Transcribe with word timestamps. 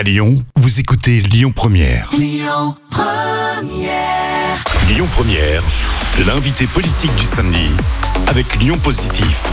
À 0.00 0.02
Lyon, 0.02 0.42
vous 0.56 0.80
écoutez 0.80 1.20
Lyon 1.20 1.52
Première. 1.54 2.08
Lyon 2.16 2.74
Première. 2.88 4.64
Lyon 4.88 5.06
Première, 5.10 5.62
l'invité 6.26 6.66
politique 6.66 7.14
du 7.16 7.24
samedi 7.24 7.68
avec 8.26 8.56
Lyon 8.56 8.78
Positif. 8.82 9.44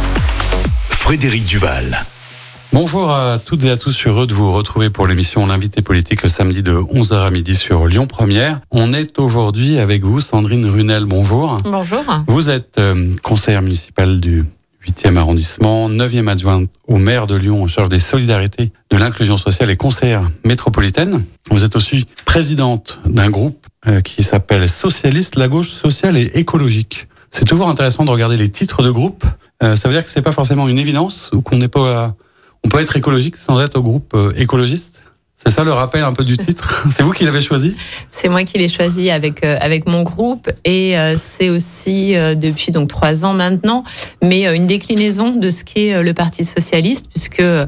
Frédéric 0.87 1.43
Duval. 1.43 2.05
Bonjour 2.71 3.11
à 3.11 3.39
toutes 3.45 3.65
et 3.65 3.69
à 3.69 3.75
tous, 3.75 3.91
je 3.91 3.97
suis 3.97 4.09
heureux 4.09 4.25
de 4.25 4.33
vous 4.33 4.53
retrouver 4.53 4.89
pour 4.89 5.05
l'émission 5.05 5.45
L'invité 5.45 5.81
politique 5.81 6.23
le 6.23 6.29
samedi 6.29 6.63
de 6.63 6.75
11h 6.75 7.25
à 7.25 7.29
midi 7.29 7.53
sur 7.53 7.85
Lyon 7.85 8.07
Première. 8.07 8.61
On 8.71 8.93
est 8.93 9.19
aujourd'hui 9.19 9.79
avec 9.79 10.05
vous, 10.05 10.21
Sandrine 10.21 10.65
Runel, 10.65 11.03
bonjour. 11.03 11.57
Bonjour. 11.65 12.05
Vous 12.29 12.49
êtes 12.49 12.77
euh, 12.77 13.13
conseillère 13.21 13.61
municipale 13.61 14.21
du 14.21 14.45
8e 14.87 15.17
arrondissement, 15.17 15.89
9e 15.89 16.27
adjointe 16.27 16.69
au 16.87 16.97
maire 16.97 17.27
de 17.27 17.35
Lyon 17.35 17.63
en 17.63 17.67
charge 17.67 17.89
des 17.89 17.99
solidarités, 17.99 18.71
de 18.89 18.97
l'inclusion 18.97 19.37
sociale 19.37 19.69
et 19.69 19.77
conseillère 19.77 20.29
métropolitaine. 20.45 21.23
Vous 21.51 21.63
êtes 21.63 21.75
aussi 21.75 22.05
présidente 22.25 22.99
d'un 23.05 23.29
groupe 23.29 23.67
euh, 23.87 24.01
qui 24.01 24.23
s'appelle 24.23 24.67
Socialiste, 24.69 25.35
la 25.35 25.47
gauche 25.47 25.69
sociale 25.69 26.17
et 26.17 26.31
écologique. 26.35 27.07
C'est 27.31 27.45
toujours 27.45 27.69
intéressant 27.69 28.05
de 28.05 28.11
regarder 28.11 28.37
les 28.37 28.49
titres 28.49 28.83
de 28.83 28.91
groupe. 28.91 29.25
Euh, 29.61 29.75
ça 29.75 29.89
veut 29.89 29.93
dire 29.93 30.05
que 30.05 30.11
c'est 30.11 30.21
pas 30.21 30.31
forcément 30.31 30.67
une 30.67 30.79
évidence 30.79 31.29
ou 31.33 31.41
qu'on 31.41 31.57
n'est 31.57 31.67
pas 31.67 32.15
on 32.63 32.69
peut 32.69 32.81
être 32.81 32.97
écologique 32.97 33.35
sans 33.35 33.61
être 33.61 33.77
au 33.77 33.81
groupe 33.81 34.13
euh, 34.13 34.33
écologiste? 34.35 35.03
C'est 35.37 35.51
ça 35.51 35.63
le 35.63 35.71
rappel 35.71 36.03
un 36.03 36.11
peu 36.11 36.23
du 36.23 36.37
titre? 36.37 36.85
C'est 36.91 37.03
vous 37.03 37.11
qui 37.11 37.23
l'avez 37.23 37.41
choisi? 37.41 37.75
C'est 38.09 38.27
moi 38.27 38.43
qui 38.43 38.57
l'ai 38.57 38.67
choisi 38.67 39.09
avec 39.09 39.45
euh, 39.45 39.57
avec 39.61 39.87
mon 39.87 40.03
groupe 40.03 40.49
et 40.65 40.97
euh, 40.97 41.15
c'est 41.17 41.49
aussi 41.49 42.15
depuis 42.35 42.71
donc 42.71 42.89
trois 42.89 43.23
ans 43.23 43.33
maintenant, 43.33 43.83
mais 44.21 44.53
une 44.53 44.67
déclinaison 44.67 45.35
de 45.35 45.49
ce 45.49 45.63
qu'est 45.63 46.01
le 46.01 46.13
Parti 46.13 46.43
socialiste 46.43 47.07
puisque 47.13 47.41
le, 47.41 47.67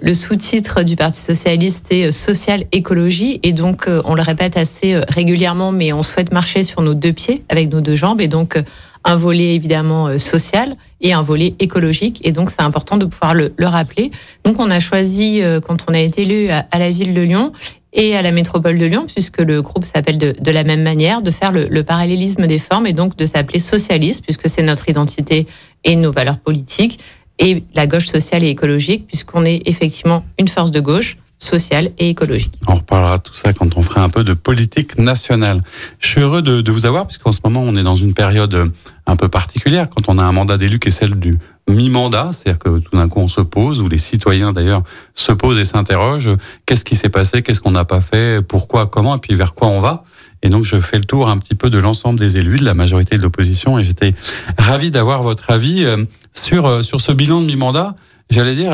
le 0.00 0.14
sous-titre 0.14 0.82
du 0.82 0.96
Parti 0.96 1.20
socialiste 1.20 1.92
est 1.92 2.10
social 2.10 2.64
écologie 2.72 3.40
et 3.42 3.52
donc 3.52 3.86
on 4.04 4.14
le 4.14 4.22
répète 4.22 4.56
assez 4.56 5.00
régulièrement, 5.08 5.72
mais 5.72 5.92
on 5.92 6.02
souhaite 6.02 6.32
marcher 6.32 6.62
sur 6.62 6.82
nos 6.82 6.94
deux 6.94 7.12
pieds 7.12 7.44
avec 7.48 7.70
nos 7.70 7.80
deux 7.80 7.94
jambes 7.94 8.20
et 8.20 8.28
donc 8.28 8.58
un 9.04 9.16
volet 9.16 9.54
évidemment 9.54 10.08
euh, 10.08 10.18
social 10.18 10.76
et 11.00 11.12
un 11.12 11.22
volet 11.22 11.54
écologique. 11.58 12.20
Et 12.24 12.32
donc, 12.32 12.50
c'est 12.50 12.62
important 12.62 12.96
de 12.96 13.04
pouvoir 13.04 13.34
le, 13.34 13.52
le, 13.56 13.66
rappeler. 13.66 14.10
Donc, 14.44 14.58
on 14.58 14.70
a 14.70 14.80
choisi, 14.80 15.42
euh, 15.42 15.60
quand 15.60 15.86
on 15.88 15.94
a 15.94 16.00
été 16.00 16.22
élu 16.22 16.48
à, 16.50 16.66
la 16.78 16.90
ville 16.90 17.14
de 17.14 17.20
Lyon 17.20 17.52
et 17.92 18.16
à 18.16 18.22
la 18.22 18.32
métropole 18.32 18.78
de 18.78 18.86
Lyon, 18.86 19.06
puisque 19.06 19.40
le 19.40 19.62
groupe 19.62 19.84
s'appelle 19.84 20.18
de, 20.18 20.34
de, 20.38 20.50
la 20.50 20.64
même 20.64 20.82
manière, 20.82 21.22
de 21.22 21.30
faire 21.30 21.52
le, 21.52 21.66
le, 21.68 21.82
parallélisme 21.82 22.46
des 22.46 22.58
formes 22.58 22.86
et 22.86 22.92
donc 22.92 23.16
de 23.16 23.26
s'appeler 23.26 23.60
socialiste, 23.60 24.22
puisque 24.22 24.48
c'est 24.48 24.62
notre 24.62 24.88
identité 24.88 25.46
et 25.84 25.96
nos 25.96 26.12
valeurs 26.12 26.38
politiques, 26.38 26.98
et 27.38 27.62
la 27.74 27.86
gauche 27.86 28.06
sociale 28.06 28.42
et 28.42 28.48
écologique, 28.48 29.06
puisqu'on 29.06 29.44
est 29.44 29.62
effectivement 29.66 30.24
une 30.38 30.48
force 30.48 30.72
de 30.72 30.80
gauche 30.80 31.16
sociale 31.38 31.92
et 31.98 32.10
écologique. 32.10 32.52
On 32.66 32.74
reparlera 32.74 33.18
tout 33.18 33.34
ça 33.34 33.52
quand 33.52 33.76
on 33.76 33.82
fera 33.82 34.02
un 34.02 34.08
peu 34.08 34.24
de 34.24 34.34
politique 34.34 34.98
nationale. 34.98 35.62
Je 36.00 36.08
suis 36.08 36.20
heureux 36.20 36.42
de, 36.42 36.60
de 36.60 36.72
vous 36.72 36.84
avoir 36.84 37.06
puisqu'en 37.06 37.32
ce 37.32 37.40
moment 37.44 37.62
on 37.62 37.76
est 37.76 37.82
dans 37.82 37.96
une 37.96 38.12
période 38.12 38.54
euh, 38.54 38.66
un 39.06 39.16
peu 39.16 39.28
particulière 39.28 39.88
quand 39.88 40.08
on 40.08 40.18
a 40.18 40.24
un 40.24 40.32
mandat 40.32 40.58
d'élu 40.58 40.78
qui 40.78 40.88
est 40.88 40.92
celle 40.92 41.14
du 41.14 41.38
mi-mandat, 41.68 42.30
c'est-à-dire 42.32 42.58
que 42.58 42.78
tout 42.78 42.96
d'un 42.96 43.08
coup 43.08 43.20
on 43.20 43.28
se 43.28 43.42
pose, 43.42 43.80
ou 43.80 43.88
les 43.88 43.98
citoyens 43.98 44.52
d'ailleurs 44.52 44.82
se 45.14 45.32
posent 45.32 45.58
et 45.58 45.64
s'interrogent, 45.64 46.30
qu'est-ce 46.66 46.84
qui 46.84 46.96
s'est 46.96 47.10
passé, 47.10 47.42
qu'est-ce 47.42 47.60
qu'on 47.60 47.72
n'a 47.72 47.84
pas 47.84 48.00
fait, 48.00 48.42
pourquoi, 48.42 48.86
comment, 48.86 49.14
et 49.16 49.20
puis 49.20 49.34
vers 49.34 49.54
quoi 49.54 49.68
on 49.68 49.80
va? 49.80 50.04
Et 50.42 50.48
donc 50.48 50.64
je 50.64 50.80
fais 50.80 50.98
le 50.98 51.04
tour 51.04 51.28
un 51.28 51.36
petit 51.36 51.54
peu 51.54 51.68
de 51.68 51.78
l'ensemble 51.78 52.18
des 52.18 52.38
élus, 52.38 52.58
de 52.58 52.64
la 52.64 52.72
majorité 52.72 53.18
de 53.18 53.22
l'opposition, 53.22 53.78
et 53.78 53.82
j'étais 53.82 54.14
ravi 54.56 54.90
d'avoir 54.90 55.22
votre 55.22 55.50
avis 55.50 55.84
euh, 55.84 56.04
sur, 56.32 56.66
euh, 56.66 56.82
sur 56.82 57.02
ce 57.02 57.12
bilan 57.12 57.42
de 57.42 57.46
mi-mandat. 57.46 57.94
J'allais 58.30 58.54
dire, 58.54 58.72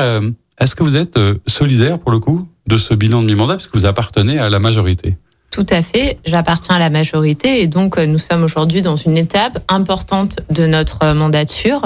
est-ce 0.59 0.75
que 0.75 0.83
vous 0.83 0.97
êtes 0.97 1.17
solidaire 1.47 1.97
pour 1.97 2.11
le 2.11 2.19
coup? 2.19 2.49
De 2.67 2.77
ce 2.77 2.93
bilan 2.93 3.21
de 3.21 3.27
mi-mandat, 3.27 3.55
puisque 3.55 3.75
vous 3.75 3.85
appartenez 3.85 4.39
à 4.39 4.49
la 4.49 4.59
majorité. 4.59 5.17
Tout 5.55 5.65
à 5.69 5.81
fait, 5.81 6.19
j'appartiens 6.25 6.75
à 6.75 6.79
la 6.79 6.89
majorité 6.89 7.61
et 7.61 7.67
donc 7.67 7.97
euh, 7.97 8.05
nous 8.05 8.17
sommes 8.17 8.43
aujourd'hui 8.43 8.81
dans 8.81 8.97
une 8.97 9.17
étape 9.17 9.63
importante 9.69 10.39
de 10.49 10.65
notre 10.65 11.03
euh, 11.03 11.13
mandature. 11.13 11.81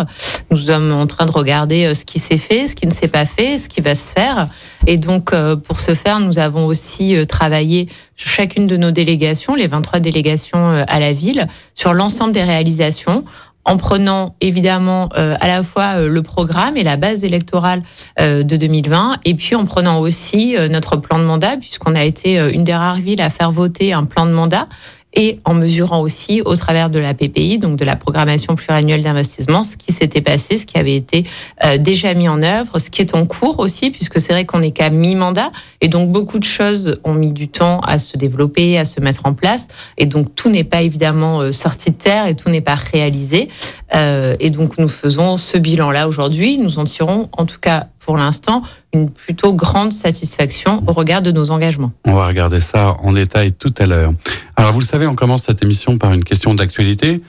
Nous 0.50 0.58
sommes 0.58 0.92
en 0.92 1.06
train 1.06 1.28
de 1.28 1.32
regarder 1.32 1.86
euh, 1.86 1.94
ce 1.94 2.04
qui 2.04 2.18
s'est 2.18 2.40
fait, 2.40 2.66
ce 2.66 2.76
qui 2.76 2.88
ne 2.88 2.92
s'est 2.92 3.08
pas 3.08 3.28
fait, 3.28 3.60
ce 3.60 3.70
qui 3.70 3.82
va 3.82 3.94
se 3.94 4.12
faire. 4.12 4.48
Et 4.88 4.98
donc 4.98 5.36
pour 5.66 5.80
ce 5.80 5.94
faire, 5.94 6.20
nous 6.20 6.40
avons 6.40 6.66
aussi 6.66 7.16
travaillé 7.28 7.88
chacune 8.16 8.66
de 8.66 8.76
nos 8.76 8.90
délégations, 8.90 9.54
les 9.54 9.68
23 9.68 10.00
délégations 10.00 10.84
à 10.88 11.00
la 11.00 11.14
ville, 11.14 11.48
sur 11.76 11.94
l'ensemble 11.94 12.32
des 12.32 12.44
réalisations 12.44 13.24
en 13.66 13.78
prenant 13.78 14.36
évidemment 14.42 15.10
euh, 15.18 15.36
à 15.40 15.48
la 15.48 15.64
fois 15.64 15.98
euh, 15.98 16.10
le 16.10 16.22
programme 16.22 16.78
et 16.78 16.84
la 16.84 16.98
base 16.98 17.24
électorale 17.24 17.84
euh, 18.20 18.44
de 18.44 18.56
2020, 18.56 19.20
et 19.26 19.36
puis 19.36 19.56
en 19.56 19.66
prenant 19.66 20.00
aussi 20.00 20.56
notre 20.70 20.98
plan 20.98 21.20
de 21.20 21.24
mandat, 21.24 21.58
puisqu'on 21.58 21.96
a 21.96 22.04
été 22.04 22.38
une 22.54 22.64
des 22.64 22.74
rares 22.74 22.98
villes 22.98 23.22
à 23.22 23.30
faire 23.30 23.52
voter 23.52 23.94
un 23.94 24.06
plan 24.06 24.26
de 24.26 24.32
mandat 24.32 24.68
et 25.14 25.40
en 25.44 25.54
mesurant 25.54 26.02
aussi 26.02 26.42
au 26.46 26.56
travers 26.56 26.90
de 26.90 27.00
la 27.00 27.14
PPI, 27.14 27.58
donc 27.58 27.78
de 27.78 27.86
la 27.86 27.96
programmation 27.96 28.56
pluriannuelle 28.56 29.02
d'investissement, 29.02 29.64
ce 29.64 29.76
qui 29.76 29.92
s'était 29.92 30.22
passé, 30.22 30.58
ce 30.58 30.66
qui 30.66 30.78
avait 30.78 30.96
été 30.96 31.26
euh, 31.64 31.78
déjà 31.78 32.14
mis 32.14 32.30
en 32.30 32.44
œuvre, 32.44 32.78
ce 32.80 32.90
qui 32.90 33.02
est 33.02 33.16
en 33.16 33.26
cours 33.26 33.60
aussi, 33.60 33.90
puisque 33.90 34.22
c'est 34.22 34.34
vrai 34.34 34.46
qu'on 34.46 34.60
n'est 34.60 34.72
qu'à 34.72 34.90
mi-mandat, 34.90 35.52
et 35.82 35.88
donc 35.88 36.12
beaucoup 36.12 36.38
de 36.38 36.44
choses 36.44 37.00
ont 37.04 37.14
mis 37.14 37.34
du 37.34 37.48
temps 37.48 37.80
à 37.82 37.98
se 37.98 38.18
développer, 38.18 38.78
à 38.78 38.86
se 38.86 39.02
mettre 39.02 39.22
en 39.26 39.34
place, 39.34 39.68
et 39.98 40.06
donc 40.06 40.36
tout 40.36 40.50
n'est 40.50 40.64
pas 40.64 40.84
évidemment 40.84 41.42
euh, 41.42 41.52
sorti 41.52 41.90
de 41.90 41.96
terre 41.96 42.28
et 42.28 42.36
tout 42.36 42.50
n'est 42.50 42.62
pas 42.62 42.76
réalisé, 42.76 43.50
euh, 43.96 44.36
et 44.40 44.52
donc 44.52 44.78
nous 44.78 44.90
faisons 44.90 45.38
ce 45.38 45.58
bilan-là 45.58 46.08
aujourd'hui, 46.08 46.58
nous 46.60 46.78
en 46.78 46.86
tirons 46.86 47.30
en 47.36 47.46
tout 47.46 47.60
cas 47.60 47.88
pour 48.00 48.18
l'instant 48.18 48.62
une 48.94 49.10
plutôt 49.10 49.54
grande 49.54 49.94
satisfaction 49.94 50.84
au 50.88 50.94
regard 50.94 51.22
de 51.22 51.32
nos 51.32 51.52
engagements. 51.52 51.92
On 52.06 52.16
va 52.16 52.28
regarder 52.28 52.60
ça 52.60 52.98
en 53.02 53.14
détail 53.14 53.54
tout 53.54 53.74
à 53.78 53.86
l'heure. 53.86 54.14
Alors 54.56 54.74
vous 54.74 54.80
le 54.80 54.86
savez, 54.86 55.08
on 55.08 55.16
commence 55.16 55.44
cette 55.44 55.62
émission 55.62 55.98
par 55.98 56.14
une 56.14 56.24
question 56.24 56.54
d'actualité. 56.56 57.22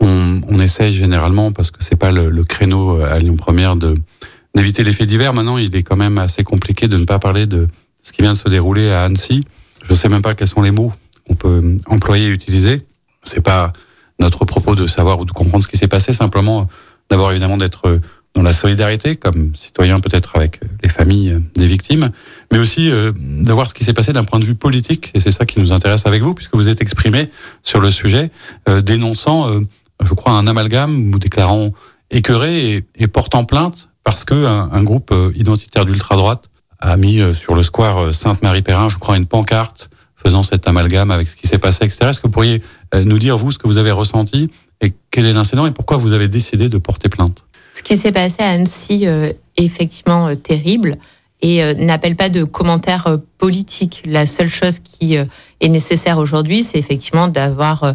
On, 0.00 0.40
on, 0.48 0.60
essaye 0.60 0.92
généralement, 0.92 1.50
parce 1.50 1.72
que 1.72 1.82
c'est 1.82 1.96
pas 1.96 2.12
le, 2.12 2.30
le, 2.30 2.44
créneau 2.44 3.00
à 3.00 3.18
Lyon 3.18 3.34
Première, 3.34 3.74
de 3.74 3.94
d'éviter 4.54 4.84
les 4.84 4.92
faits 4.92 5.08
divers. 5.08 5.32
Maintenant, 5.32 5.58
il 5.58 5.74
est 5.74 5.82
quand 5.82 5.96
même 5.96 6.18
assez 6.18 6.44
compliqué 6.44 6.88
de 6.88 6.96
ne 6.96 7.04
pas 7.04 7.18
parler 7.18 7.46
de 7.46 7.68
ce 8.02 8.12
qui 8.12 8.22
vient 8.22 8.32
de 8.32 8.36
se 8.36 8.48
dérouler 8.48 8.90
à 8.90 9.04
Annecy. 9.04 9.42
Je 9.84 9.92
ne 9.92 9.96
sais 9.96 10.08
même 10.08 10.22
pas 10.22 10.34
quels 10.34 10.48
sont 10.48 10.62
les 10.62 10.70
mots 10.70 10.92
qu'on 11.26 11.34
peut 11.34 11.78
employer 11.86 12.26
et 12.28 12.30
utiliser. 12.30 12.82
C'est 13.22 13.40
pas 13.40 13.72
notre 14.20 14.44
propos 14.44 14.74
de 14.74 14.86
savoir 14.86 15.20
ou 15.20 15.24
de 15.24 15.32
comprendre 15.32 15.62
ce 15.62 15.68
qui 15.68 15.76
s'est 15.76 15.88
passé, 15.88 16.12
simplement 16.12 16.66
d'avoir 17.10 17.30
évidemment 17.30 17.56
d'être 17.56 18.00
dans 18.34 18.42
la 18.42 18.52
solidarité, 18.52 19.16
comme 19.16 19.54
citoyen 19.54 19.98
peut-être 20.00 20.36
avec 20.36 20.60
les 20.82 20.88
familles 20.88 21.42
des 21.56 21.66
victimes, 21.66 22.10
mais 22.52 22.58
aussi 22.58 22.90
euh, 22.90 23.12
de 23.16 23.52
voir 23.52 23.68
ce 23.68 23.74
qui 23.74 23.84
s'est 23.84 23.92
passé 23.92 24.12
d'un 24.12 24.24
point 24.24 24.38
de 24.38 24.44
vue 24.44 24.54
politique, 24.54 25.10
et 25.14 25.20
c'est 25.20 25.32
ça 25.32 25.44
qui 25.44 25.60
nous 25.60 25.72
intéresse 25.72 26.06
avec 26.06 26.22
vous, 26.22 26.34
puisque 26.34 26.54
vous 26.54 26.68
êtes 26.68 26.80
exprimé 26.80 27.30
sur 27.62 27.80
le 27.80 27.90
sujet, 27.90 28.30
euh, 28.68 28.80
dénonçant, 28.80 29.48
euh, 29.48 29.60
je 30.04 30.14
crois, 30.14 30.32
un 30.32 30.46
amalgame, 30.46 31.12
ou 31.12 31.18
déclarant 31.18 31.72
écœuré 32.10 32.74
et, 32.74 32.84
et 32.96 33.06
portant 33.06 33.44
plainte 33.44 33.88
parce 34.04 34.24
que 34.24 34.46
un, 34.46 34.70
un 34.72 34.82
groupe 34.82 35.12
identitaire 35.34 35.84
d'ultra-droite 35.84 36.46
a 36.78 36.96
mis 36.96 37.20
sur 37.34 37.54
le 37.54 37.62
square 37.62 38.14
Sainte-Marie-Perrin, 38.14 38.88
je 38.88 38.96
crois, 38.96 39.18
une 39.18 39.26
pancarte 39.26 39.90
faisant 40.16 40.42
cet 40.42 40.66
amalgame 40.66 41.10
avec 41.10 41.28
ce 41.28 41.36
qui 41.36 41.46
s'est 41.46 41.58
passé, 41.58 41.84
etc. 41.84 42.06
Est-ce 42.08 42.20
que 42.20 42.28
vous 42.28 42.32
pourriez 42.32 42.62
nous 42.94 43.18
dire, 43.18 43.36
vous, 43.36 43.50
ce 43.52 43.58
que 43.58 43.66
vous 43.66 43.76
avez 43.76 43.90
ressenti 43.90 44.48
et 44.80 44.94
quel 45.10 45.26
est 45.26 45.34
l'incident 45.34 45.66
et 45.66 45.72
pourquoi 45.72 45.98
vous 45.98 46.14
avez 46.14 46.28
décidé 46.28 46.70
de 46.70 46.78
porter 46.78 47.10
plainte? 47.10 47.44
Ce 47.78 47.82
qui 47.84 47.96
s'est 47.96 48.10
passé 48.10 48.38
à 48.40 48.50
Annecy 48.50 49.06
euh, 49.06 49.30
est 49.56 49.62
effectivement 49.62 50.26
euh, 50.26 50.34
terrible 50.34 50.96
et 51.40 51.62
euh, 51.62 51.74
n'appelle 51.74 52.16
pas 52.16 52.28
de 52.28 52.42
commentaires 52.42 53.18
politiques. 53.38 54.02
La 54.04 54.26
seule 54.26 54.48
chose 54.48 54.80
qui 54.80 55.14
est 55.14 55.68
nécessaire 55.68 56.18
aujourd'hui, 56.18 56.64
c'est 56.64 56.78
effectivement 56.78 57.28
d'avoir 57.28 57.94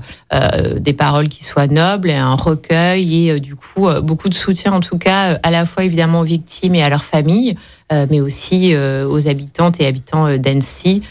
des 0.79 0.93
paroles 0.93 1.27
qui 1.27 1.43
soient 1.43 1.67
nobles 1.67 2.09
et 2.09 2.15
un 2.15 2.35
recueil 2.35 3.27
et 3.27 3.39
du 3.41 3.57
coup 3.57 3.89
beaucoup 4.01 4.29
de 4.29 4.33
soutien 4.33 4.71
en 4.71 4.79
tout 4.79 4.97
cas 4.97 5.37
à 5.43 5.51
la 5.51 5.65
fois 5.65 5.83
évidemment 5.83 6.21
aux 6.21 6.23
victimes 6.23 6.75
et 6.75 6.83
à 6.83 6.87
leurs 6.87 7.03
familles, 7.03 7.57
mais 7.91 8.21
aussi 8.21 8.73
aux 8.77 9.27
habitantes 9.27 9.81
et 9.81 9.87
habitants 9.87 10.37
d'Annecy 10.37 11.01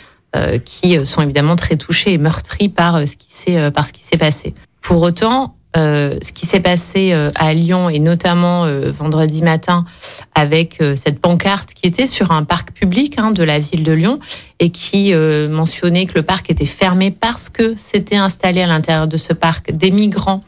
qui 0.65 1.05
sont 1.05 1.21
évidemment 1.21 1.57
très 1.57 1.77
touchés 1.77 2.15
et 2.15 2.19
meurtris 2.19 2.71
par 2.71 3.07
ce 3.07 3.17
qui 3.17 3.29
s'est 3.29 3.71
par 3.71 3.87
ce 3.87 3.93
qui 3.93 4.03
s'est 4.03 4.17
passé. 4.17 4.55
Pour 4.81 5.03
autant, 5.03 5.55
euh, 5.75 6.19
ce 6.23 6.33
qui 6.33 6.45
s'est 6.45 6.61
passé 6.61 7.13
euh, 7.15 7.31
à 7.35 7.55
Lyon 7.55 7.89
et 7.89 7.99
notamment 7.99 8.67
euh, 8.67 8.91
vendredi 8.91 9.41
matin 9.41 9.87
avec 10.35 10.83
cette 10.97 11.19
pancarte 11.19 11.73
qui 11.73 11.87
était 11.87 12.07
sur 12.07 12.31
un 12.31 12.45
parc 12.45 12.73
public 12.73 13.15
hein, 13.17 13.31
de 13.31 13.43
la 13.43 13.59
ville 13.59 13.83
de 13.83 13.93
Lyon 13.93 14.19
et 14.61 14.71
qui 14.71 15.13
mentionnait 15.15 16.07
que 16.07 16.15
le 16.15 16.23
parc 16.23 16.51
était 16.51 16.65
fermé 16.65 17.11
parce 17.11 17.49
que 17.49 17.75
s'était 17.77 18.17
installé 18.17 18.63
à 18.63 18.67
l'intérieur 18.67 19.07
de 19.07 19.17
ce 19.17 19.33
parc 19.33 19.73
des 19.73 19.91
migrants 19.91 20.43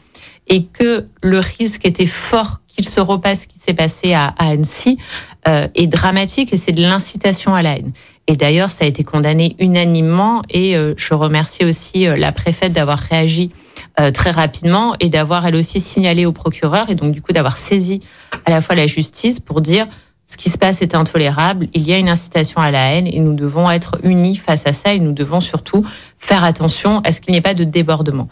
et 0.47 0.63
que 0.63 1.05
le 1.21 1.39
risque 1.39 1.85
était 1.85 2.05
fort 2.05 2.61
qu'il 2.67 2.87
se 2.87 2.99
repasse 2.99 3.41
ce 3.41 3.47
qui 3.47 3.59
s'est 3.59 3.73
passé 3.73 4.13
à, 4.13 4.33
à 4.37 4.49
Annecy 4.49 4.97
est 5.45 5.87
dramatique 5.87 6.51
et 6.51 6.57
c'est 6.57 6.71
de 6.71 6.81
l'incitation 6.81 7.53
à 7.53 7.61
la 7.61 7.77
haine. 7.77 7.91
Et 8.27 8.35
d'ailleurs, 8.35 8.71
ça 8.71 8.85
a 8.85 8.87
été 8.87 9.03
condamné 9.03 9.55
unanimement 9.59 10.41
et 10.49 10.75
je 10.97 11.13
remercie 11.13 11.63
aussi 11.63 12.05
la 12.05 12.31
préfète 12.31 12.73
d'avoir 12.73 12.97
réagi 12.97 13.51
euh, 13.99 14.11
très 14.11 14.31
rapidement 14.31 14.95
et 14.99 15.09
d'avoir 15.09 15.45
elle 15.45 15.55
aussi 15.55 15.79
signalé 15.79 16.25
au 16.25 16.31
procureur 16.31 16.89
et 16.89 16.95
donc 16.95 17.13
du 17.13 17.21
coup 17.21 17.31
d'avoir 17.31 17.57
saisi 17.57 18.01
à 18.45 18.51
la 18.51 18.61
fois 18.61 18.75
la 18.75 18.87
justice 18.87 19.39
pour 19.39 19.61
dire 19.61 19.85
ce 20.25 20.37
qui 20.37 20.49
se 20.49 20.57
passe 20.57 20.81
est 20.81 20.95
intolérable, 20.95 21.67
il 21.73 21.83
y 21.83 21.93
a 21.93 21.97
une 21.97 22.09
incitation 22.09 22.59
à 22.59 22.71
la 22.71 22.93
haine 22.93 23.05
et 23.05 23.19
nous 23.19 23.35
devons 23.35 23.69
être 23.69 23.97
unis 24.03 24.37
face 24.37 24.65
à 24.65 24.73
ça 24.73 24.93
et 24.93 24.99
nous 24.99 25.13
devons 25.13 25.39
surtout 25.39 25.85
faire 26.17 26.43
attention 26.43 26.99
à 27.01 27.11
ce 27.11 27.21
qu'il 27.21 27.31
n'y 27.31 27.37
ait 27.37 27.41
pas 27.41 27.53
de 27.53 27.63
débordement. 27.63 28.27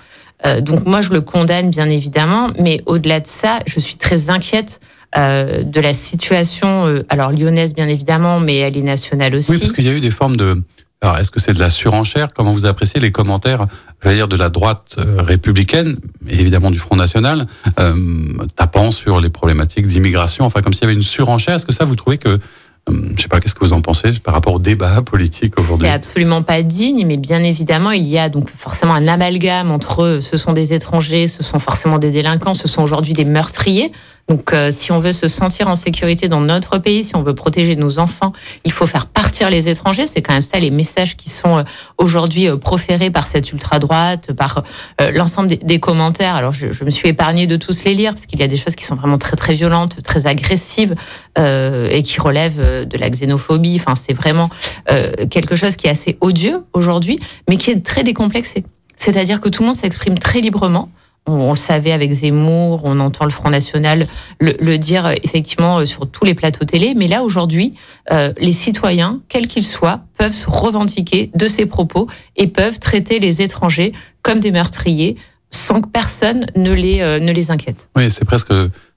Euh, 0.46 0.60
donc 0.60 0.86
moi, 0.86 1.02
je 1.02 1.12
le 1.12 1.22
condamne 1.22 1.70
bien 1.70 1.90
évidemment, 1.90 2.50
mais 2.60 2.82
au-delà 2.86 3.20
de 3.20 3.28
ça, 3.28 3.60
je 3.68 3.80
suis 3.80 3.98
très 3.98 4.30
inquiète 4.30 4.80
euh, 5.16 5.62
de 5.64 5.80
la 5.80 5.94
situation, 5.94 6.88
euh, 6.88 7.06
alors 7.10 7.32
lyonnaise 7.32 7.74
bien 7.74 7.88
évidemment, 7.88 8.40
mais 8.40 8.58
elle 8.58 8.76
est 8.76 8.82
nationale 8.82 9.36
aussi. 9.36 9.52
Oui, 9.52 9.60
parce 9.60 9.72
qu'il 9.72 9.86
y 9.86 9.90
a 9.90 9.94
eu 9.94 10.00
des 10.00 10.12
formes 10.12 10.36
de... 10.36 10.62
Alors, 11.04 11.18
est-ce 11.20 11.32
que 11.32 11.40
c'est 11.42 11.54
de 11.54 11.60
la 11.60 11.70
surenchère? 11.70 12.30
Comment 12.34 12.54
vous 12.54 12.66
appréciez 12.66 13.02
les 13.02 13.12
commentaires, 13.12 13.68
je 14.02 14.08
veux 14.08 14.16
dire, 14.16 14.30
de 14.30 14.38
la 14.38 14.48
droite 14.48 14.96
républicaine, 15.18 15.98
et 16.30 16.40
évidemment 16.40 16.72
du 16.72 16.80
Front 16.80 16.96
National, 16.96 17.46
tapant 18.56 18.90
sur 18.90 19.20
les 19.20 19.30
problématiques 19.30 19.86
d'immigration, 19.86 20.46
enfin 20.46 20.62
comme 20.62 20.72
s'il 20.72 20.84
y 20.84 20.86
avait 20.86 20.94
une 20.94 21.02
surenchère? 21.04 21.56
Est-ce 21.56 21.66
que 21.66 21.74
ça, 21.74 21.84
vous 21.84 21.98
trouvez 21.98 22.18
que 22.18 22.40
je 22.90 23.22
sais 23.22 23.28
pas, 23.28 23.40
qu'est-ce 23.40 23.54
que 23.54 23.64
vous 23.64 23.74
en 23.74 23.82
pensez 23.82 24.12
par 24.12 24.34
rapport 24.34 24.54
au 24.54 24.60
débat 24.60 25.02
politique 25.02 25.60
aujourd'hui? 25.60 25.88
C'est 25.88 25.94
absolument 25.94 26.42
pas 26.42 26.62
digne, 26.64 27.06
mais 27.06 27.18
bien 27.18 27.44
évidemment, 27.44 27.92
il 27.92 28.04
y 28.04 28.18
a 28.18 28.30
donc 28.30 28.50
forcément 28.50 28.94
un 28.94 29.08
amalgame 29.08 29.72
entre 29.72 30.20
ce 30.22 30.38
sont 30.38 30.54
des 30.54 30.74
étrangers, 30.74 31.28
ce 31.28 31.44
sont 31.44 31.60
forcément 31.60 31.98
des 31.98 32.12
délinquants, 32.12 32.54
ce 32.54 32.68
sont 32.70 32.82
aujourd'hui 32.82 33.14
des 33.14 33.26
meurtriers. 33.26 33.92
Donc, 34.30 34.54
euh, 34.54 34.72
si 34.72 34.94
on 34.94 35.00
veut 35.00 35.12
se 35.12 35.28
sentir 35.28 35.68
en 35.68 35.76
sécurité 35.76 36.30
dans 36.30 36.40
notre 36.40 36.78
pays, 36.78 37.04
si 37.04 37.16
on 37.16 37.24
veut 37.24 37.36
protéger 37.36 37.76
nos 37.76 38.00
enfants, 38.00 38.32
il 38.64 38.72
faut 38.72 38.88
faire 38.88 39.06
partir 39.06 39.50
les 39.50 39.68
étrangers. 39.68 40.08
C'est 40.08 40.22
quand 40.22 40.32
même 40.32 40.42
ça 40.42 40.60
les 40.60 40.72
messages 40.72 41.18
qui 41.18 41.30
sont 41.30 41.58
euh, 41.58 41.64
aujourd'hui 41.98 42.48
euh, 42.48 42.56
proférés 42.56 43.10
par 43.10 43.28
cette 43.28 43.52
ultra 43.52 43.80
droite, 43.80 44.32
par 44.34 44.64
l'ensemble 45.14 45.50
des, 45.58 45.80
commentaires. 45.80 46.36
Alors, 46.36 46.54
je, 46.54 46.72
je, 46.72 46.86
me 46.86 46.90
suis 46.90 47.10
épargnée 47.10 47.48
de 47.48 47.58
tous 47.58 47.84
les 47.84 47.94
lire 47.94 48.14
parce 48.14 48.26
qu'il 48.26 48.40
y 48.40 48.44
a 48.44 48.48
des 48.48 48.56
choses 48.56 48.76
qui 48.76 48.86
sont 48.86 48.96
vraiment 48.96 49.18
très 49.18 49.36
très 49.36 49.54
violentes, 49.54 50.02
très 50.04 50.28
agressives 50.28 50.96
et 51.38 52.04
qui 52.04 52.20
relèvent 52.22 52.88
de 52.88 52.98
la 52.98 53.10
xénophobie. 53.10 53.78
Enfin, 53.80 53.96
c'est 53.96 54.14
vraiment 54.14 54.50
quelque 55.30 55.56
chose 55.56 55.76
qui 55.76 55.88
est 55.88 55.90
assez 55.90 56.18
odieux 56.22 56.64
aujourd'hui, 56.74 57.20
mais 57.50 57.58
qui 57.58 57.72
est 57.72 57.84
très 57.84 58.04
décomplexé. 58.04 58.64
C'est-à-dire 58.96 59.42
que 59.42 59.50
tout 59.50 59.64
le 59.64 59.68
monde 59.68 59.76
s'exprime 59.76 60.18
très 60.18 60.40
librement 60.40 60.90
on, 61.26 61.52
le 61.52 61.58
savait 61.58 61.92
avec 61.92 62.12
Zemmour, 62.12 62.82
on 62.84 63.00
entend 63.00 63.26
le 63.26 63.32
Front 63.32 63.50
National 63.50 64.06
le, 64.40 64.78
dire 64.78 65.06
euh, 65.06 65.14
effectivement 65.24 65.80
euh, 65.80 65.86
sur 65.86 66.10
tous 66.10 66.26
les 66.26 66.34
plateaux 66.34 66.66
télé, 66.66 66.94
mais 66.96 67.08
là 67.08 67.24
aujourd'hui, 67.24 67.74
euh, 68.12 68.34
les 68.40 68.52
citoyens, 68.52 69.22
quels 69.30 69.48
qu'ils 69.48 69.66
soient, 69.66 70.02
peuvent 70.18 70.34
se 70.34 70.50
revendiquer 70.50 71.32
de 71.34 71.48
ces 71.48 71.66
propos 71.66 72.08
et 72.36 72.48
peuvent 72.48 72.80
traiter 72.80 73.20
les 73.20 73.42
étrangers 73.42 73.94
comme 74.22 74.40
des 74.40 74.52
meurtriers 74.52 75.16
sans 75.50 75.82
que 75.82 75.88
personne 75.88 76.48
ne 76.56 76.72
les, 76.72 77.00
ne 77.20 77.32
les 77.32 77.52
inquiète. 77.52 77.88
Oui, 77.96 78.10
c'est 78.10 78.26
presque 78.26 78.52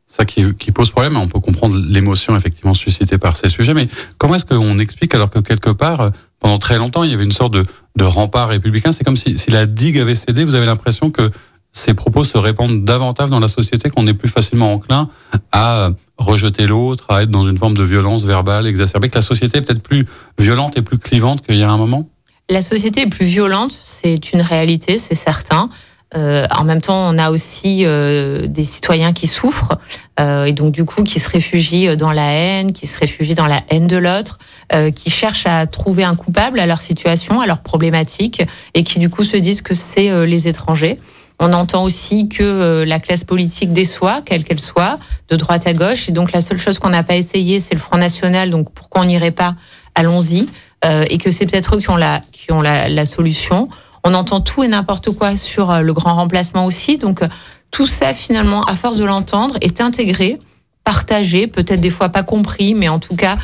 ça 0.07 0.25
qui, 0.25 0.55
qui, 0.55 0.73
pose 0.73 0.91
problème. 0.91 1.19
On 1.19 1.29
peut 1.29 1.41
comprendre 1.41 1.77
l'émotion 1.87 2.35
effectivement 2.35 2.73
suscitée 2.73 3.19
par 3.19 3.37
ces 3.37 3.51
sujets, 3.51 3.75
mais 3.75 3.89
comment 4.17 4.37
est-ce 4.37 4.47
qu'on 4.47 4.79
explique 4.79 5.15
alors 5.15 5.31
que 5.31 5.41
quelque 5.41 5.69
part, 5.69 6.13
pendant 6.41 6.59
très 6.59 6.79
longtemps, 6.79 7.03
il 7.03 7.11
y 7.11 7.15
avait 7.15 7.25
une 7.25 7.33
sorte 7.33 7.53
de, 7.53 7.65
de 7.97 8.05
rempart 8.05 8.49
républicain? 8.49 8.93
C'est 8.93 9.05
comme 9.05 9.17
si, 9.17 9.37
si 9.37 9.51
la 9.51 9.67
digue 9.67 9.99
avait 9.99 10.15
cédé. 10.15 10.45
Vous 10.45 10.55
avez 10.55 10.65
l'impression 10.65 11.11
que 11.11 11.31
ces 11.77 11.95
propos 11.95 12.25
se 12.25 12.39
répandent 12.39 12.85
davantage 12.85 13.31
dans 13.31 13.39
la 13.39 13.49
société, 13.49 13.91
qu'on 13.91 14.07
est 14.07 14.15
plus 14.15 14.29
facilement 14.29 14.73
enclin 14.73 15.11
à 15.53 15.91
rejeter 16.17 16.67
l'autre, 16.67 17.05
à 17.11 17.23
être 17.23 17.31
dans 17.31 17.47
une 17.47 17.59
forme 17.59 17.77
de 17.77 17.83
violence 17.83 18.25
verbale 18.25 18.67
exacerbée, 18.67 19.11
que 19.11 19.15
la 19.15 19.21
société 19.21 19.59
est 19.59 19.61
peut-être 19.61 19.83
plus 19.83 20.07
violente 20.39 20.77
et 20.79 20.83
plus 20.83 20.99
clivante 20.99 21.45
qu'il 21.45 21.57
y 21.57 21.63
a 21.63 21.71
un 21.71 21.77
moment? 21.77 22.09
La 22.49 22.63
société 22.63 23.03
est 23.03 23.09
plus 23.09 23.27
violente, 23.27 23.77
c'est 23.85 24.33
une 24.33 24.41
réalité, 24.41 24.99
c'est 24.99 25.15
certain. 25.15 25.69
Euh, 26.15 26.47
en 26.57 26.65
même 26.65 26.81
temps, 26.81 27.13
on 27.13 27.19
a 27.19 27.31
aussi 27.31 27.83
euh, 27.85 28.47
des 28.47 28.65
citoyens 28.65 29.13
qui 29.13 29.27
souffrent 29.27 29.77
euh, 30.21 30.45
et 30.45 30.53
donc 30.53 30.73
du 30.73 30.85
coup 30.85 31.03
qui 31.03 31.19
se 31.19 31.29
réfugient 31.29 31.97
dans 31.97 32.13
la 32.13 32.33
haine, 32.33 32.73
qui 32.73 32.87
se 32.87 32.99
réfugient 32.99 33.35
dans 33.35 33.47
la 33.47 33.61
haine 33.69 33.87
de 33.87 33.97
l'autre, 33.97 34.39
qui 34.97 35.11
cherchent 35.11 35.47
à 35.47 35.65
trouver 35.67 36.03
un 36.03 36.17
coupable 36.17 36.59
à 36.59 36.67
leur 36.67 36.81
situation, 36.81 37.41
à 37.41 37.47
leur 37.47 37.61
problématique 37.61 38.43
et 38.75 38.83
qui 38.83 38.99
du 38.99 39.09
coup 39.09 39.23
se 39.23 39.37
disent 39.37 39.63
que 39.63 39.77
c'est 39.77 40.27
les 40.27 40.49
étrangers. 40.49 40.99
On 41.39 41.53
entend 41.53 41.85
aussi 41.85 42.29
que 42.29 42.43
euh, 42.43 42.85
la 42.85 42.99
classe 42.99 43.25
politique 43.25 43.73
déçoit, 43.73 44.23
quelle 44.25 44.45
qu'elle 44.45 44.61
soit, 44.61 44.99
de 45.29 45.37
droite 45.37 45.67
à 45.67 45.75
gauche. 45.75 46.09
Et 46.09 46.13
donc 46.13 46.33
la 46.33 46.41
seule 46.41 46.59
chose 46.59 46.79
qu'on 46.79 46.91
n'a 46.91 47.03
pas 47.03 47.17
essayé, 47.17 47.61
c'est 47.61 47.75
le 47.75 47.81
Front 47.81 47.99
National. 47.99 48.51
Donc 48.51 48.73
pourquoi 48.73 49.03
on 49.03 49.05
n'irait 49.05 49.33
pas? 49.33 49.55
Allons-y. 49.95 50.49
Euh, 50.85 51.05
et 51.11 51.19
que 51.19 51.31
c'est 51.31 51.47
peut-être 51.47 51.77
eux 51.77 51.81
qui 51.81 51.91
ont 51.91 51.97
la 51.97 52.21
qui 52.33 52.53
ont 52.53 52.63
la, 52.63 52.89
la 52.89 53.07
solution. 53.07 53.69
On 54.05 54.15
entend 54.15 54.41
tout 54.41 54.63
et 54.63 54.69
n'importe 54.69 55.11
quoi 55.11 55.37
sur 55.37 55.71
euh, 55.71 55.81
le 55.81 55.93
grand 55.93 56.15
remplacement 56.15 56.65
aussi. 56.65 56.97
Donc 56.97 57.21
tout 57.71 57.87
ça 57.87 58.15
finalement, 58.15 58.63
à 58.65 58.77
force 58.77 58.97
de 58.97 59.05
l'entendre, 59.05 59.57
est 59.61 59.81
intégré, 59.81 60.39
partagé, 60.85 61.47
peut-être 61.49 61.81
des 61.81 61.91
fois 61.91 62.09
pas 62.09 62.23
compris, 62.23 62.75
mais 62.75 62.89
en 62.89 62.99
tout 62.99 63.17
cas 63.17 63.37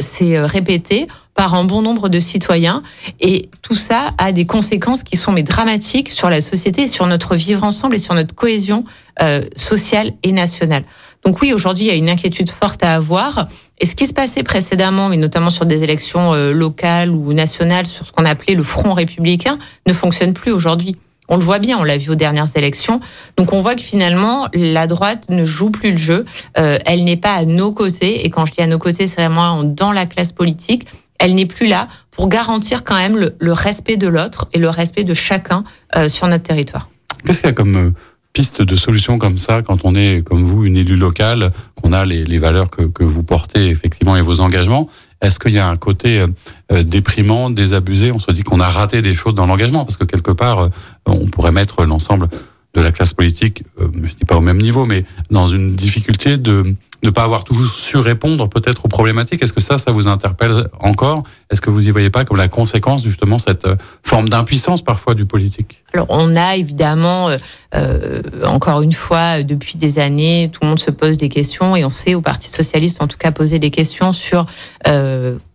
c'est 0.00 0.38
répété 0.38 1.08
par 1.34 1.54
un 1.54 1.64
bon 1.64 1.82
nombre 1.82 2.08
de 2.08 2.20
citoyens. 2.20 2.82
Et 3.20 3.48
tout 3.62 3.74
ça 3.74 4.14
a 4.18 4.32
des 4.32 4.46
conséquences 4.46 5.02
qui 5.02 5.16
sont 5.16 5.32
mais 5.32 5.42
dramatiques 5.42 6.08
sur 6.10 6.30
la 6.30 6.40
société, 6.40 6.86
sur 6.86 7.06
notre 7.06 7.36
vivre 7.36 7.64
ensemble 7.64 7.96
et 7.96 7.98
sur 7.98 8.14
notre 8.14 8.34
cohésion 8.34 8.84
euh, 9.22 9.42
sociale 9.56 10.12
et 10.22 10.32
nationale. 10.32 10.84
Donc 11.24 11.40
oui, 11.40 11.52
aujourd'hui, 11.52 11.84
il 11.84 11.88
y 11.88 11.90
a 11.90 11.94
une 11.94 12.10
inquiétude 12.10 12.50
forte 12.50 12.82
à 12.82 12.94
avoir. 12.94 13.48
Et 13.78 13.86
ce 13.86 13.94
qui 13.94 14.06
se 14.06 14.12
passait 14.12 14.42
précédemment, 14.42 15.08
mais 15.08 15.16
notamment 15.16 15.50
sur 15.50 15.66
des 15.66 15.82
élections 15.82 16.34
euh, 16.34 16.52
locales 16.52 17.10
ou 17.10 17.32
nationales, 17.32 17.86
sur 17.86 18.06
ce 18.06 18.12
qu'on 18.12 18.24
appelait 18.24 18.54
le 18.54 18.62
front 18.62 18.92
républicain, 18.92 19.58
ne 19.86 19.92
fonctionne 19.92 20.34
plus 20.34 20.52
aujourd'hui. 20.52 20.96
On 21.28 21.36
le 21.36 21.42
voit 21.42 21.58
bien, 21.58 21.78
on 21.78 21.84
l'a 21.84 21.96
vu 21.96 22.10
aux 22.10 22.16
dernières 22.16 22.54
élections. 22.56 23.00
Donc 23.38 23.54
on 23.54 23.60
voit 23.60 23.74
que 23.74 23.80
finalement, 23.80 24.48
la 24.52 24.86
droite 24.86 25.30
ne 25.30 25.46
joue 25.46 25.70
plus 25.70 25.92
le 25.92 25.98
jeu. 25.98 26.26
Euh, 26.58 26.78
elle 26.84 27.04
n'est 27.04 27.16
pas 27.16 27.32
à 27.32 27.44
nos 27.46 27.72
côtés. 27.72 28.26
Et 28.26 28.30
quand 28.30 28.44
je 28.44 28.52
dis 28.52 28.60
à 28.60 28.66
nos 28.66 28.78
côtés, 28.78 29.06
c'est 29.06 29.22
vraiment 29.22 29.64
dans 29.64 29.92
la 29.92 30.04
classe 30.04 30.32
politique 30.32 30.86
elle 31.18 31.34
n'est 31.34 31.46
plus 31.46 31.66
là 31.66 31.88
pour 32.10 32.28
garantir 32.28 32.84
quand 32.84 32.96
même 32.96 33.16
le, 33.16 33.52
respect 33.52 33.96
de 33.96 34.08
l'autre 34.08 34.48
et 34.52 34.58
le 34.58 34.68
respect 34.68 35.04
de 35.04 35.14
chacun 35.14 35.64
euh, 35.96 36.08
sur 36.08 36.26
notre 36.28 36.44
territoire. 36.44 36.88
Qu'est-ce 37.24 37.40
qu'il 37.40 37.48
y 37.48 37.50
a 37.50 37.54
comme 37.54 37.76
euh, 37.76 37.90
piste 38.32 38.62
de 38.62 38.76
solution 38.76 39.18
comme 39.18 39.38
ça 39.38 39.62
quand 39.62 39.84
on 39.84 39.94
est, 39.94 40.22
comme 40.24 40.44
vous, 40.44 40.64
une 40.64 40.76
élue 40.76 40.96
locale, 40.96 41.52
qu'on 41.80 41.92
a 41.92 42.04
les, 42.04 42.38
valeurs 42.38 42.70
que, 42.70 43.04
vous 43.04 43.22
portez 43.22 43.68
effectivement 43.68 44.16
et 44.16 44.22
vos 44.22 44.40
engagements? 44.40 44.88
Est-ce 45.22 45.38
qu'il 45.38 45.52
y 45.52 45.58
a 45.58 45.68
un 45.68 45.76
côté 45.76 46.24
euh, 46.72 46.82
déprimant, 46.82 47.50
désabusé? 47.50 48.12
On 48.12 48.18
se 48.18 48.30
dit 48.30 48.42
qu'on 48.42 48.60
a 48.60 48.68
raté 48.68 49.00
des 49.00 49.14
choses 49.14 49.34
dans 49.34 49.46
l'engagement 49.46 49.84
parce 49.84 49.96
que 49.96 50.04
quelque 50.04 50.32
part, 50.32 50.68
on 51.06 51.26
pourrait 51.26 51.52
mettre 51.52 51.84
l'ensemble 51.84 52.28
de 52.74 52.80
la 52.80 52.90
classe 52.90 53.14
politique, 53.14 53.62
je 53.78 53.84
ne 53.84 54.06
dis 54.06 54.24
pas 54.26 54.36
au 54.36 54.40
même 54.40 54.60
niveau, 54.60 54.84
mais 54.84 55.04
dans 55.30 55.46
une 55.46 55.72
difficulté 55.72 56.36
de 56.36 56.74
ne 57.04 57.10
pas 57.10 57.22
avoir 57.22 57.44
toujours 57.44 57.66
su 57.66 57.96
répondre 57.96 58.48
peut-être 58.48 58.86
aux 58.86 58.88
problématiques. 58.88 59.42
Est-ce 59.42 59.52
que 59.52 59.60
ça, 59.60 59.78
ça 59.78 59.92
vous 59.92 60.08
interpelle 60.08 60.68
encore? 60.80 61.22
Est-ce 61.50 61.60
que 61.60 61.70
vous 61.70 61.86
y 61.86 61.90
voyez 61.90 62.10
pas 62.10 62.24
comme 62.24 62.38
la 62.38 62.48
conséquence 62.48 63.04
justement 63.04 63.38
cette 63.38 63.66
euh, 63.66 63.76
forme 64.02 64.28
d'impuissance 64.28 64.82
parfois 64.82 65.14
du 65.14 65.26
politique? 65.26 65.84
Alors 65.92 66.06
on 66.08 66.34
a 66.36 66.56
évidemment, 66.56 67.28
euh, 67.28 67.36
euh, 67.74 68.22
encore 68.44 68.82
une 68.82 68.92
fois, 68.92 69.42
depuis 69.42 69.76
des 69.76 69.98
années, 69.98 70.50
tout 70.52 70.60
le 70.62 70.68
monde 70.68 70.78
se 70.78 70.90
pose 70.90 71.18
des 71.18 71.28
questions 71.28 71.76
et 71.76 71.84
on 71.84 71.90
sait 71.90 72.14
au 72.14 72.20
Parti 72.20 72.48
socialiste 72.48 73.02
en 73.02 73.06
tout 73.06 73.18
cas 73.18 73.30
poser 73.30 73.58
des 73.58 73.70
questions 73.70 74.12
sur 74.12 74.46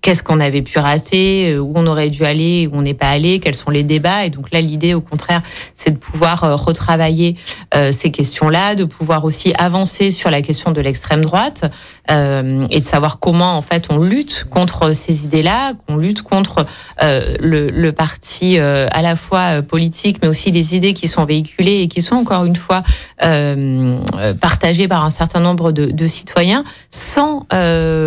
qu'est-ce 0.01 0.23
qu'on 0.23 0.39
avait 0.39 0.61
pu 0.61 0.79
rater, 0.79 1.59
où 1.59 1.73
on 1.75 1.85
aurait 1.85 2.09
dû 2.09 2.23
aller, 2.23 2.67
où 2.71 2.77
on 2.77 2.81
n'est 2.81 2.93
pas 2.93 3.09
allé, 3.09 3.39
quels 3.39 3.55
sont 3.55 3.69
les 3.69 3.83
débats. 3.83 4.25
Et 4.25 4.29
donc 4.29 4.51
là, 4.51 4.61
l'idée, 4.61 4.93
au 4.93 5.01
contraire, 5.01 5.41
c'est 5.75 5.91
de 5.91 5.97
pouvoir 5.97 6.41
retravailler 6.65 7.35
ces 7.91 8.11
questions-là, 8.11 8.75
de 8.75 8.85
pouvoir 8.85 9.25
aussi 9.25 9.53
avancer 9.55 10.11
sur 10.11 10.31
la 10.31 10.41
question 10.41 10.71
de 10.71 10.81
l'extrême 10.81 11.21
droite 11.21 11.69
euh, 12.11 12.65
et 12.69 12.79
de 12.79 12.85
savoir 12.85 13.19
comment 13.19 13.55
en 13.55 13.61
fait 13.61 13.87
on 13.91 13.99
lutte 13.99 14.45
contre 14.49 14.93
ces 14.93 15.25
idées-là, 15.25 15.73
qu'on 15.85 15.97
lutte 15.97 16.23
contre 16.23 16.65
euh, 17.03 17.35
le, 17.39 17.91
parti 17.91 18.59
euh, 18.59 18.87
à 18.91 19.01
la 19.01 19.15
fois 19.15 19.61
politique, 19.61 20.17
mais 20.21 20.27
aussi 20.27 20.51
les 20.51 20.75
idées 20.75 20.93
qui 20.93 21.07
sont 21.07 21.25
véhiculées 21.25 21.81
et 21.81 21.87
qui 21.87 22.01
sont 22.01 22.15
encore 22.15 22.45
une 22.45 22.55
fois 22.55 22.83
partagées 24.39 24.87
par 24.87 25.03
un 25.03 25.09
certain 25.09 25.39
nombre 25.39 25.71
de, 25.71 26.07
citoyens, 26.07 26.63
sans 26.89 27.45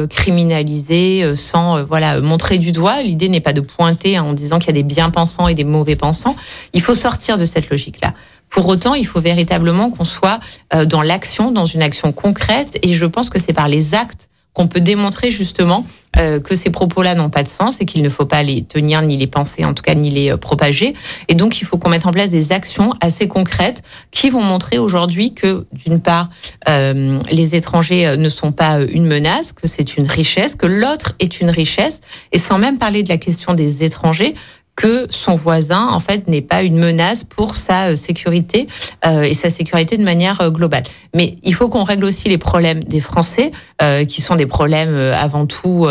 criminaliser, 0.08 1.34
sans 1.36 1.84
voilà 1.84 2.20
montrer 2.20 2.58
du 2.58 2.72
doigt. 2.72 3.02
L'idée 3.02 3.28
n'est 3.28 3.40
pas 3.40 3.52
de 3.52 3.60
pointer 3.60 4.18
en 4.18 4.32
disant 4.32 4.58
qu'il 4.58 4.68
y 4.68 4.70
a 4.70 4.74
des 4.74 4.82
bien 4.82 5.10
pensants 5.10 5.48
et 5.48 5.54
des 5.54 5.64
mauvais 5.64 5.96
pensants. 5.96 6.36
Il 6.72 6.80
faut 6.80 6.94
sortir 6.94 7.38
de 7.38 7.44
cette 7.44 7.68
logique-là. 7.70 8.14
Pour 8.52 8.68
autant, 8.68 8.94
il 8.94 9.06
faut 9.06 9.20
véritablement 9.20 9.90
qu'on 9.90 10.04
soit 10.04 10.38
euh, 10.74 10.84
dans 10.84 11.02
l'action, 11.02 11.50
dans 11.50 11.66
une 11.66 11.82
action 11.82 12.12
concrète. 12.12 12.78
Et 12.82 12.92
je 12.92 13.06
pense 13.06 13.30
que 13.30 13.38
c'est 13.38 13.54
par 13.54 13.66
les 13.66 13.94
actes 13.94 14.28
qu'on 14.52 14.68
peut 14.68 14.80
démontrer 14.80 15.30
justement 15.30 15.86
euh, 16.18 16.40
que 16.40 16.54
ces 16.54 16.68
propos-là 16.68 17.14
n'ont 17.14 17.30
pas 17.30 17.42
de 17.42 17.48
sens 17.48 17.80
et 17.80 17.86
qu'il 17.86 18.02
ne 18.02 18.10
faut 18.10 18.26
pas 18.26 18.42
les 18.42 18.62
tenir 18.62 19.00
ni 19.00 19.16
les 19.16 19.26
penser, 19.26 19.64
en 19.64 19.72
tout 19.72 19.82
cas 19.82 19.94
ni 19.94 20.10
les 20.10 20.30
euh, 20.30 20.36
propager. 20.36 20.94
Et 21.28 21.34
donc 21.34 21.62
il 21.62 21.64
faut 21.64 21.78
qu'on 21.78 21.88
mette 21.88 22.04
en 22.04 22.10
place 22.10 22.30
des 22.30 22.52
actions 22.52 22.92
assez 23.00 23.28
concrètes 23.28 23.82
qui 24.10 24.28
vont 24.28 24.42
montrer 24.42 24.76
aujourd'hui 24.78 25.32
que 25.32 25.66
d'une 25.72 26.00
part 26.00 26.28
euh, 26.68 27.16
les 27.30 27.54
étrangers 27.54 28.16
ne 28.18 28.28
sont 28.28 28.52
pas 28.52 28.80
une 28.80 29.06
menace, 29.06 29.52
que 29.52 29.66
c'est 29.66 29.96
une 29.96 30.06
richesse, 30.06 30.54
que 30.54 30.66
l'autre 30.66 31.14
est 31.18 31.40
une 31.40 31.48
richesse, 31.48 32.00
et 32.32 32.38
sans 32.38 32.58
même 32.58 32.76
parler 32.76 33.02
de 33.02 33.08
la 33.08 33.16
question 33.16 33.54
des 33.54 33.84
étrangers, 33.84 34.34
que 34.76 35.06
son 35.10 35.34
voisin 35.34 35.88
en 35.88 36.00
fait 36.00 36.28
n'est 36.28 36.42
pas 36.42 36.62
une 36.62 36.78
menace 36.78 37.24
pour 37.24 37.54
sa 37.54 37.90
euh, 37.90 37.96
sécurité 37.96 38.68
euh, 39.06 39.22
et 39.22 39.34
sa 39.34 39.50
sécurité 39.50 39.96
de 39.96 40.04
manière 40.04 40.40
euh, 40.40 40.50
globale. 40.50 40.84
Mais 41.14 41.36
il 41.42 41.54
faut 41.54 41.68
qu'on 41.68 41.84
règle 41.84 42.04
aussi 42.04 42.28
les 42.28 42.38
problèmes 42.38 42.82
des 42.82 43.00
Français, 43.00 43.52
qui 44.08 44.22
sont 44.22 44.36
des 44.36 44.46
problèmes 44.46 44.94
avant 44.94 45.44
tout 45.44 45.88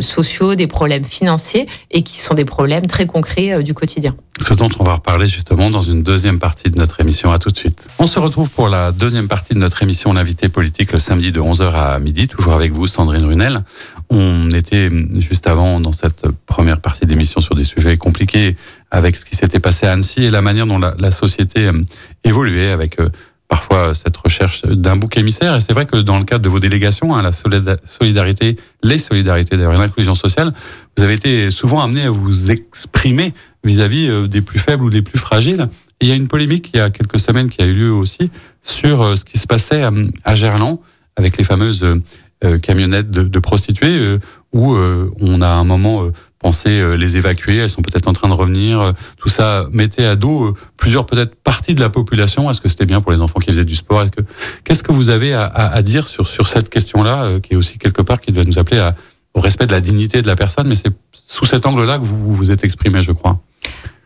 sociaux, 0.00 0.54
des 0.54 0.66
problèmes 0.66 1.04
financiers 1.04 1.66
et 1.90 2.02
qui 2.02 2.22
sont 2.22 2.32
des 2.32 2.46
problèmes 2.46 2.86
très 2.86 3.04
concrets 3.04 3.62
du 3.62 3.74
quotidien. 3.74 4.16
Ce 4.40 4.54
dont 4.54 4.70
on 4.80 4.84
va 4.84 4.94
reparler 4.94 5.28
justement 5.28 5.70
dans 5.70 5.82
une 5.82 6.02
deuxième 6.02 6.38
partie 6.38 6.70
de 6.70 6.76
notre 6.76 7.00
émission. 7.00 7.30
À 7.32 7.38
tout 7.38 7.50
de 7.50 7.56
suite. 7.56 7.86
On 7.98 8.06
se 8.06 8.18
retrouve 8.18 8.48
pour 8.50 8.68
la 8.68 8.92
deuxième 8.92 9.28
partie 9.28 9.52
de 9.52 9.58
notre 9.58 9.82
émission 9.82 10.12
L'invité 10.12 10.48
politique 10.48 10.92
le 10.92 10.98
samedi 10.98 11.32
de 11.32 11.40
11h 11.40 11.72
à 11.72 12.00
midi, 12.00 12.28
toujours 12.28 12.54
avec 12.54 12.72
vous, 12.72 12.86
Sandrine 12.86 13.26
Runel. 13.26 13.62
On 14.10 14.50
était 14.50 14.90
juste 15.18 15.46
avant 15.46 15.80
dans 15.80 15.92
cette 15.92 16.26
première 16.46 16.80
partie 16.80 17.06
d'émission 17.06 17.40
sur 17.40 17.54
des 17.54 17.64
sujets 17.64 17.96
compliqués 17.96 18.56
avec 18.90 19.16
ce 19.16 19.24
qui 19.24 19.34
s'était 19.34 19.60
passé 19.60 19.86
à 19.86 19.92
Annecy 19.92 20.24
et 20.24 20.30
la 20.30 20.42
manière 20.42 20.66
dont 20.66 20.78
la, 20.78 21.10
société 21.10 21.66
euh, 21.66 21.72
évoluait 22.22 22.70
avec 22.70 23.00
euh, 23.00 23.08
parfois 23.48 23.94
cette 23.94 24.16
recherche 24.16 24.62
d'un 24.62 24.96
bouc 24.96 25.16
émissaire. 25.16 25.56
Et 25.56 25.60
c'est 25.60 25.72
vrai 25.72 25.86
que 25.86 25.96
dans 25.96 26.18
le 26.18 26.24
cadre 26.24 26.44
de 26.44 26.48
vos 26.48 26.60
délégations, 26.60 27.14
hein, 27.14 27.22
la 27.22 27.32
solidarité, 27.32 28.56
les 28.82 28.98
solidarités 28.98 29.56
d'ailleurs, 29.56 29.72
l'inclusion 29.72 30.14
sociale, 30.14 30.52
vous 30.96 31.02
avez 31.02 31.14
été 31.14 31.50
souvent 31.50 31.80
amené 31.80 32.02
à 32.02 32.10
vous 32.10 32.50
exprimer 32.50 33.34
vis-à-vis 33.64 34.08
euh, 34.08 34.28
des 34.28 34.42
plus 34.42 34.58
faibles 34.58 34.84
ou 34.84 34.90
des 34.90 35.02
plus 35.02 35.18
fragiles. 35.18 35.68
Il 36.00 36.08
y 36.08 36.12
a 36.12 36.14
une 36.14 36.28
polémique 36.28 36.70
il 36.74 36.78
y 36.78 36.80
a 36.80 36.90
quelques 36.90 37.18
semaines 37.18 37.48
qui 37.48 37.62
a 37.62 37.66
eu 37.66 37.72
lieu 37.72 37.92
aussi 37.92 38.30
sur 38.62 39.16
ce 39.16 39.24
qui 39.24 39.38
se 39.38 39.46
passait 39.46 39.82
à 40.24 40.34
Gerland 40.34 40.80
avec 41.16 41.36
les 41.36 41.44
fameuses 41.44 41.86
camionnettes 42.58 43.10
de, 43.10 43.38
prostituées 43.38 43.98
euh, 43.98 44.18
où 44.52 44.74
euh, 44.74 45.10
on 45.20 45.40
a 45.40 45.48
un 45.48 45.64
moment 45.64 46.04
pensé 46.38 46.96
les 46.98 47.16
évacuer, 47.16 47.56
elles 47.56 47.70
sont 47.70 47.80
peut-être 47.80 48.06
en 48.06 48.12
train 48.12 48.28
de 48.28 48.34
revenir. 48.34 48.92
Tout 49.16 49.30
ça 49.30 49.66
mettait 49.72 50.04
à 50.04 50.14
dos 50.14 50.54
plusieurs 50.76 51.06
peut-être 51.06 51.34
parties 51.36 51.74
de 51.74 51.80
la 51.80 51.88
population. 51.88 52.50
Est-ce 52.50 52.60
que 52.60 52.68
c'était 52.68 52.84
bien 52.84 53.00
pour 53.00 53.12
les 53.12 53.22
enfants 53.22 53.40
qui 53.40 53.46
faisaient 53.46 53.64
du 53.64 53.74
sport? 53.74 54.04
Qu'est-ce 54.62 54.82
que 54.82 54.92
vous 54.92 55.08
avez 55.08 55.32
à, 55.32 55.80
dire 55.80 56.06
sur, 56.06 56.28
sur 56.28 56.46
cette 56.46 56.68
question-là, 56.68 57.40
qui 57.40 57.54
est 57.54 57.56
aussi 57.56 57.78
quelque 57.78 58.02
part 58.02 58.20
qui 58.20 58.30
doit 58.30 58.44
nous 58.44 58.58
appeler 58.58 58.78
à, 58.78 58.94
au 59.32 59.40
respect 59.40 59.66
de 59.66 59.72
la 59.72 59.80
dignité 59.80 60.20
de 60.20 60.26
la 60.26 60.36
personne? 60.36 60.68
Mais 60.68 60.74
c'est 60.74 60.92
sous 61.12 61.46
cet 61.46 61.64
angle-là 61.64 61.96
que 61.96 62.04
vous 62.04 62.34
vous 62.34 62.50
êtes 62.50 62.62
exprimé, 62.62 63.00
je 63.00 63.12
crois. 63.12 63.40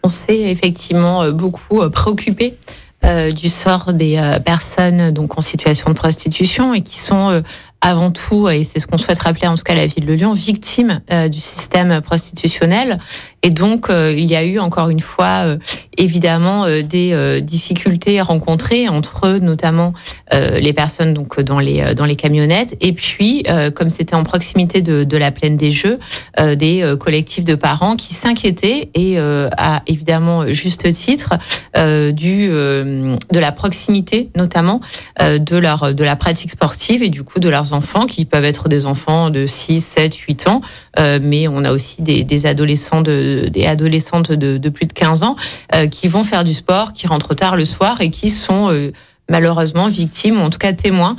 On 0.05 0.09
s'est 0.09 0.43
effectivement 0.43 1.29
beaucoup 1.33 1.81
préoccupé 1.91 2.55
du 3.03 3.49
sort 3.49 3.93
des 3.93 4.39
personnes 4.45 5.13
donc 5.13 5.39
en 5.39 5.41
situation 5.41 5.91
de 5.91 5.95
prostitution 5.95 6.73
et 6.73 6.83
qui 6.83 6.99
sont 7.01 7.43
avant 7.81 8.11
tout, 8.11 8.49
et 8.49 8.65
c'est 8.65 8.81
ce 8.81 8.89
qu'on 8.89 8.99
souhaite 8.99 9.21
rappeler 9.21 9.47
en 9.47 9.55
tout 9.55 9.63
cas 9.63 9.75
la 9.75 9.87
ville 9.87 10.05
de 10.05 10.13
Lyon, 10.13 10.33
victime 10.33 11.01
euh, 11.13 11.29
du 11.29 11.41
système 11.41 12.01
prostitutionnel. 12.01 12.99
Et 13.45 13.51
donc, 13.51 13.89
euh, 13.89 14.13
il 14.17 14.25
y 14.25 14.35
a 14.35 14.43
eu 14.43 14.59
encore 14.59 14.91
une 14.91 14.99
fois, 14.99 15.45
euh, 15.47 15.59
évidemment, 15.97 16.67
des 16.67 17.41
difficultés 17.41 18.21
rencontrées 18.21 18.89
entre 18.89 19.39
notamment 19.39 19.93
les 20.33 20.73
personnes 20.73 21.13
donc 21.13 21.41
dans 21.41 21.59
les 21.59 21.95
dans 21.95 22.05
les 22.05 22.15
camionnettes, 22.15 22.77
et 22.81 22.93
puis, 22.93 23.45
comme 23.75 23.91
c'était 23.91 24.15
en 24.15 24.23
proximité 24.23 24.81
de, 24.81 25.03
de, 25.03 25.17
la 25.17 25.33
plaine 25.33 25.57
des 25.57 25.73
Jeux, 25.73 25.99
des 26.39 26.95
collectifs 27.01 27.43
de 27.43 27.57
parents 27.57 27.97
qui 27.97 28.15
s'inquiétaient 28.15 28.91
et 28.95 29.19
à 29.19 29.83
évidemment 29.89 30.47
juste 30.53 30.93
titre 30.93 31.35
du 31.75 32.49
de 32.49 33.39
la 33.39 33.51
proximité, 33.51 34.31
notamment 34.37 34.81
de 35.21 35.57
leur 35.57 35.95
de 35.95 36.05
la 36.05 36.15
pratique 36.15 36.53
sportive 36.53 37.03
et 37.03 37.09
du 37.09 37.25
coup 37.25 37.41
de 37.41 37.49
leurs 37.49 37.68
enfants 37.73 38.07
qui 38.07 38.25
peuvent 38.25 38.45
être 38.45 38.69
des 38.69 38.87
enfants 38.87 39.31
de 39.31 39.47
6, 39.47 39.81
7, 39.81 40.15
8 40.15 40.49
ans, 40.49 40.61
euh, 40.99 41.19
mais 41.23 41.49
on 41.49 41.65
a 41.65 41.73
aussi 41.73 42.03
des, 42.03 42.47
adolescents 42.47 43.03
de, 43.03 43.49
des 43.51 43.67
adolescentes 43.67 44.33
de, 44.33 44.69
plus 44.69 44.87
de 44.87 44.93
15 44.93 45.23
ans 45.23 45.37
euh, 45.75 45.87
qui 45.87 46.09
vont 46.09 46.25
faire 46.25 46.45
du 46.45 46.55
sport, 46.55 46.93
qui 46.93 47.07
rentrent 47.07 47.35
tard 47.35 47.57
le 47.57 47.65
soir 47.65 48.01
et 48.01 48.11
qui 48.11 48.31
sont 48.31 48.71
euh, 48.71 48.93
malheureusement 49.29 49.89
victimes, 49.89 50.41
en 50.41 50.51
tout 50.51 50.59
cas 50.59 50.73
témoins 50.73 51.17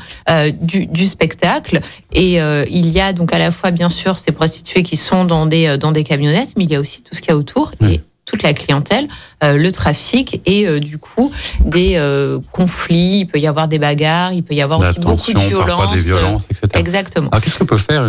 du, 0.62 1.06
spectacle. 1.06 1.80
Et 2.12 2.38
il 2.38 2.90
y 2.90 3.00
a 3.00 3.14
donc 3.14 3.34
à 3.34 3.38
la 3.38 3.52
fois, 3.52 3.70
bien 3.70 3.88
sûr, 3.90 4.18
ces 4.18 4.32
prostituées 4.32 4.82
qui 4.82 4.98
sont 4.98 5.26
dans 5.26 5.46
des, 5.46 5.78
dans 5.78 5.92
des 5.92 6.04
camionnettes, 6.04 6.54
mais 6.58 6.64
il 6.64 6.72
y 6.72 6.76
a 6.76 6.80
aussi 6.80 7.04
tout 7.04 7.14
ce 7.14 7.22
qu'il 7.22 7.30
y 7.30 7.34
a 7.34 7.38
autour. 7.38 7.72
Et 7.88 8.02
toute 8.30 8.44
la 8.44 8.54
clientèle, 8.54 9.08
euh, 9.44 9.58
le 9.58 9.72
trafic 9.72 10.42
et 10.46 10.68
euh, 10.68 10.80
du 10.80 11.00
coup 11.00 11.32
des 11.62 11.94
euh, 11.96 12.40
conflits. 12.52 13.22
Il 13.22 13.26
peut 13.26 13.40
y 13.40 13.48
avoir 13.48 13.68
des 13.68 13.80
bagarres, 13.80 14.34
il 14.34 14.44
peut 14.44 14.54
y 14.54 14.62
avoir 14.62 14.80
aussi 14.80 15.00
beaucoup 15.00 15.34
de 15.34 15.40
violences. 15.40 15.94
Des 15.94 16.02
violences, 16.02 16.46
etc. 16.52 16.68
Exactement. 16.76 17.30
qu'est-ce 17.42 17.56
que 17.56 17.64
peut 17.64 17.78
faire 17.78 18.08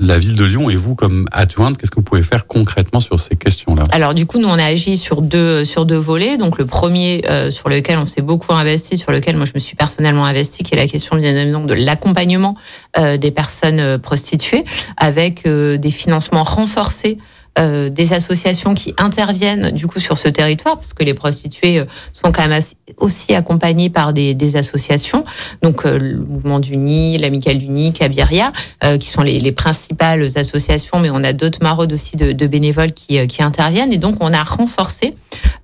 la 0.00 0.18
ville 0.18 0.34
de 0.34 0.44
Lyon 0.44 0.68
et 0.68 0.76
vous 0.76 0.94
comme 0.94 1.28
adjointe? 1.30 1.78
Qu'est-ce 1.78 1.90
que 1.90 1.96
vous 1.96 2.02
pouvez 2.02 2.22
faire 2.22 2.46
concrètement 2.46 2.98
sur 2.98 3.20
ces 3.20 3.36
questions-là? 3.36 3.84
Alors 3.92 4.14
du 4.14 4.26
coup, 4.26 4.38
nous 4.38 4.48
on 4.48 4.58
a 4.58 4.64
agi 4.64 4.96
sur 4.96 5.22
deux 5.22 5.64
sur 5.64 5.86
deux 5.86 5.96
volets. 5.96 6.36
Donc 6.36 6.58
le 6.58 6.66
premier 6.66 7.22
sur 7.50 7.68
lequel 7.68 7.98
on 7.98 8.04
s'est 8.04 8.22
beaucoup 8.22 8.52
investi, 8.52 8.98
sur 8.98 9.12
lequel 9.12 9.36
moi 9.36 9.46
je 9.46 9.52
me 9.54 9.60
suis 9.60 9.76
personnellement 9.76 10.26
investi, 10.26 10.64
qui 10.64 10.74
est 10.74 10.78
la 10.78 10.88
question 10.88 11.16
bien 11.16 11.36
évidemment 11.36 11.66
de 11.66 11.74
l'accompagnement 11.74 12.56
des 12.98 13.30
personnes 13.30 13.98
prostituées 13.98 14.64
avec 14.96 15.46
des 15.46 15.90
financements 15.90 16.42
renforcés 16.42 17.18
euh, 17.58 17.90
des 17.90 18.14
associations 18.14 18.74
qui 18.74 18.94
interviennent 18.96 19.72
du 19.72 19.86
coup 19.86 20.00
sur 20.00 20.16
ce 20.16 20.26
territoire, 20.26 20.76
parce 20.76 20.94
que 20.94 21.04
les 21.04 21.12
prostituées 21.12 21.80
euh, 21.80 21.84
sont 22.14 22.32
quand 22.32 22.48
même 22.48 22.62
aussi 22.96 23.34
accompagnées 23.34 23.90
par 23.90 24.14
des, 24.14 24.32
des 24.32 24.56
associations, 24.56 25.22
donc 25.60 25.84
euh, 25.84 25.98
le 25.98 26.16
mouvement 26.16 26.60
du 26.60 26.78
Nid, 26.78 27.18
l'Amicale 27.18 27.58
du 27.58 27.68
Nid, 27.68 27.92
Cabiria, 27.92 28.52
qui 28.98 29.06
sont 29.06 29.20
les, 29.20 29.38
les, 29.38 29.52
principales 29.52 30.26
associations, 30.36 30.98
mais 30.98 31.10
on 31.10 31.22
a 31.22 31.34
d'autres 31.34 31.58
maraudes 31.62 31.92
aussi 31.92 32.16
de, 32.16 32.32
de 32.32 32.46
bénévoles 32.46 32.92
qui, 32.92 33.24
qui, 33.26 33.42
interviennent, 33.42 33.92
et 33.92 33.98
donc 33.98 34.16
on 34.20 34.32
a 34.32 34.42
renforcé 34.42 35.14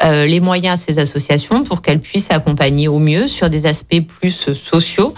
les 0.02 0.40
moyens 0.40 0.78
à 0.78 0.84
ces 0.84 0.98
associations 0.98 1.64
pour 1.64 1.82
qu'elles 1.82 2.00
puissent 2.00 2.30
accompagner 2.30 2.86
au 2.86 2.98
mieux 2.98 3.28
sur 3.28 3.50
des 3.50 3.66
aspects 3.66 4.00
plus 4.00 4.52
sociaux, 4.54 5.14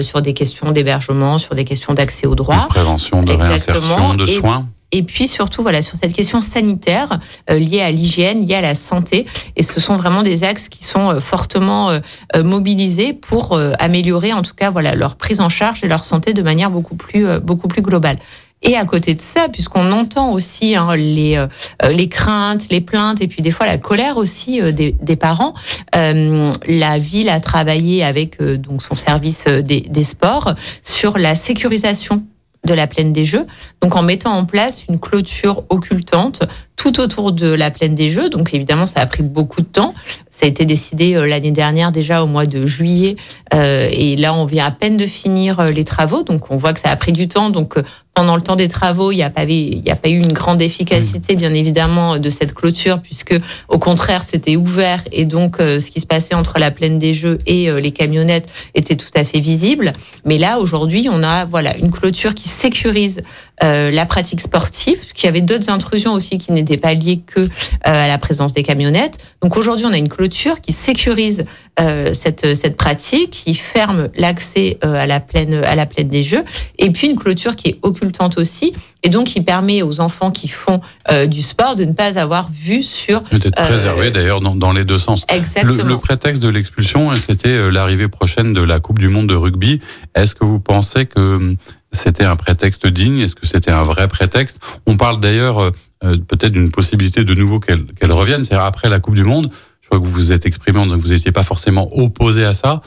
sur 0.00 0.22
des 0.22 0.34
questions 0.34 0.70
d'hébergement, 0.72 1.38
sur 1.38 1.54
des 1.54 1.64
questions 1.64 1.94
d'accès 1.94 2.26
aux 2.26 2.34
droits, 2.34 2.64
de 2.64 2.68
prévention, 2.68 3.22
de 3.22 3.32
réinsertion, 3.32 4.14
de 4.14 4.26
soins 4.26 4.66
et 4.92 5.02
puis 5.02 5.26
surtout 5.26 5.62
voilà 5.62 5.82
sur 5.82 5.96
cette 5.96 6.12
question 6.12 6.40
sanitaire 6.40 7.18
euh, 7.50 7.58
liée 7.58 7.80
à 7.80 7.90
l'hygiène, 7.90 8.46
liée 8.46 8.54
à 8.54 8.60
la 8.60 8.74
santé. 8.74 9.26
Et 9.56 9.62
ce 9.62 9.80
sont 9.80 9.96
vraiment 9.96 10.22
des 10.22 10.44
axes 10.44 10.68
qui 10.68 10.84
sont 10.84 11.10
euh, 11.10 11.20
fortement 11.20 11.90
euh, 11.90 12.00
mobilisés 12.44 13.14
pour 13.14 13.58
améliorer 13.78 14.32
en 14.32 14.42
tout 14.42 14.54
cas 14.54 14.70
voilà 14.70 14.94
leur 14.94 15.16
prise 15.16 15.40
en 15.40 15.48
charge 15.48 15.82
et 15.82 15.88
leur 15.88 16.04
santé 16.04 16.34
de 16.34 16.42
manière 16.42 16.70
beaucoup 16.70 16.94
plus 16.94 17.40
beaucoup 17.40 17.68
plus 17.68 17.82
globale. 17.82 18.16
Et 18.62 18.76
à 18.76 18.84
côté 18.84 19.14
de 19.14 19.20
ça, 19.20 19.48
puisqu'on 19.48 19.90
entend 19.90 20.32
aussi 20.32 20.76
hein, 20.76 20.94
les 20.94 21.44
les 21.88 22.08
craintes, 22.08 22.68
les 22.70 22.80
plaintes 22.80 23.20
et 23.20 23.28
puis 23.28 23.42
des 23.42 23.50
fois 23.50 23.66
la 23.66 23.78
colère 23.78 24.16
aussi 24.18 24.60
des, 24.72 24.92
des, 24.92 25.16
parents, 25.16 25.54
la 25.92 26.98
ville 26.98 27.28
a 27.28 27.40
travaillé 27.40 28.04
avec 28.04 28.42
donc 28.42 28.82
son 28.82 28.94
service 28.94 29.46
des, 29.46 29.80
des 29.80 30.04
sports 30.04 30.54
sur 30.82 31.18
la 31.18 31.34
sécurisation 31.34 32.24
de 32.64 32.74
la 32.74 32.86
plaine 32.86 33.12
des 33.12 33.24
Jeux, 33.24 33.46
donc 33.80 33.96
en 33.96 34.02
mettant 34.02 34.32
en 34.32 34.44
place 34.44 34.86
une 34.88 35.00
clôture 35.00 35.64
occultante 35.68 36.42
tout 36.82 37.00
autour 37.00 37.30
de 37.30 37.46
la 37.46 37.70
plaine 37.70 37.94
des 37.94 38.10
Jeux. 38.10 38.28
Donc 38.28 38.52
évidemment, 38.54 38.86
ça 38.86 38.98
a 38.98 39.06
pris 39.06 39.22
beaucoup 39.22 39.60
de 39.60 39.66
temps. 39.66 39.94
Ça 40.30 40.46
a 40.46 40.48
été 40.48 40.64
décidé 40.64 41.14
euh, 41.14 41.26
l'année 41.26 41.52
dernière 41.52 41.92
déjà 41.92 42.24
au 42.24 42.26
mois 42.26 42.46
de 42.46 42.66
juillet, 42.66 43.16
euh, 43.54 43.86
et 43.90 44.16
là 44.16 44.34
on 44.34 44.46
vient 44.46 44.66
à 44.66 44.70
peine 44.70 44.96
de 44.96 45.06
finir 45.06 45.60
euh, 45.60 45.70
les 45.70 45.84
travaux. 45.84 46.24
Donc 46.24 46.50
on 46.50 46.56
voit 46.56 46.72
que 46.72 46.80
ça 46.80 46.90
a 46.90 46.96
pris 46.96 47.12
du 47.12 47.28
temps. 47.28 47.50
Donc 47.50 47.76
pendant 48.14 48.34
le 48.34 48.42
temps 48.42 48.56
des 48.56 48.68
travaux, 48.68 49.12
il 49.12 49.16
n'y 49.16 49.22
a 49.22 49.30
pas 49.30 49.44
y 49.44 49.90
a 49.90 49.96
pas 49.96 50.08
eu 50.08 50.16
une 50.16 50.32
grande 50.32 50.60
efficacité, 50.60 51.36
bien 51.36 51.54
évidemment, 51.54 52.18
de 52.18 52.30
cette 52.30 52.52
clôture, 52.52 53.00
puisque 53.00 53.38
au 53.68 53.78
contraire, 53.78 54.22
c'était 54.22 54.56
ouvert 54.56 55.02
et 55.12 55.24
donc 55.24 55.56
ce 55.58 55.90
qui 55.90 56.00
se 56.00 56.06
passait 56.06 56.34
entre 56.34 56.58
la 56.58 56.70
plaine 56.70 56.98
des 56.98 57.14
Jeux 57.14 57.38
et 57.46 57.70
les 57.80 57.90
camionnettes 57.90 58.50
était 58.74 58.96
tout 58.96 59.08
à 59.14 59.24
fait 59.24 59.40
visible. 59.40 59.94
Mais 60.26 60.36
là, 60.36 60.58
aujourd'hui, 60.58 61.08
on 61.10 61.22
a 61.22 61.46
voilà 61.46 61.74
une 61.78 61.90
clôture 61.90 62.34
qui 62.34 62.50
sécurise 62.50 63.22
euh, 63.62 63.90
la 63.90 64.06
pratique 64.06 64.40
sportive, 64.40 64.98
qu'il 65.14 65.26
y 65.26 65.28
avait 65.28 65.40
d'autres 65.40 65.70
intrusions 65.70 66.14
aussi 66.14 66.38
qui 66.38 66.52
n'étaient 66.52 66.78
pas 66.78 66.94
liées 66.94 67.20
que 67.24 67.40
euh, 67.40 67.46
à 67.84 68.08
la 68.08 68.18
présence 68.18 68.54
des 68.54 68.62
camionnettes. 68.62 69.18
Donc 69.40 69.56
aujourd'hui, 69.56 69.86
on 69.86 69.92
a 69.92 69.98
une 69.98 70.08
clôture 70.08 70.60
qui 70.60 70.72
sécurise 70.72 71.44
euh, 71.80 72.12
cette 72.12 72.56
cette 72.56 72.76
pratique, 72.76 73.30
qui 73.30 73.54
ferme 73.54 74.08
l'accès 74.16 74.78
à 74.82 75.06
la 75.06 75.20
plaine 75.20 75.54
à 75.64 75.74
la 75.74 75.86
plaine 75.86 76.08
des 76.08 76.22
jeux, 76.22 76.44
et 76.78 76.90
puis 76.90 77.08
une 77.08 77.16
clôture 77.16 77.54
qui 77.54 77.68
est 77.68 77.78
occultante 77.82 78.36
aussi, 78.36 78.72
et 79.04 79.10
donc 79.10 79.28
qui 79.28 79.42
permet 79.42 79.82
aux 79.82 80.00
enfants 80.00 80.30
qui 80.30 80.48
font 80.48 80.80
du 81.26 81.42
sport 81.42 81.76
de 81.76 81.84
ne 81.84 81.92
pas 81.92 82.18
avoir 82.18 82.50
vue 82.50 82.82
sur 82.82 83.20
d'être 83.32 83.54
préservé 83.54 84.10
d'ailleurs 84.10 84.40
dans, 84.40 84.54
dans, 84.54 84.72
les 84.72 84.84
deux 84.84 84.98
sens. 84.98 85.24
Exactement. 85.28 85.84
Le, 85.84 85.88
le 85.90 85.98
prétexte 85.98 86.42
de 86.42 86.48
l'expulsion, 86.48 87.14
c'était 87.14 87.70
l'arrivée 87.70 88.08
prochaine 88.08 88.52
de 88.54 88.62
la 88.62 88.80
Coupe 88.80 88.98
du 88.98 89.08
Monde 89.08 89.28
de 89.28 89.34
rugby. 89.34 89.80
Est-ce 90.14 90.34
que 90.34 90.44
vous 90.44 90.60
pensez 90.60 91.06
que 91.06 91.54
c'était 91.92 92.24
un 92.24 92.36
prétexte 92.36 92.86
digne? 92.86 93.18
Est-ce 93.20 93.34
que 93.34 93.46
c'était 93.46 93.70
un 93.70 93.82
vrai 93.82 94.08
prétexte? 94.08 94.60
On 94.86 94.96
parle 94.96 95.20
d'ailleurs 95.20 95.58
euh, 95.58 95.70
euh, 96.04 96.16
peut-être 96.16 96.52
d'une 96.52 96.70
possibilité 96.70 97.24
de 97.24 97.34
nouveau 97.34 97.60
qu'elle 97.60 98.12
revienne, 98.12 98.44
c'est 98.44 98.54
après 98.54 98.88
la 98.88 99.00
Coupe 99.00 99.14
du 99.14 99.24
Monde. 99.24 99.50
Je 99.80 99.88
crois 99.88 99.98
que 99.98 100.04
vous 100.04 100.12
vous 100.12 100.32
êtes 100.32 100.46
exprimé, 100.46 100.84
donc 100.86 101.00
vous 101.00 101.08
n'étiez 101.08 101.32
pas 101.32 101.42
forcément 101.42 101.88
opposé 101.98 102.44
à 102.44 102.54
ça. 102.54 102.80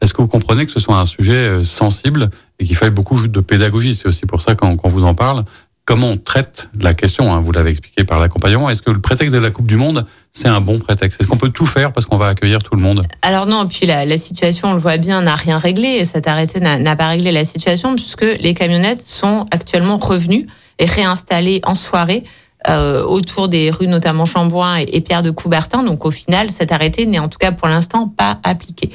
Est-ce 0.00 0.12
que 0.14 0.22
vous 0.22 0.28
comprenez 0.28 0.66
que 0.66 0.72
ce 0.72 0.80
soit 0.80 0.96
un 0.96 1.04
sujet 1.04 1.32
euh, 1.32 1.64
sensible 1.64 2.30
et 2.58 2.64
qu'il 2.64 2.76
faille 2.76 2.90
beaucoup 2.90 3.26
de 3.26 3.40
pédagogie? 3.40 3.94
C'est 3.94 4.08
aussi 4.08 4.26
pour 4.26 4.40
ça 4.40 4.54
qu'on 4.54 4.88
vous 4.88 5.04
en 5.04 5.14
parle 5.14 5.44
comment 5.84 6.08
on 6.08 6.16
traite 6.16 6.70
la 6.78 6.94
question. 6.94 7.32
Hein, 7.32 7.40
vous 7.40 7.52
l'avez 7.52 7.70
expliqué 7.70 8.04
par 8.04 8.20
l'accompagnement. 8.20 8.70
Est-ce 8.70 8.82
que 8.82 8.90
le 8.90 9.00
prétexte 9.00 9.34
de 9.34 9.40
la 9.40 9.50
Coupe 9.50 9.66
du 9.66 9.76
Monde, 9.76 10.06
c'est 10.32 10.48
un 10.48 10.60
bon 10.60 10.78
prétexte? 10.78 11.20
Est-ce 11.20 11.28
qu'on 11.28 11.36
peut 11.36 11.50
tout 11.50 11.66
faire 11.66 11.92
parce 11.92 12.06
qu'on 12.06 12.16
va 12.16 12.28
accueillir 12.28 12.62
tout 12.62 12.74
le 12.74 12.82
monde? 12.82 13.06
Alors 13.22 13.46
non, 13.46 13.66
puis 13.66 13.86
la, 13.86 14.04
la, 14.04 14.18
situation, 14.18 14.68
on 14.68 14.74
le 14.74 14.80
voit 14.80 14.96
bien, 14.96 15.22
n'a 15.22 15.34
rien 15.34 15.58
réglé. 15.58 16.04
Cet 16.04 16.28
arrêté 16.28 16.60
n'a 16.60 16.96
pas 16.96 17.08
réglé 17.08 17.32
la 17.32 17.44
situation 17.44 17.94
puisque 17.94 18.22
les 18.22 18.54
camionnettes 18.54 19.02
sont 19.02 19.46
actuellement 19.50 19.98
revenues 19.98 20.46
et 20.78 20.86
réinstallées 20.86 21.60
en 21.64 21.74
soirée 21.74 22.24
euh, 22.68 23.02
autour 23.04 23.48
des 23.48 23.70
rues, 23.70 23.86
notamment 23.86 24.26
Chamboin 24.26 24.76
et, 24.76 25.00
Pierre 25.00 25.22
de 25.22 25.30
Coubertin. 25.30 25.82
Donc 25.82 26.04
au 26.04 26.10
final, 26.10 26.50
cet 26.50 26.72
arrêté 26.72 27.06
n'est 27.06 27.18
en 27.18 27.28
tout 27.28 27.38
cas 27.38 27.52
pour 27.52 27.68
l'instant 27.68 28.06
pas 28.06 28.38
appliqué. 28.42 28.90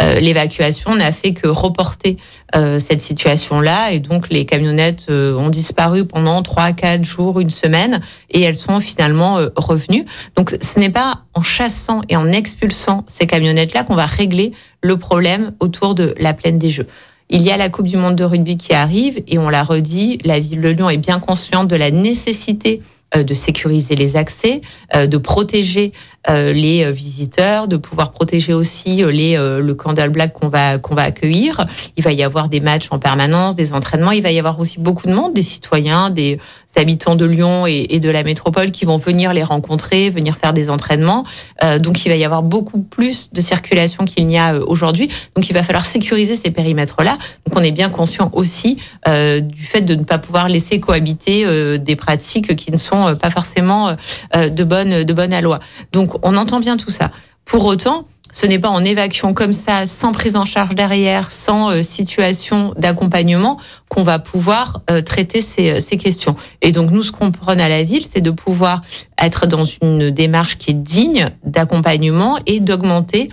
Euh, 0.00 0.20
l'évacuation 0.20 0.94
n'a 0.94 1.12
fait 1.12 1.32
que 1.32 1.48
reporter 1.48 2.16
euh, 2.54 2.78
cette 2.78 3.00
situation-là 3.00 3.92
et 3.92 3.98
donc 3.98 4.28
les 4.30 4.46
camionnettes 4.46 5.06
euh, 5.10 5.34
ont 5.34 5.48
disparu 5.48 6.04
pendant 6.04 6.42
trois, 6.42 6.72
quatre 6.72 7.04
jours, 7.04 7.40
une 7.40 7.50
semaine 7.50 8.00
et 8.30 8.40
elles 8.40 8.54
sont 8.54 8.80
finalement 8.80 9.40
revenues. 9.56 10.04
Donc 10.36 10.56
ce 10.60 10.78
n'est 10.78 10.90
pas 10.90 11.22
en 11.34 11.42
chassant 11.42 12.02
et 12.08 12.16
en 12.16 12.30
expulsant 12.30 13.04
ces 13.08 13.26
camionnettes-là 13.26 13.84
qu'on 13.84 13.96
va 13.96 14.06
régler 14.06 14.52
le 14.82 14.96
problème 14.96 15.52
autour 15.60 15.94
de 15.94 16.14
la 16.18 16.32
plaine 16.34 16.58
des 16.58 16.70
Jeux. 16.70 16.86
Il 17.28 17.42
y 17.42 17.50
a 17.50 17.56
la 17.56 17.68
Coupe 17.68 17.86
du 17.86 17.96
Monde 17.96 18.16
de 18.16 18.24
rugby 18.24 18.56
qui 18.56 18.72
arrive 18.72 19.22
et 19.28 19.38
on 19.38 19.48
l'a 19.48 19.62
redit, 19.62 20.18
la 20.24 20.40
ville 20.40 20.60
de 20.60 20.68
Lyon 20.68 20.90
est 20.90 20.96
bien 20.96 21.20
consciente 21.20 21.68
de 21.68 21.76
la 21.76 21.90
nécessité 21.90 22.82
de 23.14 23.34
sécuriser 23.34 23.96
les 23.96 24.16
accès, 24.16 24.60
de 24.94 25.16
protéger 25.16 25.92
euh, 26.28 26.52
les 26.52 26.84
euh, 26.84 26.90
visiteurs, 26.90 27.66
de 27.66 27.78
pouvoir 27.78 28.12
protéger 28.12 28.52
aussi 28.52 29.02
euh, 29.02 29.10
les, 29.10 29.36
le 29.36 29.74
Candle 29.74 30.10
Black 30.10 30.34
qu'on 30.34 30.48
va, 30.48 30.78
qu'on 30.78 30.94
va 30.94 31.04
accueillir. 31.04 31.64
Il 31.96 32.04
va 32.04 32.12
y 32.12 32.22
avoir 32.22 32.50
des 32.50 32.60
matchs 32.60 32.88
en 32.90 32.98
permanence, 32.98 33.54
des 33.54 33.72
entraînements. 33.72 34.10
Il 34.10 34.22
va 34.22 34.30
y 34.30 34.38
avoir 34.38 34.60
aussi 34.60 34.80
beaucoup 34.80 35.06
de 35.06 35.14
monde, 35.14 35.32
des 35.32 35.42
citoyens, 35.42 36.10
des 36.10 36.38
habitants 36.76 37.16
de 37.16 37.24
Lyon 37.24 37.66
et, 37.66 38.00
de 38.00 38.10
la 38.10 38.22
métropole 38.22 38.70
qui 38.70 38.84
vont 38.84 38.96
venir 38.96 39.32
les 39.32 39.42
rencontrer, 39.42 40.10
venir 40.10 40.36
faire 40.36 40.52
des 40.52 40.70
entraînements. 40.70 41.24
Euh, 41.62 41.78
donc 41.78 42.04
il 42.04 42.08
va 42.08 42.16
y 42.16 42.24
avoir 42.24 42.42
beaucoup 42.42 42.82
plus 42.82 43.32
de 43.32 43.40
circulation 43.40 44.04
qu'il 44.04 44.26
n'y 44.26 44.38
a 44.38 44.56
aujourd'hui. 44.56 45.10
Donc 45.34 45.48
il 45.50 45.52
va 45.52 45.62
falloir 45.62 45.84
sécuriser 45.84 46.36
ces 46.36 46.50
périmètres-là. 46.50 47.18
Donc 47.46 47.58
on 47.58 47.62
est 47.62 47.72
bien 47.72 47.90
conscient 47.90 48.30
aussi 48.32 48.78
euh, 49.08 49.40
du 49.40 49.62
fait 49.62 49.82
de 49.82 49.94
ne 49.94 50.04
pas 50.04 50.18
pouvoir 50.18 50.48
laisser 50.48 50.80
cohabiter 50.80 51.44
euh, 51.44 51.78
des 51.78 51.96
pratiques 51.96 52.56
qui 52.56 52.72
ne 52.72 52.78
sont 52.78 53.14
pas 53.16 53.30
forcément 53.30 53.96
de 54.34 54.64
bonne 54.64 55.04
de 55.04 55.12
bonne 55.12 55.38
loi. 55.40 55.60
Donc 55.92 56.14
on 56.22 56.36
entend 56.36 56.60
bien 56.60 56.76
tout 56.76 56.90
ça. 56.90 57.10
Pour 57.44 57.64
autant, 57.66 58.06
ce 58.32 58.46
n'est 58.46 58.58
pas 58.58 58.68
en 58.68 58.84
évacuant 58.84 59.34
comme 59.34 59.52
ça, 59.52 59.86
sans 59.86 60.12
prise 60.12 60.36
en 60.36 60.44
charge 60.44 60.74
derrière, 60.74 61.30
sans 61.30 61.70
euh, 61.70 61.82
situation 61.82 62.74
d'accompagnement, 62.76 63.58
qu'on 63.88 64.02
va 64.02 64.18
pouvoir 64.18 64.80
euh, 64.90 65.02
traiter 65.02 65.42
ces, 65.42 65.80
ces, 65.80 65.96
questions. 65.96 66.36
Et 66.62 66.72
donc 66.72 66.90
nous, 66.90 67.02
ce 67.02 67.12
qu'on 67.12 67.32
prône 67.32 67.60
à 67.60 67.68
la 67.68 67.82
ville, 67.82 68.04
c'est 68.08 68.20
de 68.20 68.30
pouvoir 68.30 68.82
être 69.20 69.46
dans 69.46 69.64
une 69.64 70.10
démarche 70.10 70.58
qui 70.58 70.70
est 70.70 70.74
digne 70.74 71.30
d'accompagnement 71.44 72.38
et 72.46 72.60
d'augmenter 72.60 73.30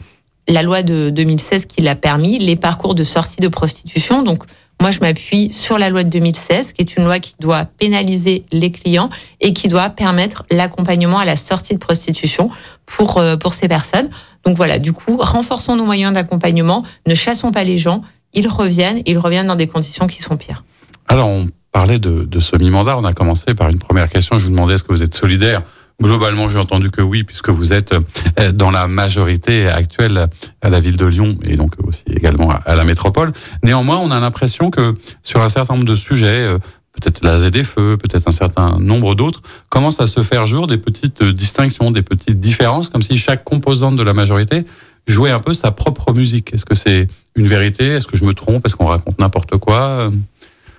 la 0.48 0.64
loi 0.64 0.82
de 0.82 1.10
2016 1.10 1.66
qui 1.66 1.82
l'a 1.82 1.96
permis, 1.96 2.40
les 2.40 2.56
parcours 2.56 2.96
de 2.96 3.04
sortie 3.04 3.42
de 3.42 3.48
prostitution. 3.48 4.24
Donc 4.24 4.44
moi, 4.82 4.92
je 4.92 5.00
m'appuie 5.00 5.52
sur 5.52 5.80
la 5.80 5.90
loi 5.90 6.04
de 6.04 6.10
2016, 6.10 6.74
qui 6.74 6.82
est 6.82 6.98
une 6.98 7.06
loi 7.06 7.20
qui 7.20 7.34
doit 7.40 7.66
pénaliser 7.66 8.46
les 8.52 8.72
clients 8.72 9.10
et 9.42 9.52
qui 9.54 9.68
doit 9.68 9.90
permettre 9.90 10.46
l'accompagnement 10.52 11.18
à 11.18 11.26
la 11.26 11.36
sortie 11.36 11.74
de 11.74 11.80
prostitution 11.80 12.52
pour, 12.86 13.18
euh, 13.18 13.38
pour 13.38 13.54
ces 13.54 13.68
personnes. 13.68 14.10
Donc 14.46 14.56
voilà, 14.56 14.78
du 14.78 14.94
coup, 14.94 15.18
renforçons 15.18 15.76
nos 15.76 15.86
moyens 15.86 16.14
d'accompagnement, 16.14 16.84
ne 17.08 17.16
chassons 17.16 17.52
pas 17.52 17.64
les 17.64 17.78
gens, 17.78 18.04
ils 18.34 18.48
reviennent, 18.48 19.02
ils 19.06 19.18
reviennent 19.18 19.48
dans 19.48 19.56
des 19.56 19.68
conditions 19.68 20.06
qui 20.06 20.22
sont 20.22 20.38
pires. 20.38 20.64
Alors, 21.08 21.28
on 21.28 21.48
parlait 21.72 22.00
de, 22.00 22.24
de 22.24 22.40
semi-mandat, 22.40 22.98
on 22.98 23.04
a 23.04 23.14
commencé 23.14 23.56
par 23.56 23.70
une 23.70 23.80
première 23.80 24.10
question, 24.10 24.38
je 24.38 24.46
vous 24.46 24.52
demandais 24.52 24.76
est-ce 24.76 24.84
que 24.84 24.94
vous 24.94 25.04
êtes 25.04 25.16
solidaire 25.16 25.64
Globalement, 26.02 26.48
j'ai 26.48 26.60
entendu 26.60 26.92
que 26.92 27.02
oui, 27.02 27.24
puisque 27.24 27.50
vous 27.50 27.74
êtes 27.74 27.94
euh, 28.40 28.52
dans 28.52 28.70
la 28.70 28.88
majorité 28.88 29.68
actuelle 29.68 30.28
à 30.62 30.70
la 30.70 30.80
ville 30.80 30.96
de 30.96 31.06
Lyon 31.08 31.38
et 31.44 31.58
donc 31.58 31.74
aussi 31.84 32.04
également 32.10 32.52
à 32.52 32.76
la 32.76 32.84
métropole. 32.84 33.34
Néanmoins, 33.64 33.98
on 33.98 34.12
a 34.12 34.20
l'impression 34.20 34.70
que 34.70 34.96
sur 35.24 35.42
un 35.42 35.50
certain 35.50 35.74
nombre 35.74 35.88
de 35.88 35.96
sujets, 35.96 36.28
euh, 36.28 36.60
peut-être 36.94 37.24
la 37.24 37.38
ZFE, 37.40 37.98
peut-être 37.98 38.28
un 38.28 38.32
certain 38.32 38.78
nombre 38.80 39.16
d'autres, 39.16 39.42
commence 39.70 40.00
à 40.00 40.06
se 40.06 40.22
faire 40.22 40.46
jour 40.46 40.68
des 40.68 40.78
petites 40.78 41.24
distinctions, 41.24 41.90
des 41.90 42.04
petites 42.04 42.40
différences, 42.40 42.90
comme 42.90 43.02
si 43.02 43.18
chaque 43.18 43.44
composante 43.44 43.96
de 43.96 44.04
la 44.04 44.14
majorité 44.14 44.66
jouait 45.08 45.32
un 45.32 45.40
peu 45.40 45.56
sa 45.56 45.72
propre 45.72 46.14
musique. 46.14 46.54
Est-ce 46.54 46.66
que 46.66 46.76
c'est 46.76 47.08
une 47.36 47.48
vérité? 47.48 47.88
Est-ce 47.88 48.06
que 48.06 48.18
je 48.18 48.24
me 48.24 48.34
trompe? 48.34 48.68
Est-ce 48.68 48.76
qu'on 48.76 48.86
raconte 48.86 49.20
n'importe 49.20 49.58
quoi? 49.58 50.12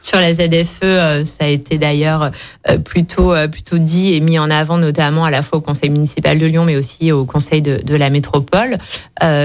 Sur 0.09 0.21
la 0.21 0.33
ZFE, 0.33 0.85
euh, 0.85 1.25
ça 1.25 1.45
a 1.45 1.49
été 1.49 1.77
d'ailleurs 1.77 2.31
euh, 2.71 2.79
plutôt 2.79 3.35
euh, 3.35 3.47
plutôt 3.47 3.77
dit 3.77 4.15
et 4.15 4.21
mis 4.21 4.39
en 4.39 4.51
avant, 4.51 4.79
notamment 4.79 5.27
à 5.27 5.31
la 5.31 5.43
fois 5.43 5.59
au 5.59 5.61
Conseil 5.61 5.91
municipal 5.91 6.39
de 6.39 6.47
Lyon, 6.47 6.65
mais 6.65 6.77
aussi 6.77 7.13
au 7.13 7.27
Conseil 7.27 7.61
de, 7.61 7.83
de 7.85 7.95
la 7.95 8.09
métropole. 8.09 8.79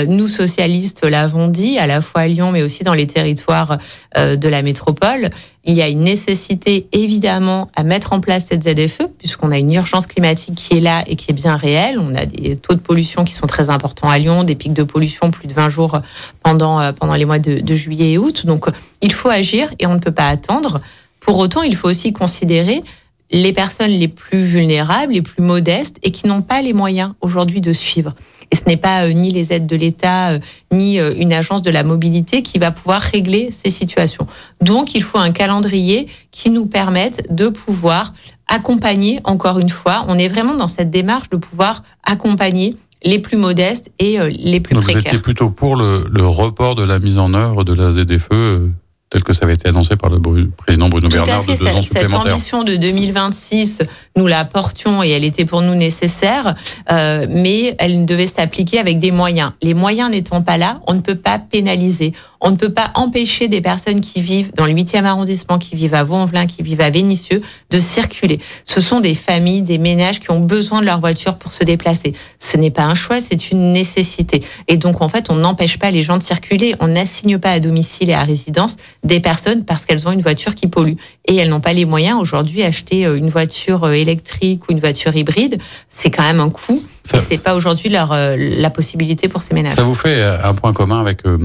nous 0.07 0.27
socialistes 0.27 1.05
l'avons 1.05 1.49
dit, 1.49 1.77
à 1.79 1.87
la 1.87 2.01
fois 2.01 2.21
à 2.21 2.27
Lyon, 2.27 2.51
mais 2.51 2.63
aussi 2.63 2.83
dans 2.83 2.93
les 2.93 3.07
territoires 3.07 3.77
de 4.15 4.47
la 4.47 4.61
métropole. 4.61 5.31
Il 5.65 5.75
y 5.75 5.81
a 5.81 5.87
une 5.87 6.01
nécessité 6.01 6.87
évidemment 6.91 7.69
à 7.75 7.83
mettre 7.83 8.11
en 8.11 8.19
place 8.19 8.47
cette 8.49 8.63
ZFE 8.63 9.07
puisqu'on 9.17 9.51
a 9.51 9.57
une 9.57 9.71
urgence 9.73 10.07
climatique 10.07 10.55
qui 10.55 10.77
est 10.77 10.81
là 10.81 11.03
et 11.07 11.15
qui 11.15 11.31
est 11.31 11.33
bien 11.33 11.55
réelle. 11.55 11.97
On 11.99 12.13
a 12.15 12.25
des 12.25 12.57
taux 12.57 12.73
de 12.73 12.79
pollution 12.79 13.23
qui 13.23 13.33
sont 13.33 13.47
très 13.47 13.69
importants 13.69 14.09
à 14.09 14.17
Lyon, 14.17 14.43
des 14.43 14.55
pics 14.55 14.73
de 14.73 14.83
pollution 14.83 15.31
plus 15.31 15.47
de 15.47 15.53
20 15.53 15.69
jours 15.69 15.99
pendant 16.41 16.91
pendant 16.93 17.15
les 17.15 17.23
mois 17.23 17.39
de, 17.39 17.61
de 17.61 17.75
juillet 17.75 18.11
et 18.11 18.17
août. 18.17 18.45
Donc 18.45 18.65
il 19.01 19.13
faut 19.13 19.29
agir 19.29 19.73
et 19.79 19.87
on 19.87 19.93
ne 19.93 19.99
peut 19.99 20.11
pas 20.11 20.27
attendre. 20.27 20.81
Pour 21.21 21.37
autant, 21.37 21.61
il 21.61 21.77
faut 21.77 21.87
aussi 21.87 22.11
considérer 22.11 22.83
les 23.31 23.53
personnes 23.53 23.91
les 23.91 24.07
plus 24.07 24.43
vulnérables, 24.43 25.13
les 25.13 25.21
plus 25.21 25.41
modestes 25.41 25.97
et 26.03 26.11
qui 26.11 26.27
n'ont 26.27 26.41
pas 26.41 26.61
les 26.61 26.73
moyens 26.73 27.13
aujourd'hui 27.21 27.61
de 27.61 27.73
suivre. 27.73 28.13
Et 28.53 28.55
ce 28.55 28.65
n'est 28.67 28.77
pas 28.77 29.07
euh, 29.07 29.13
ni 29.13 29.31
les 29.31 29.51
aides 29.51 29.65
de 29.65 29.75
l'État, 29.75 30.29
euh, 30.29 30.39
ni 30.71 30.99
euh, 30.99 31.11
une 31.17 31.33
agence 31.33 31.63
de 31.63 31.71
la 31.71 31.83
mobilité 31.83 32.43
qui 32.43 32.59
va 32.59 32.69
pouvoir 32.69 33.01
régler 33.01 33.49
ces 33.49 33.71
situations. 33.71 34.27
Donc, 34.61 34.93
il 34.93 35.01
faut 35.01 35.17
un 35.17 35.31
calendrier 35.31 36.07
qui 36.29 36.51
nous 36.51 36.67
permette 36.67 37.25
de 37.35 37.47
pouvoir 37.47 38.13
accompagner, 38.47 39.19
encore 39.23 39.57
une 39.57 39.71
fois, 39.71 40.05
on 40.07 40.19
est 40.19 40.27
vraiment 40.27 40.53
dans 40.53 40.67
cette 40.67 40.91
démarche 40.91 41.31
de 41.31 41.37
pouvoir 41.37 41.81
accompagner 42.03 42.77
les 43.03 43.17
plus 43.17 43.37
modestes 43.37 43.89
et 43.97 44.19
les 44.29 44.59
plus 44.59 44.75
Donc 44.75 44.83
précaires. 44.83 45.01
Vous 45.01 45.07
étiez 45.07 45.19
plutôt 45.19 45.49
pour 45.49 45.75
le, 45.75 46.05
le, 46.11 46.27
report 46.27 46.75
de 46.75 46.83
la 46.83 46.99
mise 46.99 47.17
en 47.17 47.33
œuvre 47.33 47.63
de 47.63 47.73
la 47.73 47.91
ZFE 47.91 48.69
tel 49.13 49.23
que 49.23 49.31
ça 49.31 49.45
avait 49.45 49.53
été 49.53 49.69
annoncé 49.69 49.95
par 49.95 50.09
le 50.09 50.19
président 50.57 50.89
Bruno 50.89 51.07
Tout 51.07 51.17
Bernard 51.17 51.41
à 51.41 51.43
fait, 51.43 51.53
de 51.53 51.59
deux 51.59 51.67
ans 51.67 51.81
cette, 51.83 52.01
cette 52.01 52.15
ambition 52.15 52.63
de 52.63 52.75
2026, 52.75 53.83
nous 54.17 54.25
la 54.25 54.43
portions 54.43 55.03
et 55.03 55.11
elle 55.11 55.23
était 55.23 55.45
pour 55.45 55.61
nous 55.61 55.75
nécessaire, 55.75 56.55
euh, 56.91 57.27
mais 57.29 57.75
elle 57.77 58.07
devait 58.07 58.25
s'appliquer 58.25 58.79
avec 58.79 58.97
des 58.99 59.11
moyens. 59.11 59.51
Les 59.61 59.75
moyens 59.75 60.09
n'étant 60.09 60.41
pas 60.41 60.57
là, 60.57 60.81
on 60.87 60.95
ne 60.95 61.01
peut 61.01 61.15
pas 61.15 61.37
pénaliser. 61.37 62.13
On 62.45 62.51
ne 62.51 62.57
peut 62.57 62.73
pas 62.73 62.91
empêcher 62.95 63.47
des 63.47 63.61
personnes 63.61 64.01
qui 64.01 64.19
vivent 64.19 64.51
dans 64.53 64.65
le 64.65 64.73
8e 64.73 65.05
arrondissement, 65.05 65.57
qui 65.57 65.77
vivent 65.77 65.93
à 65.93 66.03
Vaux-en-Velin, 66.03 66.45
qui 66.45 66.61
vivent 66.61 66.81
à 66.81 66.89
Vénissieux, 66.89 67.41
de 67.69 67.79
circuler. 67.79 68.39
Ce 68.65 68.81
sont 68.81 68.99
des 68.99 69.15
familles, 69.15 69.61
des 69.61 69.77
ménages 69.77 70.19
qui 70.19 70.29
ont 70.29 70.41
besoin 70.41 70.81
de 70.81 70.85
leur 70.85 70.99
voiture 70.99 71.37
pour 71.37 71.53
se 71.53 71.63
déplacer. 71.63 72.11
Ce 72.39 72.57
n'est 72.57 72.69
pas 72.69 72.83
un 72.83 72.95
choix, 72.95 73.21
c'est 73.21 73.51
une 73.51 73.71
nécessité. 73.71 74.43
Et 74.67 74.75
donc, 74.75 75.01
en 75.01 75.07
fait, 75.07 75.27
on 75.29 75.35
n'empêche 75.35 75.79
pas 75.79 75.89
les 75.89 76.01
gens 76.01 76.17
de 76.17 76.23
circuler. 76.23 76.75
On 76.81 76.89
n'assigne 76.89 77.37
pas 77.37 77.51
à 77.51 77.61
domicile 77.61 78.09
et 78.09 78.13
à 78.13 78.23
résidence 78.23 78.75
des 79.03 79.19
personnes 79.19 79.65
parce 79.65 79.85
qu'elles 79.85 80.07
ont 80.07 80.11
une 80.11 80.21
voiture 80.21 80.55
qui 80.55 80.67
pollue. 80.67 80.93
Et 81.25 81.35
elles 81.35 81.49
n'ont 81.49 81.59
pas 81.59 81.73
les 81.73 81.85
moyens 81.85 82.19
aujourd'hui 82.19 82.59
d'acheter 82.59 83.05
euh, 83.05 83.17
une 83.17 83.29
voiture 83.29 83.83
euh, 83.83 83.91
électrique 83.91 84.63
ou 84.67 84.71
une 84.71 84.79
voiture 84.79 85.15
hybride. 85.15 85.57
C'est 85.89 86.09
quand 86.09 86.23
même 86.23 86.39
un 86.39 86.49
coût. 86.49 86.81
Ça, 87.05 87.19
c'est 87.19 87.43
pas 87.43 87.53
aujourd'hui 87.53 87.89
leur 87.89 88.13
euh, 88.13 88.37
la 88.37 88.69
possibilité 88.69 89.27
pour 89.27 89.41
ces 89.41 89.53
ménages. 89.53 89.73
Ça 89.73 89.83
vous 89.83 89.93
fait 89.93 90.23
un 90.23 90.53
point 90.53 90.71
commun 90.71 91.01
avec 91.01 91.25
euh, 91.25 91.37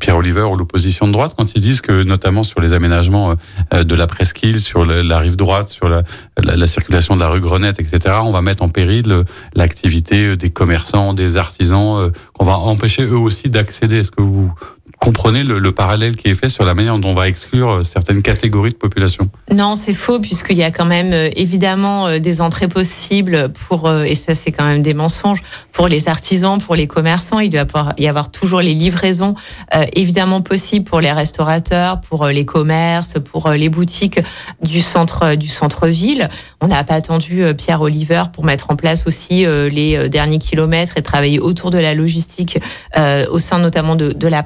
Pierre 0.00 0.16
Oliver 0.16 0.42
ou 0.42 0.56
l'opposition 0.56 1.06
de 1.06 1.12
droite 1.12 1.34
quand 1.38 1.54
ils 1.54 1.62
disent 1.62 1.80
que 1.80 2.02
notamment 2.02 2.42
sur 2.42 2.60
les 2.60 2.72
aménagements 2.72 3.34
de 3.72 3.94
la 3.94 4.08
presqu'île, 4.08 4.58
sur 4.58 4.84
la, 4.84 5.18
rive 5.20 5.36
droite, 5.36 5.68
sur 5.68 5.88
la, 5.88 6.02
la, 6.42 6.56
la, 6.56 6.66
circulation 6.66 7.14
de 7.14 7.20
la 7.20 7.28
rue 7.28 7.40
Grenette, 7.40 7.78
etc., 7.78 8.16
on 8.22 8.32
va 8.32 8.42
mettre 8.42 8.64
en 8.64 8.68
péril 8.68 9.22
l'activité 9.54 10.36
des 10.36 10.50
commerçants, 10.50 11.14
des 11.14 11.36
artisans, 11.36 12.10
qu'on 12.32 12.44
va 12.44 12.56
empêcher 12.56 13.04
eux 13.04 13.18
aussi 13.18 13.48
d'accéder. 13.48 13.98
Est-ce 13.98 14.10
que 14.10 14.22
vous 14.22 14.52
comprenez 14.98 15.44
le, 15.44 15.58
le, 15.58 15.72
parallèle 15.72 16.16
qui 16.16 16.28
est 16.28 16.34
fait 16.34 16.48
sur 16.48 16.64
la 16.64 16.74
manière 16.74 16.98
dont 16.98 17.10
on 17.10 17.14
va 17.14 17.28
exclure 17.28 17.70
euh, 17.70 17.82
certaines 17.84 18.22
catégories 18.22 18.70
de 18.70 18.76
population 18.76 19.28
Non, 19.52 19.76
c'est 19.76 19.92
faux, 19.92 20.18
puisqu'il 20.18 20.56
y 20.56 20.62
a 20.62 20.70
quand 20.70 20.84
même 20.84 21.12
euh, 21.12 21.30
évidemment 21.36 22.08
euh, 22.08 22.18
des 22.18 22.40
entrées 22.40 22.68
possibles 22.68 23.50
pour, 23.52 23.90
et 23.90 24.14
ça 24.14 24.34
c'est 24.34 24.52
quand 24.52 24.66
même 24.66 24.82
des 24.82 24.94
mensonges, 24.94 25.42
pour 25.72 25.88
les 25.88 26.08
artisans, 26.08 26.58
pour 26.58 26.74
les 26.74 26.86
commerçants. 26.86 27.40
Il 27.40 27.50
doit 27.50 27.66
y 27.98 28.08
avoir 28.08 28.30
toujours 28.30 28.60
les 28.60 28.74
livraisons 28.74 29.34
évidemment 29.94 30.40
possibles 30.40 30.84
pour 30.84 31.00
les 31.00 31.12
restaurateurs, 31.12 32.00
pour 32.00 32.26
les 32.26 32.44
commerces, 32.44 33.14
pour 33.20 33.50
les 33.50 33.68
boutiques 33.68 34.20
du 34.62 34.80
centre 34.80 35.34
du 35.34 35.48
centre-ville. 35.48 36.28
On 36.60 36.68
n'a 36.68 36.82
pas 36.84 36.94
attendu 36.94 37.42
Pierre 37.56 37.82
Oliver 37.82 38.24
pour 38.32 38.44
mettre 38.44 38.70
en 38.70 38.76
place 38.76 39.06
aussi 39.06 39.44
les 39.44 40.08
derniers 40.08 40.38
kilomètres 40.38 40.96
et 40.96 41.02
travailler 41.02 41.38
autour 41.38 41.70
de 41.70 41.78
la 41.78 41.94
logistique 41.94 42.58
au 42.96 43.38
sein 43.38 43.58
notamment 43.58 43.96
de, 43.96 44.12
de 44.12 44.28
la 44.28 44.42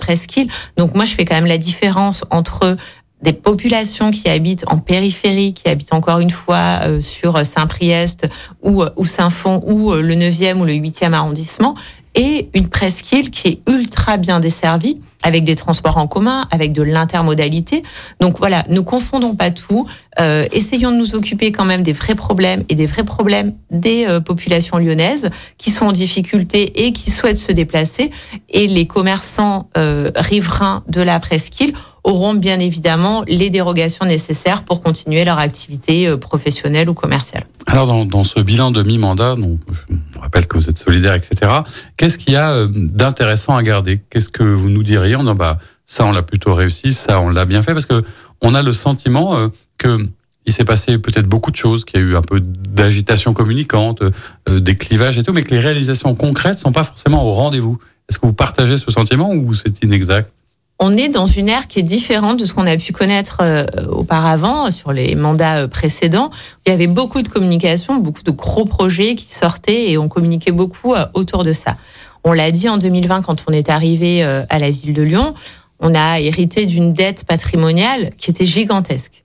Donc 0.77 0.95
moi, 0.95 1.05
je 1.05 1.15
fais 1.15 1.25
quand 1.25 1.35
même 1.35 1.47
la 1.47 1.59
différence 1.59 2.25
entre 2.31 2.77
des 3.23 3.33
populations 3.33 4.11
qui 4.11 4.29
habitent 4.29 4.65
en 4.67 4.79
périphérie, 4.79 5.53
qui 5.53 5.69
habitent 5.69 5.93
encore 5.93 6.21
une 6.21 6.31
fois 6.31 6.81
euh, 6.85 7.01
sur 7.01 7.45
Saint-Priest 7.45 8.27
ou, 8.63 8.83
ou 8.97 9.05
Saint-Fond 9.05 9.63
ou 9.67 9.93
le 9.93 10.15
9e 10.15 10.57
ou 10.57 10.65
le 10.65 10.73
8e 10.73 11.13
arrondissement, 11.13 11.75
et 12.15 12.49
une 12.55 12.69
presqu'île 12.69 13.31
qui 13.31 13.49
est 13.49 13.71
ultra 13.71 14.17
bien 14.17 14.41
desservie 14.41 15.01
avec 15.23 15.45
des 15.45 15.55
transports 15.55 15.99
en 15.99 16.07
commun, 16.07 16.47
avec 16.51 16.73
de 16.73 16.83
l'intermodalité. 16.83 17.83
Donc 18.21 18.39
voilà, 18.39 18.65
ne 18.69 18.81
confondons 18.81 19.35
pas 19.35 19.51
tout. 19.51 19.87
Euh, 20.19 20.45
essayons 20.53 20.91
de 20.91 20.97
nous 20.97 21.15
occuper 21.15 21.53
quand 21.53 21.65
même 21.65 21.83
des 21.83 21.93
vrais 21.93 22.15
problèmes 22.15 22.65
et 22.69 22.75
des 22.75 22.87
vrais 22.87 23.05
problèmes 23.05 23.55
des 23.71 24.07
euh, 24.07 24.21
populations 24.21 24.79
lyonnaises 24.79 25.31
qui 25.57 25.71
sont 25.71 25.87
en 25.87 25.93
difficulté 25.93 26.87
et 26.87 26.93
qui 26.93 27.11
souhaitent 27.11 27.39
se 27.39 27.53
déplacer. 27.53 28.11
Et 28.49 28.67
les 28.67 28.87
commerçants 28.87 29.69
euh, 29.77 30.11
riverains 30.17 30.83
de 30.89 31.03
la 31.03 31.21
presqu'île 31.21 31.75
auront 32.05 32.35
bien 32.35 32.59
évidemment 32.59 33.25
les 33.27 33.51
dérogations 33.51 34.07
nécessaires 34.07 34.63
pour 34.63 34.83
continuer 34.83 35.25
leur 35.25 35.39
activité 35.39 36.09
euh, 36.09 36.17
professionnelle 36.17 36.89
ou 36.89 36.95
commerciale. 36.95 37.45
Alors 37.67 38.05
dans, 38.07 38.25
ce 38.25 38.41
bilan 38.41 38.71
de 38.71 38.83
mi-mandat, 38.83 39.35
je 39.37 40.19
rappelle 40.19 40.47
que 40.47 40.57
vous 40.57 40.69
êtes 40.69 40.79
solidaire, 40.79 41.15
etc. 41.15 41.51
Qu'est-ce 41.97 42.19
qu'il 42.19 42.33
y 42.33 42.37
a 42.37 42.51
euh, 42.51 42.69
d'intéressant 42.71 43.57
à 43.57 43.63
garder? 43.63 44.01
Qu'est-ce 44.11 44.29
que 44.29 44.43
vous 44.43 44.71
nous 44.71 44.83
diriez 44.83 45.17
en 45.17 45.21
disant 45.21 45.35
bah 45.35 45.59
ça 45.87 46.05
on 46.07 46.13
l'a 46.13 46.23
plutôt 46.23 46.55
réussi, 46.55 46.95
ça 46.95 47.21
on 47.21 47.29
l'a 47.29 47.45
bien 47.45 47.63
fait? 47.63 47.73
Parce 47.73 47.87
que 47.87 48.03
on 48.41 48.55
a 48.55 48.63
le 48.63 48.73
sentiment 48.73 49.37
euh, 49.37 49.49
que 49.79 49.99
il 50.47 50.55
s'est 50.55 50.65
passé 50.65 50.97
peut-être 50.97 51.27
beaucoup 51.27 51.51
de 51.51 51.57
choses, 51.57 51.85
qu'il 51.85 52.01
y 52.01 52.03
a 52.03 52.07
eu 52.07 52.17
un 52.17 52.23
peu 52.23 52.41
d'agitation 52.41 53.35
communicante, 53.35 54.03
des 54.51 54.75
clivages 54.75 55.19
et 55.19 55.23
tout, 55.23 55.35
mais 55.35 55.43
que 55.43 55.51
les 55.51 55.61
réalisations 55.61 56.15
concrètes 56.15 56.59
sont 56.59 56.73
pas 56.73 56.83
forcément 56.83 57.25
au 57.25 57.33
rendez-vous. 57.33 57.79
Est-ce 58.09 58.19
que 58.19 58.27
vous 58.27 58.33
partagez 58.33 58.79
ce 58.79 58.91
sentiment 58.91 59.31
ou 59.33 59.55
c'est 59.55 59.85
inexact? 59.85 60.33
On 60.81 60.95
est 60.95 61.09
dans 61.09 61.27
une 61.27 61.49
ère 61.49 61.69
qui 61.69 61.79
est 61.79 61.85
différente 61.85 62.41
de 62.41 62.47
ce 62.47 62.55
qu'on 62.55 62.67
a 62.67 62.77
pu 62.77 62.93
connaître 62.93 63.39
euh, 63.43 63.67
auparavant 63.91 64.71
sur 64.71 64.93
les 64.93 65.15
mandats 65.15 65.59
euh, 65.59 65.69
précédents. 65.69 66.31
Il 66.67 66.71
y 66.71 66.73
avait 66.73 66.87
beaucoup 66.87 67.21
de 67.21 67.29
communication, 67.29 67.97
beaucoup 67.97 68.23
de 68.23 68.31
gros 68.31 68.65
projets 68.65 69.15
qui 69.15 69.33
sortaient 69.33 69.91
et 69.91 69.99
on 69.99 70.09
communiquait 70.09 70.53
beaucoup 70.53 70.95
euh, 70.95 71.05
autour 71.13 71.45
de 71.45 71.53
ça. 71.53 71.77
On 72.25 72.33
l'a 72.33 72.51
dit 72.51 72.69
en 72.71 72.79
2020 72.79 73.21
quand 73.23 73.45
on 73.47 73.53
est 73.53 73.69
arrivé 73.69 74.23
à 74.23 74.59
la 74.59 74.71
ville 74.71 74.93
de 74.93 75.03
Lyon, 75.03 75.33
on 75.79 75.95
a 75.95 76.21
hérité 76.21 76.67
d'une 76.67 76.93
dette 76.93 77.25
patrimoniale 77.25 78.11
qui 78.19 78.31
était 78.31 78.45
gigantesque. 78.45 79.25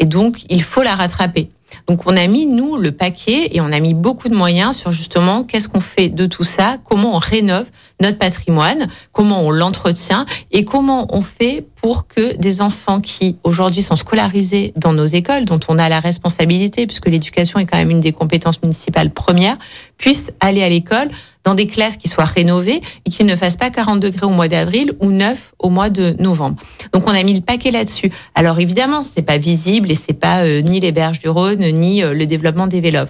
Et 0.00 0.06
donc, 0.06 0.44
il 0.50 0.60
faut 0.60 0.82
la 0.82 0.96
rattraper. 0.96 1.51
Donc 1.88 2.06
on 2.06 2.16
a 2.16 2.26
mis, 2.26 2.46
nous, 2.46 2.76
le 2.76 2.92
paquet 2.92 3.48
et 3.54 3.60
on 3.60 3.72
a 3.72 3.80
mis 3.80 3.94
beaucoup 3.94 4.28
de 4.28 4.34
moyens 4.34 4.76
sur 4.76 4.92
justement 4.92 5.44
qu'est-ce 5.44 5.68
qu'on 5.68 5.80
fait 5.80 6.08
de 6.08 6.26
tout 6.26 6.44
ça, 6.44 6.78
comment 6.84 7.14
on 7.14 7.18
rénove 7.18 7.66
notre 8.00 8.18
patrimoine, 8.18 8.88
comment 9.12 9.42
on 9.42 9.50
l'entretient 9.50 10.26
et 10.50 10.64
comment 10.64 11.06
on 11.14 11.22
fait 11.22 11.64
pour 11.76 12.06
que 12.06 12.36
des 12.36 12.60
enfants 12.60 13.00
qui 13.00 13.36
aujourd'hui 13.44 13.82
sont 13.82 13.96
scolarisés 13.96 14.72
dans 14.76 14.92
nos 14.92 15.06
écoles, 15.06 15.44
dont 15.44 15.60
on 15.68 15.78
a 15.78 15.88
la 15.88 16.00
responsabilité, 16.00 16.86
puisque 16.86 17.08
l'éducation 17.08 17.58
est 17.58 17.66
quand 17.66 17.78
même 17.78 17.90
une 17.90 18.00
des 18.00 18.12
compétences 18.12 18.62
municipales 18.62 19.10
premières, 19.10 19.56
puissent 19.98 20.32
aller 20.40 20.62
à 20.62 20.68
l'école 20.68 21.08
dans 21.44 21.54
des 21.54 21.66
classes 21.66 21.96
qui 21.96 22.08
soient 22.08 22.24
rénovées 22.24 22.80
et 23.04 23.10
qui 23.10 23.24
ne 23.24 23.36
fassent 23.36 23.56
pas 23.56 23.70
40 23.70 24.00
degrés 24.00 24.26
au 24.26 24.30
mois 24.30 24.48
d'avril 24.48 24.92
ou 25.00 25.10
9 25.10 25.54
au 25.58 25.70
mois 25.70 25.90
de 25.90 26.14
novembre. 26.18 26.56
Donc 26.92 27.06
on 27.06 27.14
a 27.14 27.22
mis 27.22 27.34
le 27.34 27.40
paquet 27.40 27.70
là-dessus. 27.70 28.10
Alors 28.34 28.58
évidemment, 28.60 29.02
c'est 29.02 29.22
pas 29.22 29.38
visible 29.38 29.90
et 29.90 29.94
c'est 29.94 30.18
pas 30.18 30.44
euh, 30.44 30.60
ni 30.60 30.80
les 30.80 30.92
berges 30.92 31.18
du 31.18 31.28
Rhône 31.28 31.60
ni 31.72 32.02
euh, 32.02 32.14
le 32.14 32.26
développement 32.26 32.66
des 32.66 32.80
vélos 32.80 33.06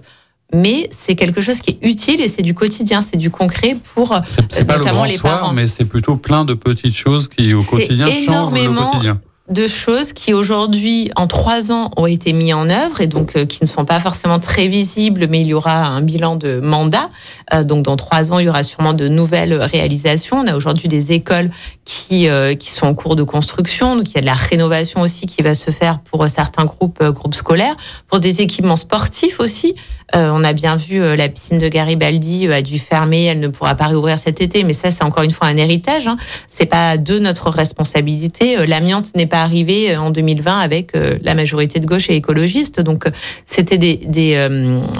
mais 0.55 0.91
c'est 0.93 1.15
quelque 1.15 1.41
chose 1.41 1.61
qui 1.61 1.71
est 1.71 1.79
utile 1.89 2.21
et 2.21 2.29
c'est 2.29 2.43
du 2.43 2.53
quotidien, 2.53 3.01
c'est 3.01 3.17
du 3.17 3.31
concret 3.31 3.75
pour 3.95 4.15
c'est, 4.29 4.67
pas 4.67 4.77
notamment 4.77 4.91
le 4.91 4.93
grand 4.93 5.05
les 5.05 5.17
soir. 5.17 5.53
Mais 5.55 5.67
c'est 5.67 5.87
plutôt 5.87 6.17
plein 6.17 6.45
de 6.45 6.53
petites 6.53 6.95
choses 6.95 7.29
qui 7.29 7.55
au 7.55 7.63
quotidien 7.63 8.07
changent 8.11 8.53
le 8.53 8.75
quotidien 8.75 9.19
de 9.49 9.67
choses 9.67 10.13
qui 10.13 10.33
aujourd'hui, 10.35 11.11
en 11.17 11.27
trois 11.27 11.73
ans, 11.73 11.91
ont 11.97 12.07
été 12.07 12.33
mis 12.33 12.53
en 12.53 12.71
œuvre 12.71 13.01
et 13.01 13.09
donc 13.09 13.37
euh, 13.37 13.45
qui 13.45 13.59
ne 13.63 13.67
sont 13.67 13.85
pas 13.85 13.99
forcément 13.99 14.39
très 14.39 14.69
visibles, 14.69 15.27
mais 15.29 15.41
il 15.41 15.49
y 15.49 15.55
aura 15.55 15.85
un 15.87 16.01
bilan 16.01 16.37
de 16.37 16.61
mandat. 16.61 17.11
Euh, 17.53 17.65
donc 17.65 17.83
dans 17.83 17.97
trois 17.97 18.33
ans, 18.33 18.39
il 18.39 18.47
y 18.47 18.49
aura 18.49 18.63
sûrement 18.63 18.93
de 18.93 19.09
nouvelles 19.09 19.55
réalisations. 19.55 20.39
On 20.39 20.47
a 20.47 20.55
aujourd'hui 20.55 20.89
des 20.89 21.13
écoles 21.13 21.51
qui 21.85 22.29
euh, 22.29 22.55
qui 22.55 22.71
sont 22.71 22.87
en 22.87 22.95
cours 22.95 23.17
de 23.17 23.25
construction, 23.25 23.97
donc 23.97 24.11
il 24.11 24.15
y 24.15 24.19
a 24.19 24.21
de 24.21 24.27
la 24.27 24.33
rénovation 24.33 25.01
aussi 25.01 25.27
qui 25.27 25.43
va 25.43 25.55
se 25.55 25.73
faire 25.73 25.99
pour 25.99 26.29
certains 26.31 26.65
groupes 26.65 27.03
groupes 27.03 27.35
scolaires, 27.35 27.77
pour 28.07 28.21
des 28.21 28.43
équipements 28.43 28.77
sportifs 28.77 29.41
aussi. 29.41 29.75
On 30.15 30.45
a 30.45 30.53
bien 30.53 30.77
vu 30.77 31.01
la 31.17 31.29
piscine 31.29 31.59
de 31.59 31.69
Garibaldi 31.69 32.51
a 32.53 32.63
dû 32.63 32.79
fermer, 32.79 33.25
elle 33.25 33.41
ne 33.41 33.49
pourra 33.49 33.75
pas 33.75 33.87
réouvrir 33.87 34.19
cet 34.19 34.41
été, 34.41 34.65
mais 34.65 34.73
ça 34.73 34.91
c'est 34.91 35.05
encore 35.05 35.25
une 35.25 35.31
fois 35.31 35.49
un 35.49 35.57
héritage. 35.57 36.07
Hein. 36.07 36.17
C'est 36.49 36.67
pas 36.67 36.97
de 36.97 37.19
notre 37.19 37.51
responsabilité. 37.51 38.67
L'amiante 38.67 39.15
n'est 39.15 39.27
pas 39.27 39.43
arrivé 39.43 39.93
euh, 39.93 39.99
en 39.99 40.11
2020 40.11 40.59
avec 40.59 40.95
euh, 40.95 41.19
la 41.23 41.35
majorité 41.35 41.81
de 41.81 41.87
gauche 41.87 42.11
et 42.11 42.17
écologiste. 42.17 42.81
Donc, 42.81 43.07
euh, 43.07 43.11
c'était 43.47 43.79
des, 43.79 43.97
des, 43.97 44.49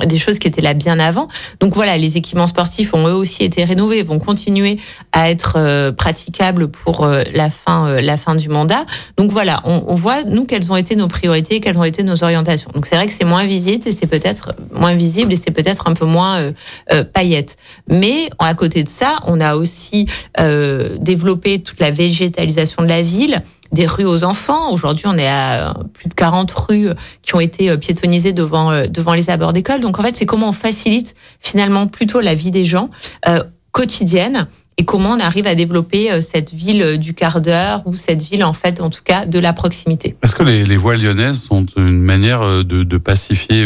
des, 0.05 0.19
choses 0.19 0.39
qui 0.39 0.49
étaient 0.49 0.61
là 0.61 0.75
bien 0.75 0.99
avant. 0.99 1.29
Donc 1.61 1.75
voilà, 1.75 1.97
les 1.97 2.17
équipements 2.17 2.47
sportifs 2.47 2.95
ont 2.95 3.09
eux 3.09 3.15
aussi 3.15 3.43
été 3.45 3.65
rénovés, 3.65 4.03
vont 4.03 4.19
continuer 4.19 4.79
à 5.13 5.31
être 5.31 5.91
praticables 5.93 6.69
pour 6.69 7.07
la 7.07 7.51
fin, 7.51 8.01
la 8.01 8.17
fin 8.17 8.35
du 8.35 8.49
mandat. 8.49 8.85
Donc 9.17 9.31
voilà, 9.31 9.61
on, 9.65 9.85
on, 9.87 9.95
voit, 9.95 10.23
nous, 10.25 10.45
quelles 10.45 10.71
ont 10.71 10.77
été 10.77 10.97
nos 10.97 11.09
priorités, 11.09 11.61
quelles 11.61 11.79
ont 11.79 11.85
été 11.85 12.03
nos 12.03 12.23
orientations. 12.23 12.71
Donc 12.75 12.87
c'est 12.87 12.97
vrai 12.97 13.07
que 13.07 13.13
c'est 13.13 13.25
moins 13.25 13.45
visible 13.45 13.87
et 13.87 13.93
c'est 13.93 14.07
peut-être 14.07 14.55
moins 14.73 14.95
visible 15.03 15.33
et 15.33 15.37
c'est 15.37 15.51
peut-être 15.51 15.89
un 15.89 15.95
peu 15.95 16.07
moins 16.07 16.53
euh, 16.93 17.05
paillette. 17.05 17.57
Mais 17.89 18.31
à 18.39 18.55
côté 18.55 18.85
de 18.85 18.89
ça, 18.89 19.19
on 19.27 19.41
a 19.41 19.57
aussi 19.57 20.07
euh, 20.39 20.97
développé 20.99 21.59
toute 21.59 21.81
la 21.81 21.91
végétalisation 21.91 22.83
de 22.83 22.89
la 22.89 23.03
ville 23.03 23.43
des 23.73 23.87
rues 23.87 24.05
aux 24.05 24.23
enfants. 24.25 24.71
Aujourd'hui, 24.71 25.07
on 25.09 25.19
est 25.19 25.29
à 25.29 25.75
plus 25.95 26.09
de 26.09 26.15
40 26.15 26.53
rues 26.53 26.91
qui 27.23 27.35
ont 27.35 27.41
été 27.41 27.71
euh, 27.71 27.77
piétonnisées 27.77 28.33
devant, 28.33 28.71
euh, 28.71 28.87
devant 28.87 29.15
les 29.15 29.31
abords 29.31 29.53
d'école. 29.53 29.81
Donc, 29.81 29.99
en 29.99 30.03
fait, 30.03 30.17
c'est 30.17 30.27
comment 30.27 30.51
on 30.51 30.53
facilite 30.53 31.15
finalement 31.41 31.87
plutôt 31.87 32.21
la 32.21 32.35
vie 32.35 32.51
des 32.51 32.65
gens 32.65 32.91
euh, 33.27 33.43
quotidienne 33.73 34.47
et 34.83 34.85
comment 34.85 35.11
on 35.11 35.21
arrive 35.21 35.47
à 35.47 35.55
développer 35.55 36.21
cette 36.21 36.53
ville 36.53 36.99
du 36.99 37.15
quart 37.15 37.41
d'heure 37.41 37.83
ou 37.87 37.95
cette 37.95 38.21
ville, 38.21 38.43
en 38.43 38.53
fait, 38.53 38.81
en 38.81 38.91
tout 38.91 39.03
cas, 39.05 39.27
de 39.27 39.39
la 39.39 39.53
proximité? 39.53 40.17
Est-ce 40.25 40.35
que 40.35 40.43
les, 40.43 40.77
voies 40.77 40.97
lyonnaises 40.97 41.41
sont 41.41 41.65
une 41.77 42.03
manière 42.03 42.65
de, 42.65 42.83
de 42.83 42.97
pacifier 42.99 43.65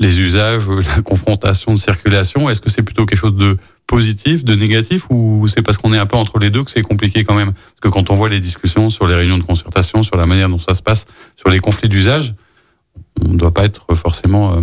les 0.00 0.20
usages, 0.20 0.66
la 0.96 1.02
confrontation 1.02 1.74
de 1.74 1.78
circulation? 1.78 2.48
Est-ce 2.48 2.62
que 2.62 2.70
c'est 2.70 2.80
plutôt 2.82 3.04
quelque 3.04 3.18
chose 3.18 3.36
de 3.36 3.58
positif, 3.86 4.42
de 4.42 4.54
négatif, 4.54 5.04
ou 5.10 5.46
c'est 5.48 5.60
parce 5.60 5.76
qu'on 5.76 5.92
est 5.92 5.98
un 5.98 6.06
peu 6.06 6.16
entre 6.16 6.38
les 6.38 6.48
deux 6.48 6.64
que 6.64 6.70
c'est 6.70 6.80
compliqué 6.80 7.24
quand 7.24 7.34
même? 7.34 7.52
Parce 7.52 7.80
que 7.82 7.88
quand 7.88 8.08
on 8.08 8.14
voit 8.14 8.30
les 8.30 8.40
discussions 8.40 8.88
sur 8.88 9.06
les 9.06 9.14
réunions 9.14 9.36
de 9.36 9.42
concertation, 9.42 10.02
sur 10.02 10.16
la 10.16 10.24
manière 10.24 10.48
dont 10.48 10.58
ça 10.58 10.72
se 10.72 10.80
passe, 10.80 11.04
sur 11.36 11.50
les 11.50 11.58
conflits 11.58 11.90
d'usage, 11.90 12.34
on 13.20 13.28
ne 13.28 13.36
doit 13.36 13.52
pas 13.52 13.66
être 13.66 13.94
forcément 13.94 14.56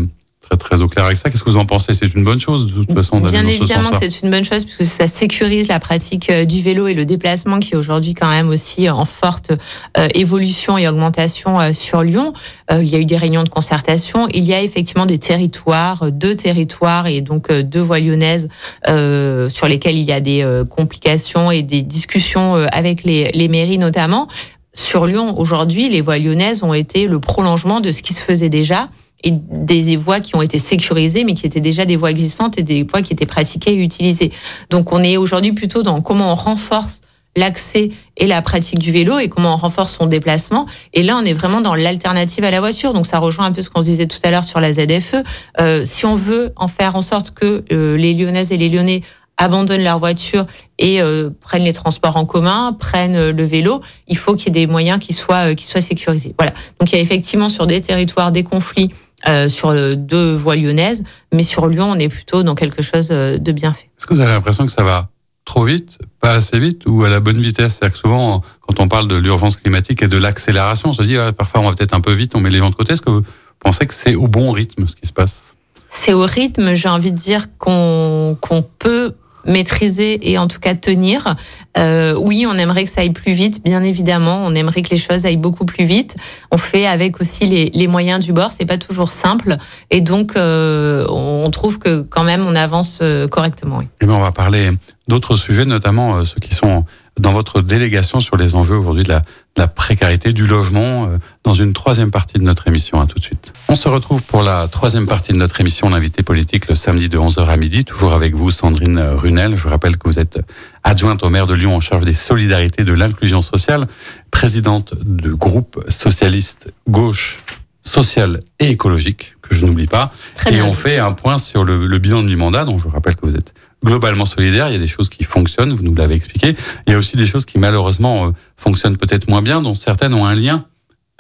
euh, 0.51 0.55
très, 0.55 0.81
au 0.81 0.87
clair 0.87 1.05
avec 1.05 1.17
ça. 1.17 1.29
Qu'est-ce 1.29 1.43
que 1.43 1.49
vous 1.49 1.57
en 1.57 1.65
pensez? 1.65 1.93
C'est 1.93 2.13
une 2.13 2.23
bonne 2.23 2.39
chose 2.39 2.67
de 2.67 2.83
toute 2.83 2.93
façon 2.93 3.19
Bien 3.19 3.45
évidemment 3.45 3.91
c'est 3.99 4.21
une 4.21 4.29
bonne 4.29 4.45
chose 4.45 4.65
puisque 4.65 4.85
ça 4.85 5.07
sécurise 5.07 5.67
la 5.67 5.79
pratique 5.79 6.29
euh, 6.29 6.45
du 6.45 6.61
vélo 6.61 6.87
et 6.87 6.93
le 6.93 7.05
déplacement 7.05 7.59
qui 7.59 7.73
est 7.73 7.77
aujourd'hui 7.77 8.13
quand 8.13 8.29
même 8.29 8.49
aussi 8.49 8.89
en 8.89 9.05
forte 9.05 9.51
euh, 9.97 10.07
évolution 10.13 10.77
et 10.77 10.87
augmentation 10.87 11.59
euh, 11.59 11.73
sur 11.73 12.03
Lyon. 12.03 12.33
il 12.71 12.87
y 12.87 12.95
a 12.95 12.99
eu 12.99 13.05
des 13.05 13.17
réunions 13.17 13.43
de 13.43 13.49
concertation. 13.49 14.27
Il 14.33 14.43
y 14.43 14.53
a 14.53 14.61
effectivement 14.61 15.05
des 15.05 15.17
territoires, 15.17 16.11
deux 16.11 16.35
territoires 16.35 17.07
et 17.07 17.21
donc 17.21 17.51
deux 17.51 17.79
voies 17.79 17.99
lyonnaises 17.99 18.47
sur 18.85 19.67
lesquelles 19.67 19.97
il 19.97 20.03
y 20.03 20.11
a 20.11 20.19
des 20.19 20.45
complications 20.69 21.51
et 21.51 21.61
des 21.61 21.81
discussions 21.81 22.55
avec 22.71 23.03
les, 23.03 23.31
les 23.33 23.47
mairies 23.47 23.77
notamment. 23.77 24.27
Sur 24.73 25.05
Lyon, 25.05 25.37
aujourd'hui, 25.37 25.89
les 25.89 26.01
voies 26.01 26.17
lyonnaises 26.17 26.63
ont 26.63 26.73
été 26.73 27.07
le 27.07 27.19
prolongement 27.19 27.81
de 27.81 27.91
ce 27.91 28.01
qui 28.01 28.13
se 28.13 28.21
faisait 28.21 28.49
déjà 28.49 28.87
et 29.23 29.31
des 29.31 29.95
voies 29.95 30.19
qui 30.19 30.35
ont 30.35 30.41
été 30.41 30.57
sécurisées, 30.57 31.23
mais 31.23 31.33
qui 31.33 31.45
étaient 31.45 31.61
déjà 31.61 31.85
des 31.85 31.95
voies 31.95 32.11
existantes 32.11 32.57
et 32.57 32.63
des 32.63 32.83
voies 32.83 33.01
qui 33.01 33.13
étaient 33.13 33.25
pratiquées 33.25 33.73
et 33.73 33.83
utilisées. 33.83 34.31
Donc 34.69 34.91
on 34.91 35.03
est 35.03 35.17
aujourd'hui 35.17 35.53
plutôt 35.53 35.83
dans 35.83 36.01
comment 36.01 36.31
on 36.31 36.35
renforce 36.35 37.01
l'accès 37.37 37.91
et 38.17 38.27
la 38.27 38.41
pratique 38.41 38.79
du 38.79 38.91
vélo 38.91 39.17
et 39.19 39.29
comment 39.29 39.53
on 39.53 39.57
renforce 39.57 39.95
son 39.95 40.05
déplacement. 40.05 40.65
Et 40.93 41.03
là, 41.03 41.17
on 41.17 41.23
est 41.23 41.33
vraiment 41.33 41.61
dans 41.61 41.75
l'alternative 41.75 42.43
à 42.43 42.51
la 42.51 42.59
voiture. 42.59 42.93
Donc 42.93 43.05
ça 43.05 43.19
rejoint 43.19 43.45
un 43.45 43.51
peu 43.51 43.61
ce 43.61 43.69
qu'on 43.69 43.81
se 43.81 43.85
disait 43.85 44.07
tout 44.07 44.19
à 44.23 44.31
l'heure 44.31 44.43
sur 44.43 44.59
la 44.59 44.73
ZFE. 44.73 45.15
Euh, 45.59 45.83
si 45.85 46.05
on 46.05 46.15
veut 46.15 46.51
en 46.57 46.67
faire 46.67 46.95
en 46.95 47.01
sorte 47.01 47.31
que 47.31 47.63
euh, 47.71 47.95
les 47.95 48.13
Lyonnaises 48.13 48.51
et 48.51 48.57
les 48.57 48.69
Lyonnais 48.69 49.01
abandonnent 49.37 49.83
leur 49.83 49.97
voiture 49.97 50.45
et 50.77 51.01
euh, 51.01 51.29
prennent 51.41 51.63
les 51.63 51.73
transports 51.73 52.15
en 52.15 52.25
commun, 52.25 52.75
prennent 52.77 53.15
euh, 53.15 53.31
le 53.31 53.43
vélo, 53.43 53.81
il 54.07 54.17
faut 54.17 54.35
qu'il 54.35 54.55
y 54.55 54.59
ait 54.59 54.65
des 54.65 54.71
moyens 54.71 54.99
qui 54.99 55.13
soient, 55.13 55.55
qui 55.55 55.65
soient 55.65 55.81
sécurisés. 55.81 56.35
Voilà. 56.37 56.53
Donc 56.79 56.91
il 56.91 56.95
y 56.95 56.97
a 56.99 57.01
effectivement 57.01 57.49
sur 57.49 57.65
des 57.65 57.81
territoires 57.81 58.31
des 58.31 58.43
conflits 58.43 58.91
euh, 59.27 59.47
sur 59.47 59.73
deux 59.95 60.33
voies 60.33 60.55
lyonnaises, 60.55 61.03
mais 61.33 61.43
sur 61.43 61.67
Lyon, 61.67 61.91
on 61.91 61.99
est 61.99 62.09
plutôt 62.09 62.43
dans 62.43 62.55
quelque 62.55 62.81
chose 62.81 63.09
euh, 63.11 63.37
de 63.37 63.51
bien 63.51 63.73
fait. 63.73 63.89
Est-ce 63.97 64.07
que 64.07 64.13
vous 64.13 64.19
avez 64.19 64.31
l'impression 64.31 64.65
que 64.65 64.71
ça 64.71 64.83
va 64.83 65.09
trop 65.45 65.65
vite, 65.65 65.97
pas 66.19 66.33
assez 66.33 66.59
vite 66.59 66.83
ou 66.85 67.03
à 67.03 67.09
la 67.09 67.19
bonne 67.19 67.39
vitesse? 67.39 67.75
C'est-à-dire 67.75 67.93
que 67.93 67.99
souvent, 67.99 68.41
quand 68.61 68.79
on 68.79 68.87
parle 68.87 69.07
de 69.07 69.15
l'urgence 69.15 69.55
climatique 69.55 70.01
et 70.01 70.07
de 70.07 70.17
l'accélération, 70.17 70.89
on 70.89 70.93
se 70.93 71.03
dit 71.03 71.17
parfois 71.37 71.61
on 71.61 71.69
va 71.69 71.75
peut-être 71.75 71.93
un 71.93 72.01
peu 72.01 72.13
vite, 72.13 72.33
on 72.35 72.39
met 72.39 72.49
les 72.49 72.59
gens 72.59 72.69
de 72.69 72.75
côté. 72.75 72.93
Est-ce 72.93 73.01
que 73.01 73.09
vous 73.09 73.23
pensez 73.59 73.85
que 73.85 73.93
c'est 73.93 74.15
au 74.15 74.27
bon 74.27 74.51
rythme 74.51 74.87
ce 74.87 74.95
qui 74.95 75.07
se 75.07 75.13
passe? 75.13 75.55
C'est 75.89 76.13
au 76.13 76.21
rythme, 76.21 76.73
j'ai 76.73 76.89
envie 76.89 77.11
de 77.11 77.17
dire 77.17 77.47
qu'on 77.57 78.37
qu'on 78.39 78.61
peut 78.61 79.13
maîtriser 79.45 80.31
et 80.31 80.37
en 80.37 80.47
tout 80.47 80.59
cas 80.59 80.75
tenir. 80.75 81.35
Euh, 81.77 82.15
oui, 82.17 82.45
on 82.47 82.57
aimerait 82.57 82.83
que 82.83 82.89
ça 82.89 83.01
aille 83.01 83.11
plus 83.11 83.33
vite, 83.33 83.63
bien 83.63 83.83
évidemment. 83.83 84.43
On 84.45 84.53
aimerait 84.55 84.81
que 84.81 84.89
les 84.89 84.97
choses 84.97 85.25
aillent 85.25 85.37
beaucoup 85.37 85.65
plus 85.65 85.85
vite. 85.85 86.15
On 86.51 86.57
fait 86.57 86.85
avec 86.85 87.21
aussi 87.21 87.45
les, 87.45 87.87
moyens 87.87 88.23
du 88.23 88.33
bord. 88.33 88.51
C'est 88.51 88.65
pas 88.65 88.77
toujours 88.77 89.11
simple, 89.11 89.57
et 89.89 90.01
donc 90.01 90.33
euh, 90.35 91.05
on 91.09 91.49
trouve 91.51 91.79
que 91.79 92.01
quand 92.01 92.23
même 92.23 92.45
on 92.45 92.55
avance 92.55 92.99
euh, 93.01 93.27
correctement. 93.27 93.77
Oui. 93.77 93.85
Et 93.85 93.87
eh 94.01 94.05
bien, 94.05 94.15
on 94.15 94.21
va 94.21 94.31
parler 94.31 94.71
d'autres 95.07 95.35
sujets, 95.35 95.65
notamment 95.65 96.17
euh, 96.17 96.25
ceux 96.25 96.39
qui 96.39 96.53
sont 96.53 96.85
dans 97.19 97.31
votre 97.31 97.61
délégation 97.61 98.19
sur 98.19 98.37
les 98.37 98.55
enjeux 98.55 98.75
aujourd'hui 98.75 99.03
de 99.03 99.09
la, 99.09 99.21
la, 99.57 99.67
précarité 99.67 100.31
du 100.33 100.47
logement 100.47 101.05
euh, 101.05 101.17
dans 101.43 101.53
une 101.53 101.73
troisième 101.73 102.09
partie 102.09 102.37
de 102.37 102.43
notre 102.43 102.67
émission. 102.67 103.01
À 103.01 103.05
tout 103.05 103.19
de 103.19 103.23
suite. 103.23 103.53
On 103.67 103.75
se 103.75 103.87
retrouve 103.87 104.23
pour 104.23 104.43
la 104.43 104.67
troisième 104.67 105.07
partie 105.07 105.33
de 105.33 105.37
notre 105.37 105.59
émission, 105.59 105.89
l'invité 105.89 106.23
politique, 106.23 106.67
le 106.69 106.75
samedi 106.75 107.09
de 107.09 107.17
11h 107.17 107.45
à 107.47 107.57
midi, 107.57 107.83
toujours 107.83 108.13
avec 108.13 108.33
vous, 108.33 108.49
Sandrine 108.49 108.99
Runel. 108.99 109.55
Je 109.57 109.63
vous 109.63 109.69
rappelle 109.69 109.97
que 109.97 110.07
vous 110.07 110.19
êtes 110.19 110.39
adjointe 110.83 111.23
au 111.23 111.29
maire 111.29 111.47
de 111.47 111.53
Lyon 111.53 111.75
en 111.75 111.81
charge 111.81 112.05
des 112.05 112.13
solidarités, 112.13 112.83
de 112.83 112.93
l'inclusion 112.93 113.41
sociale, 113.41 113.87
présidente 114.31 114.93
du 115.03 115.35
groupe 115.35 115.83
socialiste 115.89 116.73
gauche 116.87 117.43
sociale 117.83 118.41
et 118.59 118.69
écologique, 118.69 119.35
que 119.41 119.55
je 119.55 119.65
n'oublie 119.65 119.87
pas. 119.87 120.13
Très 120.35 120.51
et 120.51 120.53
bien. 120.53 120.65
on 120.65 120.71
fait 120.71 120.99
un 120.99 121.11
point 121.11 121.37
sur 121.37 121.63
le, 121.63 121.87
le 121.87 121.99
bilan 121.99 122.23
du 122.23 122.35
mandat, 122.35 122.63
donc 122.63 122.79
je 122.79 122.83
vous 122.83 122.89
rappelle 122.91 123.15
que 123.15 123.25
vous 123.25 123.35
êtes 123.35 123.53
globalement 123.83 124.25
solidaire. 124.25 124.69
Il 124.69 124.73
y 124.73 124.75
a 124.75 124.79
des 124.79 124.87
choses 124.87 125.09
qui 125.09 125.23
fonctionnent, 125.23 125.73
vous 125.73 125.83
nous 125.83 125.95
l'avez 125.95 126.15
expliqué. 126.15 126.55
Il 126.87 126.93
y 126.93 126.95
a 126.95 126.99
aussi 126.99 127.17
des 127.17 127.27
choses 127.27 127.45
qui 127.45 127.57
malheureusement 127.57 128.27
euh, 128.27 128.31
fonctionnent 128.57 128.97
peut-être 128.97 129.29
moins 129.29 129.41
bien, 129.41 129.61
dont 129.61 129.75
certaines 129.75 130.13
ont 130.13 130.25
un 130.25 130.35
lien 130.35 130.65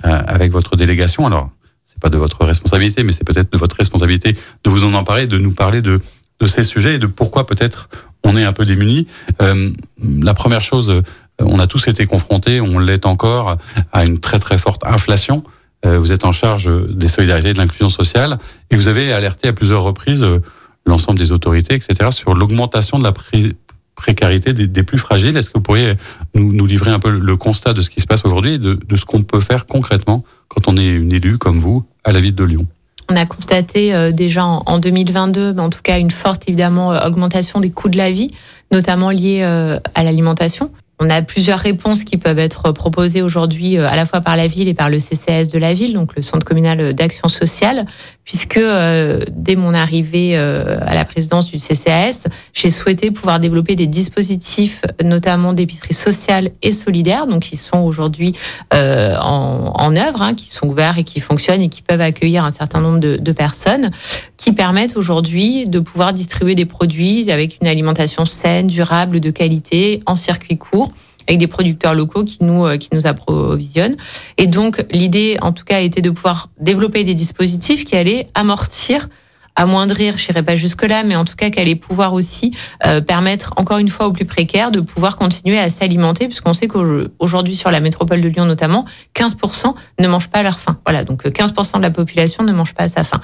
euh, 0.05 0.21
avec 0.27 0.51
votre 0.51 0.75
délégation. 0.75 1.25
Alors, 1.25 1.49
c'est 1.85 1.99
pas 1.99 2.09
de 2.09 2.17
votre 2.17 2.45
responsabilité, 2.45 3.03
mais 3.03 3.11
c'est 3.11 3.25
peut-être 3.25 3.51
de 3.51 3.57
votre 3.57 3.75
responsabilité 3.75 4.35
de 4.63 4.69
vous 4.69 4.83
en 4.83 4.93
emparer, 4.93 5.27
de 5.27 5.37
nous 5.37 5.53
parler 5.53 5.81
de, 5.81 5.99
de 6.39 6.47
ces 6.47 6.63
sujets 6.63 6.95
et 6.95 6.99
de 6.99 7.07
pourquoi 7.07 7.45
peut-être 7.45 7.89
on 8.23 8.37
est 8.37 8.43
un 8.43 8.53
peu 8.53 8.65
démunis. 8.65 9.07
Euh, 9.41 9.71
la 10.01 10.33
première 10.33 10.61
chose, 10.61 10.89
euh, 10.89 11.01
on 11.39 11.59
a 11.59 11.67
tous 11.67 11.87
été 11.87 12.05
confrontés, 12.05 12.61
on 12.61 12.79
l'est 12.79 13.05
encore, 13.05 13.57
à 13.91 14.05
une 14.05 14.19
très 14.19 14.39
très 14.39 14.57
forte 14.57 14.83
inflation. 14.85 15.43
Euh, 15.85 15.97
vous 15.97 16.11
êtes 16.11 16.25
en 16.25 16.31
charge 16.31 16.69
des 16.89 17.07
solidarités 17.07 17.49
et 17.49 17.53
de 17.53 17.57
l'inclusion 17.57 17.89
sociale 17.89 18.37
et 18.69 18.75
vous 18.75 18.87
avez 18.87 19.11
alerté 19.11 19.47
à 19.47 19.53
plusieurs 19.53 19.81
reprises 19.81 20.23
euh, 20.23 20.39
l'ensemble 20.85 21.19
des 21.19 21.31
autorités, 21.31 21.75
etc., 21.75 22.09
sur 22.11 22.33
l'augmentation 22.33 22.99
de 22.99 23.03
la 23.03 23.11
pré- 23.11 23.55
précarité 23.95 24.53
des, 24.53 24.83
plus 24.83 24.97
fragiles. 24.97 25.37
Est-ce 25.37 25.49
que 25.49 25.57
vous 25.57 25.63
pourriez 25.63 25.93
nous, 26.33 26.53
nous, 26.53 26.65
livrer 26.65 26.91
un 26.91 26.99
peu 26.99 27.11
le 27.11 27.37
constat 27.37 27.73
de 27.73 27.81
ce 27.81 27.89
qui 27.89 28.01
se 28.01 28.07
passe 28.07 28.25
aujourd'hui 28.25 28.55
et 28.55 28.59
de, 28.59 28.73
de 28.73 28.95
ce 28.95 29.05
qu'on 29.05 29.21
peut 29.21 29.41
faire 29.41 29.67
concrètement 29.67 30.23
quand 30.47 30.67
on 30.67 30.75
est 30.75 30.87
une 30.87 31.11
élue 31.13 31.37
comme 31.37 31.59
vous 31.59 31.85
à 32.03 32.11
la 32.11 32.19
ville 32.19 32.35
de 32.35 32.43
Lyon? 32.43 32.67
On 33.09 33.15
a 33.15 33.25
constaté 33.25 33.93
euh, 33.93 34.11
déjà 34.11 34.45
en, 34.45 34.63
en 34.65 34.79
2022, 34.79 35.53
mais 35.53 35.61
en 35.61 35.69
tout 35.69 35.81
cas 35.83 35.99
une 35.99 36.11
forte 36.11 36.43
évidemment 36.47 36.93
euh, 36.93 37.05
augmentation 37.05 37.59
des 37.59 37.69
coûts 37.69 37.89
de 37.89 37.97
la 37.97 38.09
vie, 38.09 38.31
notamment 38.71 39.11
liés 39.11 39.41
euh, 39.43 39.79
à 39.95 40.03
l'alimentation. 40.03 40.71
On 40.99 41.09
a 41.09 41.21
plusieurs 41.21 41.59
réponses 41.59 42.03
qui 42.03 42.17
peuvent 42.17 42.39
être 42.39 42.71
proposées 42.71 43.21
aujourd'hui 43.23 43.77
à 43.77 43.95
la 43.95 44.05
fois 44.05 44.21
par 44.21 44.35
la 44.37 44.45
ville 44.45 44.67
et 44.67 44.75
par 44.75 44.89
le 44.89 44.99
CCS 44.99 45.47
de 45.47 45.57
la 45.57 45.73
ville, 45.73 45.93
donc 45.93 46.15
le 46.15 46.21
Centre 46.21 46.45
communal 46.45 46.93
d'action 46.93 47.27
sociale, 47.27 47.87
puisque 48.23 48.57
euh, 48.57 49.19
dès 49.31 49.55
mon 49.55 49.73
arrivée 49.73 50.37
euh, 50.37 50.77
à 50.85 50.93
la 50.93 51.05
présidence 51.05 51.49
du 51.51 51.57
CCAS, 51.57 52.27
j'ai 52.53 52.69
souhaité 52.69 53.11
pouvoir 53.11 53.39
développer 53.39 53.75
des 53.75 53.87
dispositifs, 53.87 54.83
notamment 55.03 55.53
d'épicerie 55.53 55.93
sociale 55.93 56.51
et 56.61 56.71
solidaire, 56.71 57.27
donc 57.27 57.43
qui 57.43 57.57
sont 57.57 57.79
aujourd'hui 57.79 58.33
euh, 58.73 59.15
en, 59.19 59.73
en, 59.75 59.95
œuvre, 59.95 60.21
hein, 60.21 60.35
qui 60.35 60.51
sont 60.51 60.67
ouverts 60.67 60.97
et 60.97 61.03
qui 61.03 61.19
fonctionnent 61.19 61.61
et 61.61 61.69
qui 61.69 61.81
peuvent 61.81 62.01
accueillir 62.01 62.45
un 62.45 62.51
certain 62.51 62.79
nombre 62.79 62.99
de, 62.99 63.17
de 63.17 63.31
personnes, 63.31 63.91
qui 64.37 64.51
permettent 64.51 64.97
aujourd'hui 64.97 65.67
de 65.67 65.79
pouvoir 65.79 66.13
distribuer 66.13 66.55
des 66.55 66.65
produits 66.65 67.31
avec 67.31 67.57
une 67.61 67.67
alimentation 67.67 68.25
saine, 68.25 68.67
durable, 68.67 69.19
de 69.19 69.31
qualité, 69.31 70.01
en 70.05 70.15
circuit 70.15 70.57
court 70.57 70.91
avec 71.27 71.39
des 71.39 71.47
producteurs 71.47 71.93
locaux 71.93 72.23
qui 72.23 72.37
nous 72.41 72.77
qui 72.77 72.89
nous 72.93 73.07
approvisionnent. 73.07 73.97
Et 74.37 74.47
donc 74.47 74.85
l'idée, 74.91 75.37
en 75.41 75.51
tout 75.51 75.63
cas, 75.63 75.81
était 75.81 76.01
de 76.01 76.09
pouvoir 76.09 76.49
développer 76.59 77.03
des 77.03 77.13
dispositifs 77.13 77.85
qui 77.85 77.95
allaient 77.95 78.27
amortir 78.33 79.07
amoindrir, 79.55 80.17
je 80.17 80.27
n'irai 80.27 80.43
pas 80.43 80.55
jusque-là, 80.55 81.03
mais 81.03 81.15
en 81.15 81.25
tout 81.25 81.35
cas 81.35 81.49
qu'elle 81.49 81.63
allait 81.63 81.75
pouvoir 81.75 82.13
aussi 82.13 82.55
euh, 82.85 83.01
permettre, 83.01 83.53
encore 83.57 83.77
une 83.77 83.89
fois, 83.89 84.07
aux 84.07 84.11
plus 84.11 84.25
précaires 84.25 84.71
de 84.71 84.79
pouvoir 84.79 85.17
continuer 85.17 85.59
à 85.59 85.69
s'alimenter, 85.69 86.27
puisqu'on 86.27 86.53
sait 86.53 86.67
qu'aujourd'hui, 86.67 87.55
sur 87.55 87.71
la 87.71 87.79
métropole 87.79 88.21
de 88.21 88.27
Lyon 88.27 88.45
notamment, 88.45 88.85
15% 89.15 89.73
ne 89.99 90.07
mangent 90.07 90.29
pas 90.29 90.39
à 90.39 90.43
leur 90.43 90.59
faim. 90.59 90.77
Voilà, 90.85 91.03
donc 91.03 91.25
15% 91.25 91.77
de 91.77 91.81
la 91.81 91.91
population 91.91 92.43
ne 92.43 92.51
mange 92.51 92.73
pas 92.73 92.83
à 92.83 92.87
sa 92.87 93.03
faim. 93.03 93.21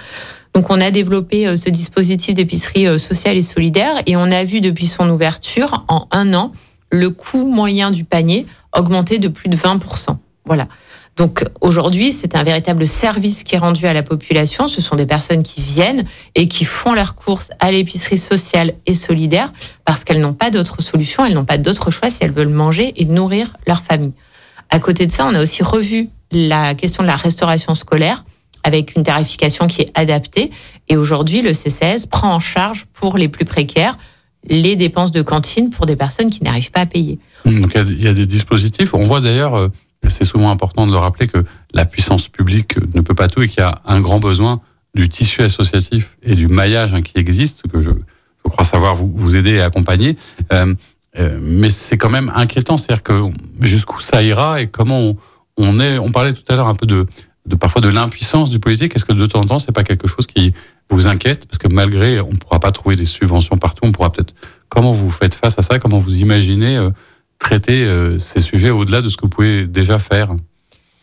Donc 0.53 0.69
on 0.69 0.81
a 0.81 0.91
développé 0.91 1.47
euh, 1.47 1.55
ce 1.55 1.69
dispositif 1.69 2.33
d'épicerie 2.33 2.87
euh, 2.87 2.97
sociale 2.97 3.37
et 3.37 3.41
solidaire, 3.41 3.95
et 4.05 4.15
on 4.15 4.31
a 4.31 4.43
vu 4.43 4.61
depuis 4.61 4.87
son 4.87 5.09
ouverture, 5.09 5.85
en 5.87 6.07
un 6.11 6.33
an, 6.33 6.51
le 6.91 7.09
coût 7.09 7.47
moyen 7.47 7.91
du 7.91 8.03
panier 8.03 8.45
augmenter 8.73 9.19
de 9.19 9.27
plus 9.27 9.49
de 9.49 9.55
20%. 9.55 10.17
Voilà. 10.45 10.67
Donc 11.17 11.43
aujourd'hui, 11.61 12.11
c'est 12.11 12.35
un 12.35 12.43
véritable 12.43 12.85
service 12.85 13.43
qui 13.43 13.55
est 13.55 13.57
rendu 13.57 13.87
à 13.87 13.93
la 13.93 14.03
population. 14.03 14.67
Ce 14.67 14.81
sont 14.81 14.95
des 14.95 15.07
personnes 15.07 15.41
qui 15.41 15.61
viennent 15.61 16.05
et 16.35 16.47
qui 16.47 16.63
font 16.63 16.93
leurs 16.93 17.15
courses 17.15 17.49
à 17.59 17.71
l'épicerie 17.71 18.19
sociale 18.19 18.73
et 18.85 18.93
solidaire 18.93 19.51
parce 19.83 20.03
qu'elles 20.03 20.21
n'ont 20.21 20.35
pas 20.35 20.51
d'autre 20.51 20.81
solution, 20.83 21.25
elles 21.25 21.33
n'ont 21.33 21.43
pas 21.43 21.57
d'autre 21.57 21.89
choix 21.89 22.11
si 22.11 22.19
elles 22.21 22.31
veulent 22.31 22.49
manger 22.49 22.93
et 22.97 23.05
nourrir 23.05 23.57
leur 23.65 23.81
famille. 23.81 24.13
À 24.69 24.79
côté 24.79 25.07
de 25.07 25.11
ça, 25.11 25.25
on 25.25 25.33
a 25.33 25.41
aussi 25.41 25.63
revu 25.63 26.09
la 26.31 26.75
question 26.75 27.01
de 27.01 27.07
la 27.07 27.15
restauration 27.15 27.73
scolaire 27.73 28.23
avec 28.63 28.95
une 28.95 29.03
tarification 29.03 29.67
qui 29.67 29.81
est 29.81 29.91
adaptée. 29.95 30.51
Et 30.87 30.97
aujourd'hui, 30.97 31.41
le 31.41 31.53
CCS 31.53 32.05
prend 32.09 32.33
en 32.33 32.39
charge 32.39 32.85
pour 32.93 33.17
les 33.17 33.29
plus 33.29 33.45
précaires 33.45 33.97
les 34.49 34.75
dépenses 34.75 35.11
de 35.11 35.21
cantine 35.21 35.69
pour 35.69 35.85
des 35.85 35.95
personnes 35.95 36.29
qui 36.29 36.43
n'arrivent 36.43 36.71
pas 36.71 36.81
à 36.81 36.85
payer. 36.85 37.19
Donc 37.45 37.73
il 37.75 38.01
y 38.01 38.07
a 38.07 38.13
des 38.13 38.25
dispositifs. 38.25 38.93
On 38.93 39.03
voit 39.03 39.21
d'ailleurs 39.21 39.69
c'est 40.09 40.25
souvent 40.25 40.51
important 40.51 40.87
de 40.87 40.91
le 40.91 40.97
rappeler 40.97 41.27
que 41.27 41.43
la 41.73 41.85
puissance 41.85 42.27
publique 42.27 42.77
ne 42.93 43.01
peut 43.01 43.13
pas 43.13 43.27
tout 43.27 43.41
et 43.41 43.47
qu'il 43.47 43.59
y 43.59 43.63
a 43.63 43.81
un 43.85 43.99
grand 43.99 44.19
besoin 44.19 44.61
du 44.93 45.09
tissu 45.09 45.41
associatif 45.41 46.17
et 46.23 46.35
du 46.35 46.47
maillage 46.47 46.93
hein, 46.93 47.01
qui 47.01 47.13
existe, 47.15 47.63
que 47.71 47.81
je, 47.81 47.89
crois 48.43 48.63
savoir 48.63 48.95
vous, 48.95 49.35
aider 49.35 49.55
et 49.55 49.61
accompagner. 49.61 50.15
Euh, 50.53 50.73
euh, 51.19 51.37
mais 51.41 51.69
c'est 51.69 51.97
quand 51.97 52.09
même 52.09 52.31
inquiétant, 52.33 52.77
c'est-à-dire 52.77 53.03
que 53.03 53.23
jusqu'où 53.59 53.99
ça 53.99 54.23
ira 54.23 54.61
et 54.61 54.67
comment 54.67 55.15
on, 55.57 55.79
est. 55.79 55.97
On 55.97 56.11
parlait 56.11 56.31
tout 56.31 56.43
à 56.47 56.55
l'heure 56.55 56.67
un 56.67 56.75
peu 56.75 56.85
de, 56.85 57.05
de 57.45 57.55
parfois 57.55 57.81
de 57.81 57.89
l'impuissance 57.89 58.49
du 58.49 58.59
politique. 58.59 58.95
Est-ce 58.95 59.03
que 59.03 59.13
de 59.13 59.25
temps 59.25 59.39
en 59.39 59.43
temps, 59.43 59.59
c'est 59.59 59.73
pas 59.73 59.83
quelque 59.83 60.07
chose 60.07 60.27
qui 60.27 60.53
vous 60.89 61.07
inquiète 61.07 61.45
parce 61.45 61.57
que 61.57 61.67
malgré, 61.67 62.21
on 62.21 62.31
ne 62.31 62.35
pourra 62.35 62.59
pas 62.59 62.71
trouver 62.71 62.95
des 62.95 63.05
subventions 63.05 63.57
partout. 63.57 63.81
On 63.85 63.91
pourra 63.91 64.11
peut-être. 64.11 64.33
Comment 64.69 64.91
vous 64.91 65.11
faites 65.11 65.35
face 65.35 65.57
à 65.57 65.61
ça? 65.61 65.79
Comment 65.79 65.99
vous 65.99 66.17
imaginez 66.17 66.77
euh, 66.77 66.89
traiter 67.39 67.85
euh, 67.85 68.19
ces 68.19 68.41
sujets 68.41 68.69
au-delà 68.69 69.01
de 69.01 69.09
ce 69.09 69.17
que 69.17 69.23
vous 69.23 69.29
pouvez 69.29 69.65
déjà 69.65 69.99
faire? 69.99 70.35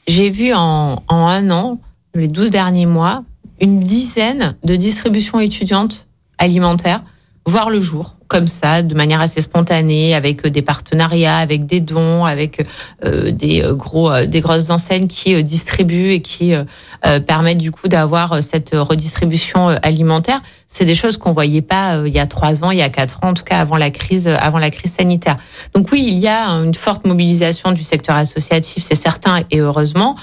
J'ai 0.06 0.30
vu 0.30 0.52
en, 0.52 1.02
en, 1.08 1.26
un 1.26 1.50
an, 1.50 1.80
les 2.14 2.28
12 2.28 2.50
derniers 2.50 2.86
mois, 2.86 3.24
une 3.60 3.80
dizaine 3.80 4.56
de 4.64 4.76
distributions 4.76 5.40
étudiantes 5.40 6.06
alimentaires 6.38 7.02
voir 7.46 7.70
le 7.70 7.80
jour, 7.80 8.16
comme 8.34 8.48
ça, 8.48 8.82
de 8.82 8.96
manière 8.96 9.20
assez 9.20 9.40
spontanée, 9.40 10.12
avec 10.12 10.44
des 10.48 10.60
partenariats, 10.60 11.36
avec 11.36 11.66
des 11.66 11.78
dons, 11.78 12.24
avec 12.24 12.66
euh, 13.04 13.30
des 13.30 13.64
gros, 13.70 14.10
euh, 14.10 14.26
des 14.26 14.40
grosses 14.40 14.70
enseignes 14.70 15.06
qui 15.06 15.36
euh, 15.36 15.42
distribuent 15.42 16.10
et 16.10 16.20
qui 16.20 16.52
euh, 16.52 17.20
permettent 17.20 17.58
du 17.58 17.70
coup 17.70 17.86
d'avoir 17.86 18.42
cette 18.42 18.72
redistribution 18.74 19.70
euh, 19.70 19.76
alimentaire. 19.84 20.40
C'est 20.66 20.84
des 20.84 20.96
choses 20.96 21.16
qu'on 21.16 21.32
voyait 21.32 21.62
pas 21.62 21.94
euh, 21.94 22.08
il 22.08 22.12
y 22.12 22.18
a 22.18 22.26
trois 22.26 22.64
ans, 22.64 22.72
il 22.72 22.78
y 22.78 22.82
a 22.82 22.88
quatre 22.88 23.20
ans, 23.22 23.28
en 23.28 23.34
tout 23.34 23.44
cas 23.44 23.60
avant 23.60 23.76
la 23.76 23.92
crise, 23.92 24.26
avant 24.26 24.58
la 24.58 24.70
crise 24.70 24.94
sanitaire. 24.94 25.36
Donc 25.72 25.92
oui, 25.92 26.04
il 26.10 26.18
y 26.18 26.26
a 26.26 26.48
une 26.48 26.74
forte 26.74 27.06
mobilisation 27.06 27.70
du 27.70 27.84
secteur 27.84 28.16
associatif, 28.16 28.84
c'est 28.84 28.96
certain, 28.96 29.44
et 29.52 29.60
heureusement. 29.60 30.16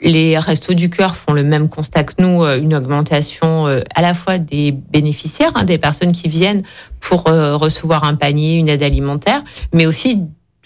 Les 0.00 0.38
restos 0.38 0.74
du 0.74 0.90
cœur 0.90 1.16
font 1.16 1.32
le 1.32 1.42
même 1.42 1.68
constat 1.68 2.04
que 2.04 2.14
nous, 2.22 2.42
une 2.44 2.74
augmentation 2.74 3.66
à 3.66 4.02
la 4.02 4.14
fois 4.14 4.38
des 4.38 4.72
bénéficiaires, 4.72 5.52
hein, 5.54 5.64
des 5.64 5.78
personnes 5.78 6.12
qui 6.12 6.28
viennent 6.28 6.62
pour 7.00 7.24
recevoir 7.24 8.04
un 8.04 8.14
panier, 8.14 8.56
une 8.56 8.68
aide 8.68 8.82
alimentaire, 8.82 9.42
mais 9.72 9.86
aussi 9.86 10.16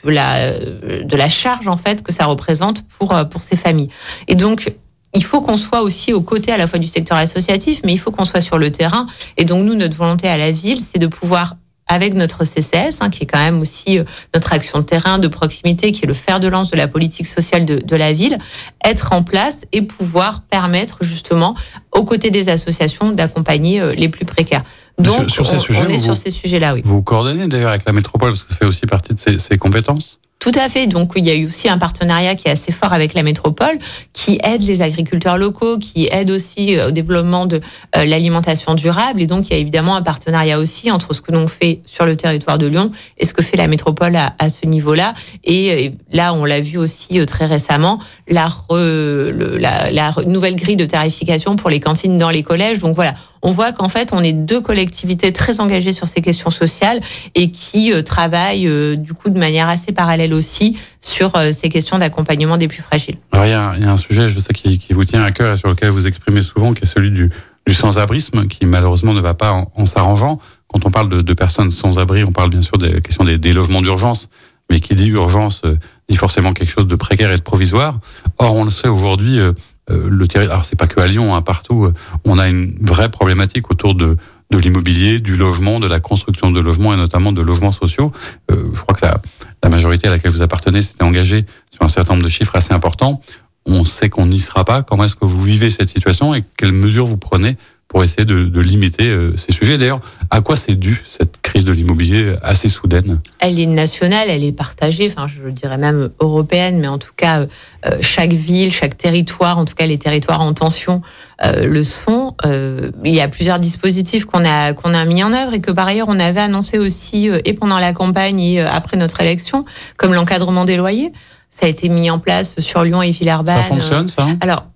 de 0.04 0.10
la, 0.10 0.58
de 0.58 1.16
la 1.16 1.28
charge 1.28 1.68
en 1.68 1.76
fait 1.76 2.02
que 2.02 2.12
ça 2.12 2.24
représente 2.26 2.82
pour, 2.88 3.14
pour 3.30 3.40
ces 3.40 3.56
familles. 3.56 3.90
Et 4.28 4.34
donc, 4.34 4.72
il 5.14 5.24
faut 5.24 5.40
qu'on 5.40 5.56
soit 5.56 5.82
aussi 5.82 6.12
aux 6.12 6.20
côtés 6.20 6.52
à 6.52 6.56
la 6.56 6.66
fois 6.66 6.78
du 6.78 6.86
secteur 6.86 7.18
associatif, 7.18 7.80
mais 7.84 7.92
il 7.92 7.98
faut 7.98 8.10
qu'on 8.10 8.24
soit 8.24 8.40
sur 8.40 8.58
le 8.58 8.70
terrain. 8.70 9.06
Et 9.36 9.44
donc, 9.44 9.64
nous, 9.64 9.74
notre 9.74 9.96
volonté 9.96 10.28
à 10.28 10.36
la 10.36 10.52
ville, 10.52 10.80
c'est 10.80 10.98
de 10.98 11.08
pouvoir 11.08 11.56
avec 11.90 12.14
notre 12.14 12.44
CCS, 12.44 12.98
hein, 13.00 13.10
qui 13.10 13.24
est 13.24 13.26
quand 13.26 13.38
même 13.38 13.60
aussi 13.60 13.98
euh, 13.98 14.04
notre 14.32 14.52
action 14.52 14.78
de 14.78 14.84
terrain, 14.84 15.18
de 15.18 15.26
proximité, 15.26 15.90
qui 15.90 16.04
est 16.04 16.06
le 16.06 16.14
fer 16.14 16.38
de 16.38 16.46
lance 16.46 16.70
de 16.70 16.76
la 16.76 16.86
politique 16.86 17.26
sociale 17.26 17.66
de, 17.66 17.78
de, 17.78 17.96
la 17.96 18.12
ville, 18.12 18.38
être 18.84 19.12
en 19.12 19.24
place 19.24 19.66
et 19.72 19.82
pouvoir 19.82 20.42
permettre 20.42 20.98
justement, 21.02 21.56
aux 21.90 22.04
côtés 22.04 22.30
des 22.30 22.48
associations, 22.48 23.10
d'accompagner 23.10 23.80
euh, 23.80 23.92
les 23.92 24.08
plus 24.08 24.24
précaires. 24.24 24.62
Donc, 24.98 25.30
sur, 25.30 25.44
sur 25.44 25.46
ces 25.48 25.56
on, 25.56 25.58
sujets, 25.58 25.82
on 25.82 25.88
est 25.88 25.96
vous, 25.96 26.04
sur 26.04 26.16
ces 26.16 26.30
sujets-là, 26.30 26.74
oui. 26.74 26.82
Vous 26.84 27.02
coordonnez 27.02 27.48
d'ailleurs 27.48 27.70
avec 27.70 27.84
la 27.84 27.92
métropole, 27.92 28.30
parce 28.30 28.44
que 28.44 28.50
ça 28.50 28.56
fait 28.56 28.66
aussi 28.66 28.86
partie 28.86 29.12
de 29.14 29.18
ses, 29.18 29.40
ses 29.40 29.58
compétences? 29.58 30.20
Tout 30.40 30.52
à 30.54 30.70
fait. 30.70 30.86
Donc 30.86 31.12
il 31.16 31.26
y 31.26 31.30
a 31.30 31.34
eu 31.34 31.44
aussi 31.44 31.68
un 31.68 31.76
partenariat 31.76 32.34
qui 32.34 32.48
est 32.48 32.50
assez 32.50 32.72
fort 32.72 32.94
avec 32.94 33.12
la 33.12 33.22
métropole, 33.22 33.78
qui 34.14 34.40
aide 34.42 34.62
les 34.62 34.80
agriculteurs 34.80 35.36
locaux, 35.36 35.76
qui 35.76 36.08
aide 36.10 36.30
aussi 36.30 36.78
euh, 36.78 36.88
au 36.88 36.90
développement 36.90 37.44
de 37.44 37.60
euh, 37.94 38.06
l'alimentation 38.06 38.74
durable. 38.74 39.20
Et 39.20 39.26
donc 39.26 39.48
il 39.48 39.52
y 39.52 39.56
a 39.56 39.58
évidemment 39.58 39.96
un 39.96 40.02
partenariat 40.02 40.58
aussi 40.58 40.90
entre 40.90 41.12
ce 41.12 41.20
que 41.20 41.30
l'on 41.30 41.46
fait 41.46 41.80
sur 41.84 42.06
le 42.06 42.16
territoire 42.16 42.56
de 42.56 42.66
Lyon 42.66 42.90
et 43.18 43.26
ce 43.26 43.34
que 43.34 43.42
fait 43.42 43.58
la 43.58 43.66
métropole 43.66 44.16
à, 44.16 44.48
ce 44.48 44.66
niveau-là. 44.66 45.12
Et, 45.44 45.92
là, 46.10 46.32
on 46.32 46.46
l'a 46.46 46.60
vu 46.60 46.78
aussi 46.78 47.20
euh, 47.20 47.26
très 47.26 47.44
récemment, 47.44 48.00
la, 48.26 48.48
la, 48.70 49.90
la 49.90 50.12
nouvelle 50.26 50.56
grille 50.56 50.76
de 50.76 50.86
tarification 50.86 51.56
pour 51.56 51.68
les 51.68 51.80
cantines 51.80 52.16
dans 52.16 52.30
les 52.30 52.42
collèges. 52.42 52.78
Donc 52.78 52.94
voilà, 52.94 53.14
on 53.42 53.52
voit 53.52 53.72
qu'en 53.72 53.88
fait, 53.88 54.10
on 54.12 54.22
est 54.22 54.32
deux 54.32 54.60
collectivités 54.60 55.32
très 55.32 55.60
engagées 55.60 55.92
sur 55.92 56.08
ces 56.08 56.20
questions 56.20 56.50
sociales 56.50 57.00
et 57.34 57.50
qui 57.50 57.92
euh, 57.92 58.02
travaillent 58.02 58.68
euh, 58.68 58.96
du 58.96 59.14
coup 59.14 59.30
de 59.30 59.38
manière 59.38 59.68
assez 59.68 59.92
parallèle 59.92 60.34
aussi 60.34 60.76
sur 61.00 61.34
euh, 61.36 61.52
ces 61.52 61.68
questions 61.68 61.98
d'accompagnement 61.98 62.58
des 62.58 62.68
plus 62.68 62.82
fragiles. 62.82 63.16
Alors, 63.32 63.46
il, 63.46 63.50
y 63.50 63.54
a, 63.54 63.74
il 63.76 63.82
y 63.82 63.86
a 63.86 63.90
un 63.90 63.96
sujet, 63.96 64.28
je 64.28 64.40
sais, 64.40 64.52
qui, 64.52 64.78
qui, 64.78 64.92
vous 64.92 65.04
tient 65.04 65.22
à 65.22 65.30
cœur 65.30 65.54
et 65.54 65.56
sur 65.56 65.68
lequel 65.68 65.90
vous 65.90 66.06
exprimez 66.06 66.42
souvent, 66.42 66.74
qui 66.74 66.82
est 66.82 66.86
celui 66.86 67.10
du, 67.10 67.30
du 67.66 67.74
sans-abrisme, 67.74 68.46
qui 68.46 68.66
malheureusement 68.66 69.14
ne 69.14 69.20
va 69.20 69.34
pas 69.34 69.52
en, 69.74 69.86
s'arrangeant. 69.86 70.38
Quand 70.68 70.84
on 70.84 70.90
parle 70.90 71.08
de, 71.08 71.22
de, 71.22 71.34
personnes 71.34 71.70
sans 71.70 71.98
abri, 71.98 72.24
on 72.24 72.32
parle 72.32 72.50
bien 72.50 72.62
sûr 72.62 72.78
des 72.78 73.00
questions 73.00 73.24
des, 73.24 73.38
des 73.38 73.52
logements 73.52 73.82
d'urgence, 73.82 74.28
mais 74.70 74.80
qui 74.80 74.94
dit 74.94 75.08
urgence 75.08 75.62
dit 76.10 76.16
forcément 76.16 76.52
quelque 76.52 76.70
chose 76.70 76.88
de 76.88 76.96
précaire 76.96 77.30
et 77.30 77.36
de 77.36 77.42
provisoire. 77.42 77.98
Or, 78.38 78.56
on 78.56 78.64
le 78.64 78.70
sait 78.70 78.88
aujourd'hui, 78.88 79.38
euh, 79.38 79.52
le 79.90 80.28
territoire, 80.28 80.56
alors 80.56 80.64
c'est 80.64 80.76
pas 80.76 80.86
que 80.86 81.00
à 81.00 81.06
Lyon, 81.06 81.34
hein, 81.34 81.42
partout, 81.42 81.84
euh, 81.84 81.94
on 82.24 82.38
a 82.38 82.48
une 82.48 82.74
vraie 82.80 83.10
problématique 83.10 83.70
autour 83.70 83.94
de 83.94 84.16
de 84.50 84.58
l'immobilier, 84.58 85.20
du 85.20 85.36
logement, 85.36 85.78
de 85.78 85.86
la 85.86 86.00
construction 86.00 86.50
de 86.50 86.58
logements 86.60 86.92
et 86.92 86.96
notamment 86.96 87.30
de 87.30 87.40
logements 87.40 87.70
sociaux. 87.70 88.10
Euh, 88.50 88.70
je 88.74 88.80
crois 88.80 88.94
que 88.94 89.06
la, 89.06 89.20
la, 89.62 89.68
majorité 89.68 90.08
à 90.08 90.10
laquelle 90.10 90.32
vous 90.32 90.42
appartenez 90.42 90.82
s'était 90.82 91.04
engagée 91.04 91.46
sur 91.70 91.84
un 91.84 91.88
certain 91.88 92.14
nombre 92.14 92.24
de 92.24 92.28
chiffres 92.28 92.56
assez 92.56 92.72
importants. 92.72 93.20
On 93.64 93.84
sait 93.84 94.08
qu'on 94.08 94.26
n'y 94.26 94.40
sera 94.40 94.64
pas. 94.64 94.82
Comment 94.82 95.04
est-ce 95.04 95.14
que 95.14 95.24
vous 95.24 95.42
vivez 95.42 95.70
cette 95.70 95.90
situation 95.90 96.34
et 96.34 96.42
quelles 96.56 96.72
mesures 96.72 97.06
vous 97.06 97.16
prenez 97.16 97.56
pour 97.90 98.04
essayer 98.04 98.24
de, 98.24 98.44
de 98.44 98.60
limiter 98.60 99.08
euh, 99.08 99.36
ces 99.36 99.52
sujets. 99.52 99.76
D'ailleurs, 99.76 100.00
à 100.30 100.40
quoi 100.40 100.54
c'est 100.54 100.76
dû 100.76 101.02
cette 101.18 101.40
crise 101.42 101.64
de 101.64 101.72
l'immobilier 101.72 102.36
assez 102.40 102.68
soudaine? 102.68 103.20
Elle 103.40 103.58
est 103.58 103.66
nationale, 103.66 104.28
elle 104.30 104.44
est 104.44 104.52
partagée, 104.52 105.10
enfin 105.10 105.26
je 105.26 105.50
dirais 105.50 105.76
même 105.76 106.10
européenne, 106.20 106.78
mais 106.78 106.86
en 106.86 106.98
tout 106.98 107.10
cas 107.16 107.40
euh, 107.40 107.98
chaque 108.00 108.32
ville, 108.32 108.72
chaque 108.72 108.96
territoire, 108.96 109.58
en 109.58 109.64
tout 109.64 109.74
cas 109.74 109.86
les 109.86 109.98
territoires 109.98 110.40
en 110.40 110.54
tension 110.54 111.02
euh, 111.42 111.66
le 111.66 111.82
sont. 111.82 112.36
Euh, 112.46 112.92
il 113.04 113.12
y 113.12 113.20
a 113.20 113.26
plusieurs 113.26 113.58
dispositifs 113.58 114.24
qu'on 114.24 114.44
a 114.44 114.72
qu'on 114.72 114.94
a 114.94 115.04
mis 115.04 115.24
en 115.24 115.32
œuvre 115.32 115.52
et 115.54 115.60
que 115.60 115.72
par 115.72 115.88
ailleurs 115.88 116.08
on 116.08 116.20
avait 116.20 116.40
annoncé 116.40 116.78
aussi 116.78 117.28
euh, 117.28 117.40
et 117.44 117.54
pendant 117.54 117.80
la 117.80 117.92
campagne 117.92 118.38
et 118.38 118.60
après 118.60 118.96
notre 118.96 119.20
élection, 119.20 119.64
comme 119.96 120.14
l'encadrement 120.14 120.64
des 120.64 120.76
loyers. 120.76 121.12
Ça 121.50 121.66
a 121.66 121.68
été 121.68 121.88
mis 121.88 122.08
en 122.08 122.20
place 122.20 122.60
sur 122.60 122.84
Lyon 122.84 123.02
et 123.02 123.10
Villeurbanne. 123.10 123.56
Ça 123.56 123.62
fonctionne, 123.62 124.06
ça 124.06 124.28
Alors, 124.40 124.66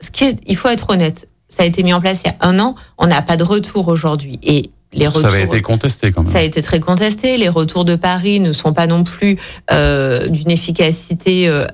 ce 0.00 0.10
qui 0.10 0.24
est, 0.24 0.38
il 0.46 0.56
faut 0.56 0.68
être 0.68 0.88
honnête 0.88 1.28
ça 1.48 1.62
a 1.62 1.66
été 1.66 1.82
mis 1.82 1.92
en 1.92 2.00
place 2.00 2.22
il 2.24 2.28
y 2.28 2.30
a 2.30 2.36
un 2.40 2.58
an. 2.58 2.74
On 2.98 3.06
n'a 3.06 3.22
pas 3.22 3.36
de 3.36 3.44
retour 3.44 3.88
aujourd'hui. 3.88 4.38
Et 4.42 4.70
les 4.92 5.08
retours, 5.08 5.22
ça 5.22 5.28
avait 5.28 5.44
été 5.44 5.62
contesté 5.62 6.12
quand 6.12 6.22
même. 6.22 6.32
Ça 6.32 6.38
a 6.38 6.42
été 6.42 6.62
très 6.62 6.80
contesté. 6.80 7.36
Les 7.36 7.48
retours 7.48 7.84
de 7.84 7.96
Paris 7.96 8.40
ne 8.40 8.52
sont 8.52 8.72
pas 8.72 8.86
non 8.86 9.04
plus 9.04 9.36
euh, 9.70 10.28
d'une 10.28 10.50
efficacité 10.50 11.48
euh, 11.48 11.66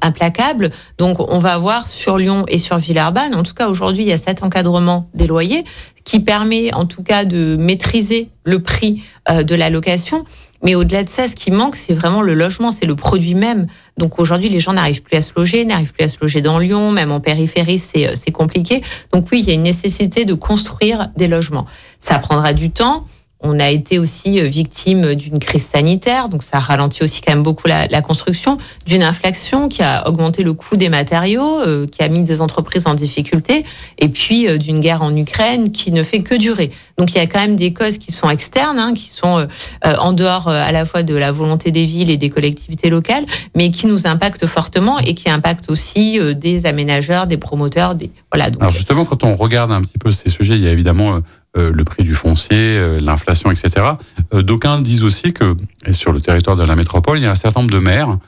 implacable. 0.00 0.70
Donc 0.98 1.18
on 1.18 1.38
va 1.38 1.58
voir 1.58 1.88
sur 1.88 2.16
Lyon 2.16 2.44
et 2.48 2.58
sur 2.58 2.78
Villeurbanne. 2.78 3.34
En 3.34 3.42
tout 3.42 3.54
cas 3.54 3.68
aujourd'hui 3.68 4.04
il 4.04 4.08
y 4.08 4.12
a 4.12 4.18
cet 4.18 4.42
encadrement 4.42 5.08
des 5.14 5.26
loyers 5.26 5.64
qui 6.04 6.20
permet 6.20 6.72
en 6.72 6.86
tout 6.86 7.02
cas 7.02 7.24
de 7.24 7.56
maîtriser 7.56 8.28
le 8.44 8.60
prix 8.60 9.02
euh, 9.30 9.42
de 9.42 9.54
la 9.54 9.70
location. 9.70 10.24
Mais 10.62 10.74
au-delà 10.74 11.04
de 11.04 11.08
ça, 11.08 11.26
ce 11.26 11.34
qui 11.34 11.50
manque, 11.50 11.76
c'est 11.76 11.94
vraiment 11.94 12.22
le 12.22 12.34
logement, 12.34 12.70
c'est 12.70 12.86
le 12.86 12.94
produit 12.94 13.34
même. 13.34 13.66
Donc 13.96 14.18
aujourd'hui, 14.18 14.48
les 14.48 14.60
gens 14.60 14.72
n'arrivent 14.72 15.02
plus 15.02 15.16
à 15.16 15.22
se 15.22 15.32
loger, 15.36 15.64
n'arrivent 15.64 15.92
plus 15.92 16.04
à 16.04 16.08
se 16.08 16.18
loger 16.20 16.42
dans 16.42 16.58
Lyon, 16.58 16.90
même 16.90 17.12
en 17.12 17.20
périphérie, 17.20 17.78
c'est 17.78 18.06
euh, 18.06 18.32
compliqué. 18.32 18.82
Donc 19.12 19.28
oui, 19.32 19.40
il 19.40 19.48
y 19.48 19.50
a 19.50 19.54
une 19.54 19.62
nécessité 19.62 20.24
de 20.24 20.34
construire 20.34 21.08
des 21.16 21.28
logements. 21.28 21.66
Ça 21.98 22.18
prendra 22.18 22.52
du 22.52 22.70
temps. 22.70 23.06
On 23.42 23.58
a 23.58 23.70
été 23.70 23.98
aussi 23.98 24.38
euh, 24.38 24.44
victime 24.44 25.14
d'une 25.14 25.38
crise 25.38 25.64
sanitaire, 25.64 26.28
donc 26.28 26.42
ça 26.42 26.58
ralentit 26.58 27.02
aussi 27.02 27.22
quand 27.22 27.32
même 27.32 27.42
beaucoup 27.42 27.66
la, 27.68 28.02
construction, 28.02 28.58
d'une 28.84 29.02
inflation 29.02 29.68
qui 29.68 29.82
a 29.82 30.06
augmenté 30.06 30.42
le 30.42 30.52
coût 30.52 30.76
des 30.76 30.90
matériaux, 30.90 31.60
euh, 31.60 31.86
qui 31.86 32.02
a 32.02 32.08
mis 32.08 32.22
des 32.22 32.42
entreprises 32.42 32.86
en 32.86 32.92
difficulté, 32.92 33.64
et 33.98 34.08
puis 34.08 34.46
euh, 34.46 34.58
d'une 34.58 34.80
guerre 34.80 35.00
en 35.02 35.16
Ukraine 35.16 35.72
qui 35.72 35.90
ne 35.90 36.02
fait 36.02 36.20
que 36.20 36.34
durer. 36.34 36.70
Donc 36.98 37.14
il 37.14 37.16
y 37.16 37.20
a 37.20 37.26
quand 37.26 37.40
même 37.40 37.56
des 37.56 37.72
causes 37.72 37.96
qui 37.96 38.12
sont 38.12 38.28
externes, 38.28 38.78
hein, 38.78 38.92
qui 38.92 39.08
sont 39.08 39.46
en 39.82 40.12
dehors 40.12 40.48
à 40.48 40.70
la 40.70 40.84
fois 40.84 41.02
de 41.02 41.14
la 41.14 41.32
volonté 41.32 41.70
des 41.70 41.86
villes 41.86 42.10
et 42.10 42.18
des 42.18 42.28
collectivités 42.28 42.90
locales, 42.90 43.24
mais 43.54 43.70
qui 43.70 43.86
nous 43.86 44.06
impactent 44.06 44.44
fortement 44.44 44.98
et 44.98 45.14
qui 45.14 45.30
impactent 45.30 45.70
aussi 45.70 46.18
des 46.34 46.66
aménageurs, 46.66 47.26
des 47.26 47.38
promoteurs. 47.38 47.94
Des... 47.94 48.10
Voilà, 48.30 48.50
Alors 48.60 48.74
justement, 48.74 49.06
quand 49.06 49.24
on 49.24 49.32
regarde 49.32 49.72
un 49.72 49.80
petit 49.80 49.96
peu 49.96 50.10
ces 50.10 50.28
sujets, 50.28 50.56
il 50.56 50.60
y 50.60 50.68
a 50.68 50.72
évidemment 50.72 51.20
euh, 51.56 51.72
le 51.72 51.82
prix 51.82 52.04
du 52.04 52.14
foncier, 52.14 52.56
euh, 52.78 53.00
l'inflation, 53.00 53.50
etc. 53.50 53.84
Euh, 54.32 54.42
D'aucuns 54.42 54.80
disent 54.80 55.02
aussi 55.02 55.32
que, 55.32 55.56
sur 55.90 56.12
le 56.12 56.20
territoire 56.20 56.54
de 56.54 56.62
la 56.62 56.76
métropole, 56.76 57.18
il 57.18 57.22
y 57.22 57.26
a 57.26 57.30
un 57.32 57.34
certain 57.34 57.62
nombre 57.62 57.72
de 57.72 57.80
maires 57.80 58.18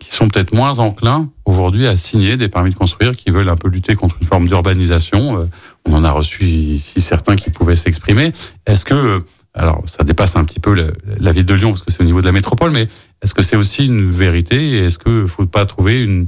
qui 0.00 0.12
sont 0.12 0.26
peut-être 0.26 0.52
moins 0.52 0.80
enclins 0.80 1.30
aujourd'hui 1.44 1.86
à 1.86 1.96
signer 1.96 2.36
des 2.36 2.48
permis 2.48 2.70
de 2.70 2.74
construire, 2.74 3.12
qui 3.12 3.30
veulent 3.30 3.48
un 3.48 3.56
peu 3.56 3.68
lutter 3.68 3.94
contre 3.94 4.16
une 4.20 4.26
forme 4.26 4.48
d'urbanisation. 4.48 5.48
On 5.86 5.94
en 5.94 6.02
a 6.02 6.10
reçu 6.10 6.44
ici 6.44 7.00
certains 7.00 7.36
qui 7.36 7.50
pouvaient 7.50 7.76
s'exprimer. 7.76 8.32
Est-ce 8.66 8.84
que, 8.84 9.22
alors 9.54 9.84
ça 9.86 10.02
dépasse 10.02 10.34
un 10.34 10.44
petit 10.44 10.58
peu 10.58 10.74
la, 10.74 10.86
la 11.20 11.30
ville 11.30 11.46
de 11.46 11.54
Lyon 11.54 11.70
parce 11.70 11.82
que 11.82 11.92
c'est 11.92 12.00
au 12.00 12.06
niveau 12.06 12.22
de 12.22 12.26
la 12.26 12.32
métropole, 12.32 12.72
mais 12.72 12.88
est-ce 13.22 13.34
que 13.34 13.42
c'est 13.42 13.56
aussi 13.56 13.86
une 13.86 14.10
vérité? 14.10 14.56
Et 14.56 14.86
est-ce 14.86 14.98
qu'il 14.98 15.12
ne 15.12 15.26
faut 15.26 15.46
pas 15.46 15.64
trouver 15.64 16.02
une 16.02 16.26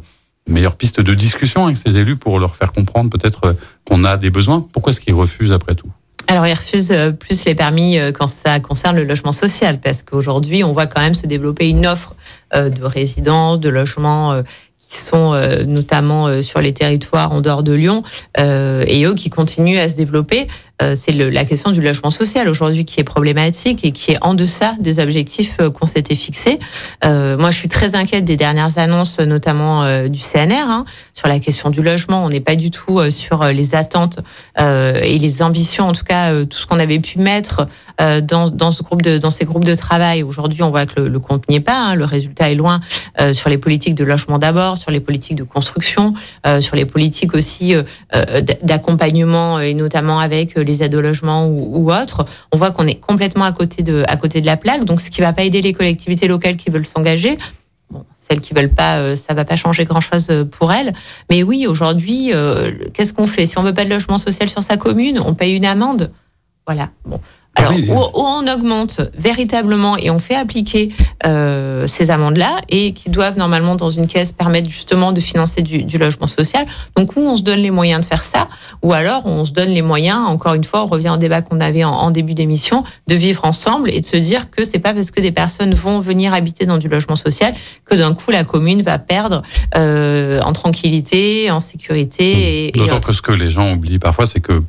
meilleure 0.48 0.76
piste 0.76 1.00
de 1.00 1.12
discussion 1.12 1.66
avec 1.66 1.76
ces 1.76 1.96
élus 1.98 2.16
pour 2.16 2.38
leur 2.38 2.54
faire 2.54 2.72
comprendre 2.72 3.10
peut-être 3.10 3.56
qu'on 3.84 4.04
a 4.04 4.16
des 4.16 4.30
besoins? 4.30 4.64
Pourquoi 4.72 4.92
est-ce 4.92 5.00
qu'ils 5.00 5.14
refusent 5.14 5.52
après 5.52 5.74
tout? 5.74 5.90
Alors, 6.28 6.46
ils 6.46 6.54
refusent 6.54 6.92
euh, 6.92 7.12
plus 7.12 7.44
les 7.44 7.54
permis 7.54 7.98
euh, 7.98 8.10
quand 8.10 8.26
ça 8.26 8.58
concerne 8.58 8.96
le 8.96 9.04
logement 9.04 9.32
social, 9.32 9.78
parce 9.80 10.02
qu'aujourd'hui, 10.02 10.64
on 10.64 10.72
voit 10.72 10.86
quand 10.86 11.00
même 11.00 11.14
se 11.14 11.26
développer 11.26 11.68
une 11.68 11.86
offre 11.86 12.14
euh, 12.54 12.68
de 12.68 12.82
résidence, 12.84 13.60
de 13.60 13.68
logement 13.68 14.42
qui 14.88 14.98
sont 14.98 15.32
notamment 15.66 16.40
sur 16.42 16.60
les 16.60 16.72
territoires 16.72 17.32
en 17.32 17.40
dehors 17.40 17.64
de 17.64 17.72
Lyon, 17.72 18.04
et 18.38 19.04
eux 19.04 19.14
qui 19.14 19.30
continuent 19.30 19.80
à 19.80 19.88
se 19.88 19.96
développer. 19.96 20.46
C'est 20.94 21.12
la 21.12 21.44
question 21.44 21.72
du 21.72 21.80
logement 21.80 22.10
social 22.10 22.48
aujourd'hui 22.48 22.84
qui 22.84 23.00
est 23.00 23.04
problématique 23.04 23.84
et 23.84 23.92
qui 23.92 24.12
est 24.12 24.18
en 24.20 24.34
deçà 24.34 24.74
des 24.78 24.98
objectifs 24.98 25.56
qu'on 25.74 25.86
s'était 25.86 26.14
fixés. 26.14 26.58
moi, 27.02 27.50
je 27.50 27.56
suis 27.56 27.68
très 27.68 27.94
inquiète 27.94 28.24
des 28.24 28.36
dernières 28.36 28.78
annonces, 28.78 29.18
notamment 29.18 30.06
du 30.08 30.20
CNR, 30.20 30.68
hein, 30.68 30.84
sur 31.14 31.28
la 31.28 31.38
question 31.38 31.70
du 31.70 31.82
logement. 31.82 32.24
On 32.24 32.28
n'est 32.28 32.40
pas 32.40 32.56
du 32.56 32.70
tout 32.70 33.10
sur 33.10 33.44
les 33.44 33.74
attentes 33.74 34.18
et 34.58 35.18
les 35.18 35.42
ambitions, 35.42 35.88
en 35.88 35.92
tout 35.92 36.04
cas 36.04 36.44
tout 36.44 36.58
ce 36.58 36.66
qu'on 36.66 36.78
avait 36.78 36.98
pu 36.98 37.18
mettre 37.18 37.66
dans, 37.98 38.48
dans 38.50 38.70
ce 38.70 38.82
groupe 38.82 39.02
de 39.02 39.16
dans 39.18 39.30
ces 39.30 39.44
groupes 39.44 39.64
de 39.64 39.74
travail. 39.74 40.22
Aujourd'hui, 40.22 40.62
on 40.62 40.70
voit 40.70 40.86
que 40.86 41.00
le, 41.00 41.08
le 41.08 41.18
compte 41.18 41.48
n'y 41.48 41.56
est 41.56 41.60
pas. 41.60 41.78
Hein, 41.78 41.94
le 41.94 42.04
résultat 42.04 42.50
est 42.50 42.54
loin 42.54 42.80
euh, 43.20 43.32
sur 43.32 43.50
les 43.50 43.58
politiques 43.58 43.94
de 43.94 44.04
logement 44.04 44.38
d'abord, 44.38 44.76
sur 44.76 44.90
les 44.90 45.00
politiques 45.00 45.36
de 45.36 45.42
construction, 45.42 46.14
euh, 46.46 46.60
sur 46.60 46.76
les 46.76 46.84
politiques 46.84 47.34
aussi 47.34 47.74
euh, 47.74 47.82
d'accompagnement 48.62 49.60
et 49.60 49.74
notamment 49.74 50.20
avec 50.20 50.56
les 50.66 50.82
aides 50.82 50.94
au 50.94 51.00
logement 51.00 51.46
ou, 51.46 51.78
ou 51.78 51.92
autres. 51.92 52.26
On 52.52 52.56
voit 52.56 52.70
qu'on 52.70 52.86
est 52.86 53.00
complètement 53.00 53.44
à 53.44 53.52
côté 53.52 53.82
de 53.82 54.04
à 54.08 54.16
côté 54.16 54.40
de 54.40 54.46
la 54.46 54.56
plaque. 54.56 54.84
Donc, 54.84 55.00
ce 55.00 55.10
qui 55.10 55.20
va 55.20 55.32
pas 55.32 55.44
aider 55.44 55.62
les 55.62 55.72
collectivités 55.72 56.28
locales 56.28 56.56
qui 56.56 56.70
veulent 56.70 56.86
s'engager. 56.86 57.38
Bon, 57.90 58.04
celles 58.16 58.40
qui 58.40 58.52
veulent 58.52 58.74
pas, 58.74 59.14
ça 59.16 59.32
va 59.32 59.44
pas 59.44 59.56
changer 59.56 59.84
grand-chose 59.84 60.30
pour 60.50 60.72
elles. 60.72 60.92
Mais 61.30 61.42
oui, 61.42 61.66
aujourd'hui, 61.66 62.32
euh, 62.34 62.72
qu'est-ce 62.92 63.12
qu'on 63.12 63.28
fait? 63.28 63.46
Si 63.46 63.58
on 63.58 63.62
veut 63.62 63.74
pas 63.74 63.84
de 63.84 63.90
logement 63.90 64.18
social 64.18 64.48
sur 64.48 64.62
sa 64.62 64.76
commune, 64.76 65.20
on 65.24 65.34
paye 65.34 65.54
une 65.54 65.66
amende. 65.66 66.10
Voilà. 66.66 66.90
Bon, 67.04 67.20
alors, 67.56 67.72
où, 67.72 68.20
où, 68.20 68.22
on 68.22 68.46
augmente 68.52 69.00
véritablement 69.16 69.96
et 69.96 70.10
on 70.10 70.18
fait 70.18 70.34
appliquer 70.34 70.92
euh, 71.24 71.86
ces 71.86 72.10
amendes-là 72.10 72.58
et 72.68 72.92
qui 72.92 73.10
doivent 73.10 73.38
normalement 73.38 73.74
dans 73.74 73.88
une 73.88 74.06
caisse 74.06 74.32
permettre 74.32 74.68
justement 74.68 75.12
de 75.12 75.20
financer 75.20 75.62
du, 75.62 75.82
du, 75.82 75.98
logement 75.98 76.26
social. 76.26 76.66
Donc, 76.96 77.16
où 77.16 77.20
on 77.20 77.36
se 77.36 77.42
donne 77.42 77.60
les 77.60 77.70
moyens 77.70 78.02
de 78.02 78.06
faire 78.06 78.22
ça, 78.22 78.48
ou 78.82 78.92
alors 78.92 79.24
on 79.24 79.44
se 79.44 79.52
donne 79.52 79.70
les 79.70 79.82
moyens, 79.82 80.18
encore 80.26 80.54
une 80.54 80.64
fois, 80.64 80.82
on 80.82 80.86
revient 80.86 81.10
au 81.10 81.16
débat 81.16 81.42
qu'on 81.42 81.60
avait 81.60 81.84
en, 81.84 81.92
en 81.92 82.10
début 82.10 82.34
d'émission, 82.34 82.84
de 83.06 83.14
vivre 83.14 83.44
ensemble 83.44 83.90
et 83.90 84.00
de 84.00 84.04
se 84.04 84.16
dire 84.16 84.50
que 84.50 84.64
c'est 84.64 84.78
pas 84.78 84.94
parce 84.94 85.10
que 85.10 85.20
des 85.20 85.32
personnes 85.32 85.74
vont 85.74 86.00
venir 86.00 86.34
habiter 86.34 86.66
dans 86.66 86.78
du 86.78 86.88
logement 86.88 87.16
social 87.16 87.54
que 87.84 87.94
d'un 87.94 88.14
coup 88.14 88.30
la 88.30 88.44
commune 88.44 88.82
va 88.82 88.98
perdre 88.98 89.42
euh, 89.76 90.40
en 90.42 90.52
tranquillité, 90.52 91.50
en 91.50 91.60
sécurité. 91.60 92.72
D'autant 92.74 93.00
que 93.00 93.12
ce 93.12 93.22
que 93.22 93.32
les 93.32 93.50
gens 93.50 93.72
oublient 93.72 93.98
parfois, 93.98 94.26
c'est 94.26 94.40
que 94.40 94.62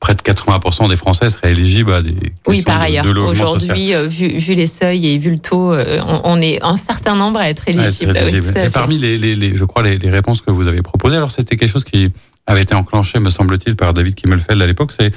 près 0.00 0.14
de 0.14 0.22
80% 0.22 0.88
des 0.88 0.96
Français 0.96 1.28
seraient 1.28 1.52
éligibles 1.52 1.92
à 1.92 2.00
des 2.00 2.14
oui 2.46 2.62
par 2.62 2.80
ailleurs 2.80 3.04
aujourd'hui 3.06 3.94
euh, 3.94 4.06
vu, 4.06 4.38
vu, 4.38 4.54
les 4.54 4.66
seuils 4.66 5.06
et 5.06 5.18
vu 5.18 5.30
le 5.30 5.38
taux 5.38 5.72
euh, 5.72 6.00
on, 6.06 6.22
on, 6.24 6.40
est 6.40 6.62
un 6.64 6.76
certain 6.76 7.14
nombre 7.14 7.38
à 7.38 7.50
être 7.50 7.68
éligible, 7.68 8.16
à 8.16 8.20
être 8.22 8.28
éligible. 8.28 8.54
Oui, 8.56 8.62
et 8.62 8.70
parmi 8.70 8.98
les, 8.98 9.18
les, 9.18 9.36
les, 9.36 9.54
je 9.54 9.64
crois 9.64 9.82
les, 9.82 9.98
les 9.98 10.10
réponses 10.10 10.40
que 10.40 10.50
vous 10.50 10.66
avez 10.68 10.80
proposées 10.80 11.16
alors 11.16 11.30
c'était 11.30 11.56
quelque 11.56 11.70
chose 11.70 11.84
qui 11.84 12.10
avait 12.46 12.62
été 12.62 12.74
enclenché 12.74 13.20
me 13.20 13.28
semble-t-il 13.28 13.76
par 13.76 13.92
David 13.92 14.14
Kimmelfeld 14.14 14.60
à 14.60 14.66
l'époque 14.66 14.92
c'est 14.98 15.12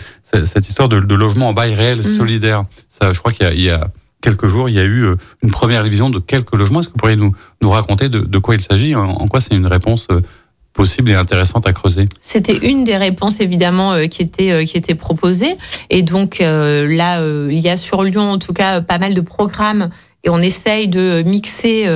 cette 0.45 0.67
histoire 0.67 0.89
de, 0.89 0.99
de, 0.99 1.15
logement 1.15 1.49
en 1.49 1.53
bail 1.53 1.73
réel 1.73 1.99
mmh. 1.99 2.03
solidaire 2.03 2.63
ça 2.89 3.13
je 3.13 3.19
crois 3.19 3.31
qu'il 3.31 3.57
y, 3.57 3.63
y, 3.63 3.69
a 3.69 3.88
quelques 4.23 4.47
jours, 4.47 4.69
il 4.69 4.75
y 4.75 4.79
a 4.79 4.86
eu 4.86 5.05
une 5.43 5.51
première 5.51 5.84
vision 5.84 6.09
de 6.09 6.17
quelques 6.17 6.55
logements. 6.55 6.79
Est-ce 6.79 6.88
que 6.88 6.93
vous 6.93 6.99
pourriez 6.99 7.17
nous, 7.17 7.34
nous 7.61 7.69
raconter 7.69 8.07
de, 8.07 8.19
de 8.19 8.38
quoi 8.38 8.55
il 8.55 8.61
s'agit? 8.61 8.95
En, 8.95 9.27
quoi 9.27 9.41
c'est 9.41 9.53
une 9.53 9.67
réponse 9.67 10.07
possible 10.74 11.11
et 11.11 11.15
intéressante 11.15 11.67
à 11.67 11.74
creuser. 11.74 12.09
C'était 12.19 12.57
une 12.57 12.84
des 12.84 12.97
réponses 12.97 13.39
évidemment 13.39 14.07
qui 14.07 14.21
était 14.21 14.65
qui 14.65 14.78
était 14.78 14.95
proposée. 14.95 15.55
Et 15.89 16.01
donc 16.01 16.39
là 16.39 17.21
il 17.49 17.59
y 17.59 17.69
a 17.69 17.78
sur 17.78 18.03
Lyon 18.03 18.32
en 18.32 18.39
tout 18.39 18.53
cas 18.53 18.82
pas 18.82 18.97
mal 18.97 19.13
de 19.13 19.21
programmes. 19.21 19.89
Et 20.26 20.30
on 20.30 20.39
essaye 20.39 20.88
de 20.88 21.21
mixer 21.24 21.88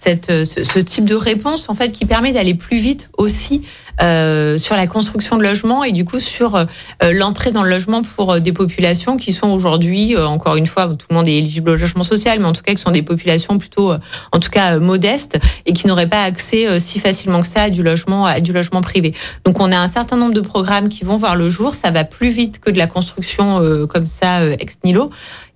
cette, 0.00 0.30
euh, 0.30 0.44
ce, 0.44 0.78
type 0.78 1.04
de 1.04 1.14
réponse 1.14 1.68
en 1.68 1.74
fait 1.74 1.92
qui 1.92 2.06
permet 2.06 2.32
d'aller 2.32 2.54
plus 2.54 2.78
vite 2.78 3.10
aussi 3.18 3.62
euh, 4.02 4.56
sur 4.56 4.74
la 4.74 4.86
construction 4.86 5.36
de 5.36 5.42
logements 5.42 5.84
et 5.84 5.92
du 5.92 6.06
coup 6.06 6.20
sur 6.20 6.56
euh, 6.56 6.64
l'entrée 7.12 7.50
dans 7.50 7.62
le 7.62 7.68
logement 7.68 8.00
pour 8.00 8.40
des 8.40 8.52
populations 8.52 9.18
qui 9.18 9.34
sont 9.34 9.48
aujourd'hui 9.48 10.16
encore 10.16 10.56
une 10.56 10.66
fois 10.66 10.86
tout 10.86 11.06
le 11.10 11.16
monde 11.16 11.28
est 11.28 11.36
éligible 11.36 11.70
au 11.70 11.76
logement 11.76 12.02
social 12.02 12.38
mais 12.40 12.46
en 12.46 12.54
tout 12.54 12.62
cas 12.62 12.72
qui 12.72 12.80
sont 12.80 12.92
des 12.92 13.02
populations 13.02 13.58
plutôt 13.58 13.92
en 14.32 14.40
tout 14.40 14.50
cas 14.50 14.78
modestes 14.78 15.38
et 15.66 15.74
qui 15.74 15.86
n'auraient 15.86 16.08
pas 16.08 16.22
accès 16.22 16.80
si 16.80 16.98
facilement 16.98 17.42
que 17.42 17.46
ça 17.46 17.64
à 17.64 17.70
du 17.70 17.82
logement 17.82 18.24
à 18.24 18.40
du 18.40 18.52
logement 18.52 18.80
privé. 18.80 19.14
Donc 19.44 19.60
on 19.60 19.70
a 19.70 19.76
un 19.76 19.88
certain 19.88 20.16
nombre 20.16 20.34
de 20.34 20.40
programmes 20.40 20.88
qui 20.88 21.04
vont 21.04 21.16
voir 21.16 21.36
le 21.36 21.50
jour, 21.50 21.74
ça 21.74 21.90
va 21.90 22.04
plus 22.04 22.30
vite 22.30 22.58
que 22.58 22.70
de 22.70 22.78
la 22.78 22.86
construction 22.86 23.60
comme 23.86 24.06
ça 24.06 24.46
ex 24.58 24.78
nihilo 24.84 25.10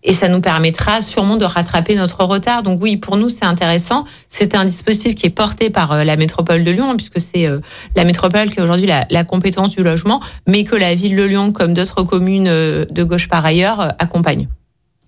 et 0.04 0.12
ça 0.12 0.28
nous 0.28 0.42
permettra 0.42 1.00
sûrement 1.00 1.36
de 1.36 1.46
rattraper 1.46 1.96
notre 1.96 2.22
retard. 2.24 2.62
Donc 2.62 2.80
oui, 2.82 2.98
pour 2.98 3.16
nous, 3.16 3.30
c'est 3.30 3.46
intéressant. 3.46 4.04
C'est 4.28 4.54
un 4.54 4.66
dispositif 4.66 5.14
qui 5.14 5.26
est 5.26 5.30
porté 5.30 5.70
par 5.70 5.92
euh, 5.92 6.04
la 6.04 6.16
métropole 6.16 6.62
de 6.62 6.70
Lyon, 6.70 6.90
hein, 6.90 6.96
puisque 6.96 7.20
c'est 7.20 7.46
euh, 7.46 7.60
la 7.96 8.04
métropole 8.04 8.50
qui 8.50 8.60
a 8.60 8.64
aujourd'hui 8.64 8.86
la, 8.86 9.06
la, 9.10 9.24
compétence 9.24 9.70
du 9.70 9.82
logement, 9.82 10.20
mais 10.46 10.64
que 10.64 10.76
la 10.76 10.94
ville 10.94 11.16
de 11.16 11.24
Lyon, 11.24 11.52
comme 11.52 11.72
d'autres 11.72 12.02
communes 12.02 12.48
euh, 12.48 12.84
de 12.90 13.02
gauche 13.02 13.28
par 13.28 13.44
ailleurs, 13.44 13.94
accompagne. 13.98 14.46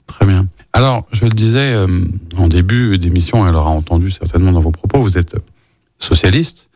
Très 0.06 0.24
bien. 0.24 0.46
Alors, 0.72 1.04
je 1.12 1.24
le 1.24 1.30
disais 1.30 1.74
en 2.36 2.48
début 2.48 2.98
d'émission, 2.98 3.48
elle 3.48 3.54
aura 3.54 3.70
entendu 3.70 4.10
certainement 4.10 4.52
dans 4.52 4.60
vos 4.60 4.70
propos, 4.70 5.00
vous 5.00 5.16
êtes 5.16 5.34
socialiste. 5.98 6.68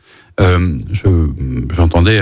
J'entendais 1.71 2.19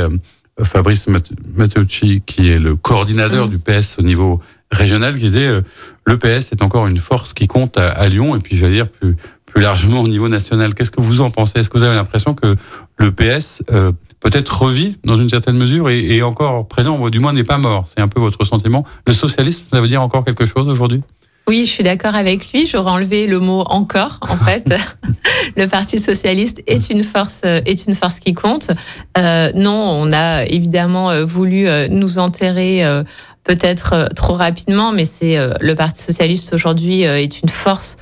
Fabrice 0.64 1.08
Matteucci, 1.56 2.22
qui 2.26 2.52
est 2.52 2.60
le 2.60 2.76
coordinateur 2.76 3.48
mmh. 3.48 3.50
du 3.50 3.60
PS 3.60 3.98
au 3.98 4.02
niveau 4.02 4.42
régional 4.72 5.16
qui 5.16 5.22
disait 5.22 5.48
euh, 5.48 5.62
le 6.06 6.18
PS 6.18 6.52
est 6.52 6.62
encore 6.62 6.88
une 6.88 6.98
force 6.98 7.34
qui 7.34 7.48
compte 7.48 7.78
à, 7.78 8.08
Lyon 8.08 8.36
et 8.36 8.40
puis 8.40 8.56
j'allais 8.58 8.76
dire 8.76 8.90
plus 8.90 9.16
plus 9.46 9.64
largement 9.64 10.02
au 10.02 10.08
niveau 10.08 10.30
national. 10.30 10.76
Qu'est-ce 10.76 10.92
que 10.92 11.02
vous 11.02 11.22
en 11.22 11.32
pensez? 11.32 11.58
Est-ce 11.60 11.72
que 11.72 11.78
vous 11.80 11.84
avez 11.84 11.96
l'impression 11.96 12.36
que 12.36 12.56
le 12.98 13.12
PS 13.12 13.64
euh, 13.72 13.92
peut-être 14.20 14.62
revit 14.62 15.00
dans 15.04 15.16
une 15.16 15.28
certaine 15.28 15.58
mesure 15.58 15.90
et, 15.90 16.18
et 16.18 16.22
encore 16.22 16.68
présent, 16.68 17.00
ou 17.00 17.10
du 17.10 17.20
moins 17.20 17.34
n'est 17.34 17.44
pas 17.44 17.58
mort? 17.58 17.86
C'est 17.88 18.00
un 18.00 18.08
peu 18.08 18.20
votre 18.20 18.46
sentiment. 18.46 18.86
Le 19.08 19.14
socialisme, 19.14 19.64
ça 19.72 19.82
veut 19.82 19.88
dire 19.88 20.04
encore 20.04 20.24
quelque 20.24 20.46
chose 20.46 20.68
aujourd'hui? 20.68 21.02
Oui, 21.50 21.66
je 21.66 21.72
suis 21.72 21.84
d'accord 21.84 22.14
avec 22.14 22.52
lui. 22.52 22.68
J'aurais 22.68 22.92
enlevé 22.92 23.26
le 23.26 23.40
mot 23.40 23.62
encore. 23.62 24.20
En 24.22 24.38
fait, 24.46 24.72
le 25.58 25.66
Parti 25.66 25.98
socialiste 25.98 26.62
est 26.68 26.92
une 26.92 27.02
force, 27.02 27.42
est 27.44 27.88
une 27.88 27.96
force 27.96 28.20
qui 28.20 28.36
compte. 28.36 28.70
Euh, 29.18 29.52
non, 29.56 29.72
on 29.72 30.12
a 30.12 30.46
évidemment 30.46 31.10
euh, 31.10 31.26
voulu 31.26 31.66
nous 31.90 32.20
enterrer 32.20 32.84
peut-être 33.50 33.94
euh, 33.94 34.06
trop 34.16 34.34
rapidement, 34.34 34.92
mais 34.92 35.06
c'est 35.06 35.36
euh, 35.36 35.56
le 35.60 35.74
Parti 35.74 36.04
socialiste 36.04 36.54
aujourd'hui 36.54 37.08
euh, 37.08 37.20
est 37.20 37.42
une 37.42 37.50
force 37.50 37.98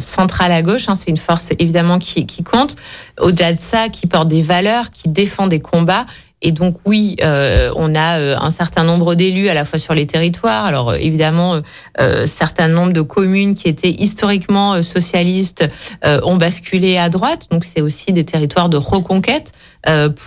centrale 0.00 0.52
à 0.52 0.60
gauche. 0.60 0.90
Hein, 0.90 0.94
c'est 0.94 1.08
une 1.08 1.16
force 1.16 1.48
évidemment 1.58 1.98
qui, 1.98 2.26
qui 2.26 2.42
compte. 2.42 2.76
Au-delà 3.18 3.54
de 3.54 3.58
ça, 3.58 3.88
qui 3.88 4.06
porte 4.06 4.28
des 4.28 4.42
valeurs, 4.42 4.90
qui 4.90 5.08
défend 5.08 5.46
des 5.46 5.60
combats. 5.60 6.04
Et 6.42 6.52
donc 6.52 6.76
oui, 6.84 7.16
on 7.22 7.94
a 7.94 8.18
un 8.38 8.50
certain 8.50 8.84
nombre 8.84 9.14
d'élus 9.14 9.48
à 9.48 9.54
la 9.54 9.64
fois 9.64 9.78
sur 9.78 9.94
les 9.94 10.06
territoires. 10.06 10.66
Alors 10.66 10.94
évidemment, 10.94 11.58
euh, 11.98 12.26
certain 12.26 12.68
nombre 12.68 12.92
de 12.92 13.00
communes 13.00 13.54
qui 13.54 13.68
étaient 13.68 13.94
historiquement 13.98 14.82
socialistes 14.82 15.66
ont 16.04 16.36
basculé 16.36 16.98
à 16.98 17.08
droite. 17.08 17.46
Donc 17.50 17.64
c'est 17.64 17.80
aussi 17.80 18.12
des 18.12 18.26
territoires 18.26 18.68
de 18.68 18.76
reconquête 18.76 19.52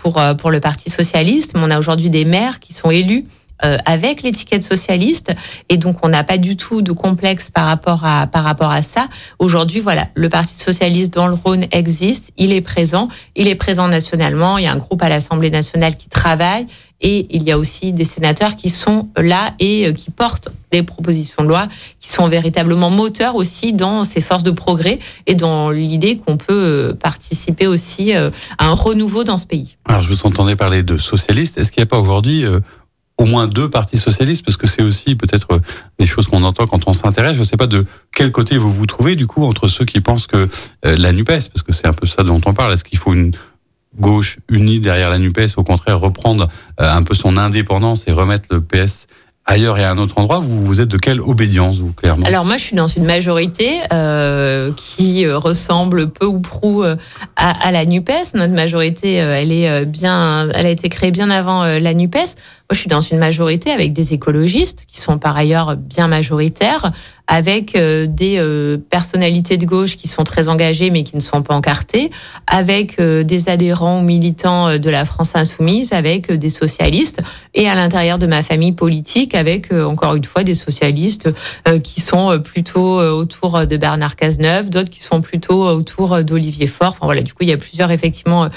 pour 0.02 0.20
pour 0.40 0.50
le 0.50 0.60
Parti 0.60 0.90
socialiste. 0.90 1.52
Mais 1.54 1.62
on 1.64 1.70
a 1.70 1.78
aujourd'hui 1.78 2.10
des 2.10 2.26
maires 2.26 2.60
qui 2.60 2.74
sont 2.74 2.90
élus 2.90 3.28
euh, 3.66 3.78
avec 3.86 4.24
l'étiquette 4.24 4.64
socialiste 4.64 5.34
et 5.70 5.78
donc 5.78 5.98
on 6.04 6.10
n'a 6.10 6.24
pas 6.24 6.38
du 6.38 6.58
tout 6.58 6.82
de 6.82 6.92
complexe 6.92 7.50
par 7.50 7.66
rapport 7.66 8.04
à 8.04 8.28
par 8.28 8.44
rapport 8.44 8.72
à 8.72 8.82
ça. 8.82 9.08
Aujourd'hui, 9.40 9.80
voilà, 9.80 10.08
le 10.16 10.28
Parti 10.28 10.58
socialiste 10.58 11.14
dans 11.14 11.28
le 11.28 11.34
Rhône 11.34 11.66
existe, 11.72 12.32
il 12.38 12.52
est 12.52 12.62
présent, 12.62 13.08
il 13.36 13.48
est 13.48 13.56
présent 13.56 13.88
nationalement, 13.88 14.58
il 14.58 14.66
y 14.66 14.68
a 14.68 14.74
un 14.74 14.78
groupe 14.78 15.02
à 15.02 15.10
l'Assemblée 15.10 15.50
nationale 15.50 15.96
qui 15.96 16.10
travaille 16.10 16.66
et 17.00 17.28
il 17.32 17.44
y 17.44 17.52
a 17.52 17.58
aussi 17.58 17.94
des 17.94 18.06
sénateurs 18.06 18.56
qui 18.56 18.70
sont 18.70 19.10
là 19.18 19.54
et 19.60 19.88
euh, 19.88 19.94
qui 19.94 20.12
portent 20.12 20.50
des 20.72 20.84
propositions 20.84 21.44
de 21.44 21.48
loi 21.48 21.68
qui 22.00 22.12
sont 22.12 22.28
véritablement 22.28 22.90
moteurs 22.90 23.36
aussi 23.36 23.74
dans 23.74 24.04
ces 24.04 24.22
forces 24.22 24.44
de 24.44 24.52
progrès 24.52 25.00
et 25.28 25.36
dans 25.36 25.70
l'idée 25.70 26.18
qu'on 26.18 26.38
peut 26.38 26.54
euh, 26.54 26.94
participer 26.94 27.68
aussi 27.68 28.14
à 28.14 28.32
un 28.60 28.74
renouveau 28.74 29.24
dans 29.24 29.38
ce 29.38 29.46
pays. 29.46 29.78
Alors 29.86 30.04
je 30.04 30.10
vous 30.10 30.26
entendais 30.26 30.56
parler 30.56 30.84
de 30.84 30.98
socialistes. 30.98 31.58
Est-ce 31.58 31.72
qu'il 31.72 31.82
n'y 31.82 31.88
a 31.88 31.88
pas 31.88 32.00
aujourd'hui 32.00 32.46
au 33.18 33.26
moins 33.26 33.48
deux 33.48 33.70
partis 33.70 33.98
socialistes, 33.98 34.44
parce 34.44 34.58
que 34.58 34.68
c'est 34.68 34.82
aussi 34.82 35.16
peut-être 35.16 35.54
euh, 35.54 35.60
des 36.00 36.06
choses 36.06 36.28
qu'on 36.28 36.44
entend 36.44 36.66
quand 36.66 36.88
on 36.88 36.94
s'intéresse. 36.94 37.36
Je 37.36 37.40
ne 37.40 37.46
sais 37.46 37.58
pas 37.58 37.68
de 37.68 37.86
quel 38.16 38.32
côté 38.32 38.58
vous 38.58 38.74
vous 38.74 38.86
trouvez, 38.86 39.16
du 39.16 39.28
coup, 39.28 39.46
entre 39.46 39.68
ceux 39.68 39.86
qui 39.86 40.02
pensent 40.02 40.28
que 40.28 40.50
euh, 40.86 40.96
la 40.98 41.12
NUPES, 41.12 41.50
parce 41.54 41.64
que 41.64 41.74
c'est 41.74 41.88
un 41.88 41.94
peu 41.94 42.08
ça 42.08 42.24
dont 42.24 42.40
on 42.46 42.54
parle, 42.54 42.74
est-ce 42.74 42.84
qu'il 42.84 42.98
faut 42.98 43.14
une 43.14 43.32
gauche 44.00 44.40
unie 44.50 44.80
derrière 44.80 45.10
la 45.10 45.20
NUPES, 45.20 45.58
au 45.58 45.64
contraire 45.64 46.00
reprendre 46.00 46.48
euh, 46.80 46.92
un 46.92 47.04
peu 47.04 47.14
son 47.14 47.38
indépendance 47.38 48.08
et 48.08 48.12
remettre 48.12 48.50
le 48.52 48.62
PS 48.62 49.08
ailleurs 49.46 49.78
et 49.78 49.84
à 49.84 49.92
un 49.92 49.98
autre 49.98 50.18
endroit, 50.18 50.40
vous, 50.40 50.66
vous 50.66 50.80
êtes 50.80 50.88
de 50.88 50.98
quelle 50.98 51.20
obédience, 51.20 51.80
vous, 51.80 51.92
clairement? 51.92 52.26
Alors 52.26 52.46
moi, 52.46 52.58
je 52.58 52.64
suis 52.64 52.76
dans 52.76 52.88
une 52.88 53.06
majorité 53.06 53.82
euh, 53.92 54.72
qui 54.76 55.26
euh, 55.26 55.38
ressemble 55.38 56.10
peu 56.10 56.26
ou 56.26 56.40
prou 56.40 56.84
euh, 56.84 56.96
à, 57.36 57.68
à, 57.68 57.72
la 57.72 57.86
NUPES. 57.86 58.36
Notre 58.36 58.54
majorité, 58.54 59.16
elle 59.16 59.52
est 59.52 59.86
bien, 59.86 60.50
elle 60.54 60.66
a 60.66 60.70
été 60.70 60.90
créée 60.90 61.12
bien 61.12 61.30
avant 61.30 61.64
la 61.64 61.94
NUPES. 61.94 62.16
Moi, 62.16 62.72
je 62.72 62.78
suis 62.78 62.90
dans 62.90 63.02
une 63.02 63.18
majorité 63.18 63.72
avec 63.72 63.94
des 63.94 64.14
écologistes 64.14 64.86
qui 64.88 65.00
sont 65.00 65.18
par 65.18 65.36
ailleurs 65.36 65.76
bien 65.76 66.08
majoritaires, 66.08 66.92
avec 67.28 67.76
euh, 67.76 68.06
des 68.08 68.38
euh, 68.38 68.78
personnalités 68.90 69.58
de 69.58 69.66
gauche 69.66 69.96
qui 69.96 70.08
sont 70.08 70.24
très 70.24 70.50
engagées 70.50 70.90
mais 70.90 71.04
qui 71.04 71.16
ne 71.16 71.22
sont 71.22 71.42
pas 71.42 71.56
encartées, 71.56 72.12
avec 72.48 73.00
euh, 73.00 73.24
des 73.24 73.50
adhérents 73.50 74.00
ou 74.00 74.04
militants 74.04 74.78
de 74.78 74.90
la 74.90 75.06
France 75.06 75.36
insoumise, 75.36 75.94
avec 75.94 76.32
des 76.32 76.50
socialistes, 76.50 77.22
et 77.54 77.70
à 77.70 77.76
l'intérieur 77.76 78.18
de 78.18 78.28
ma 78.28 78.44
famille 78.44 78.74
politique, 78.74 79.36
avec 79.36 79.72
encore 79.72 80.16
une 80.16 80.24
fois 80.24 80.44
des 80.44 80.56
socialistes 80.56 81.30
qui 81.84 82.02
sont 82.02 82.40
plutôt 82.40 83.00
autour 83.00 83.68
de 83.68 83.78
Bernard 83.78 84.16
Cazeneuve, 84.16 84.70
d'autres 84.70 84.90
qui 84.90 85.04
sont 85.04 85.22
plutôt 85.22 85.68
autour 85.68 86.24
d'Olivier 86.24 86.66
Faure. 86.66 86.90
Enfin 86.90 87.06
voilà, 87.06 87.22
du 87.22 87.32
coup 87.34 87.44
il 87.44 87.50
y 87.50 87.54
a 87.54 87.58
plusieurs 87.58 87.92
effectivement 87.92 88.50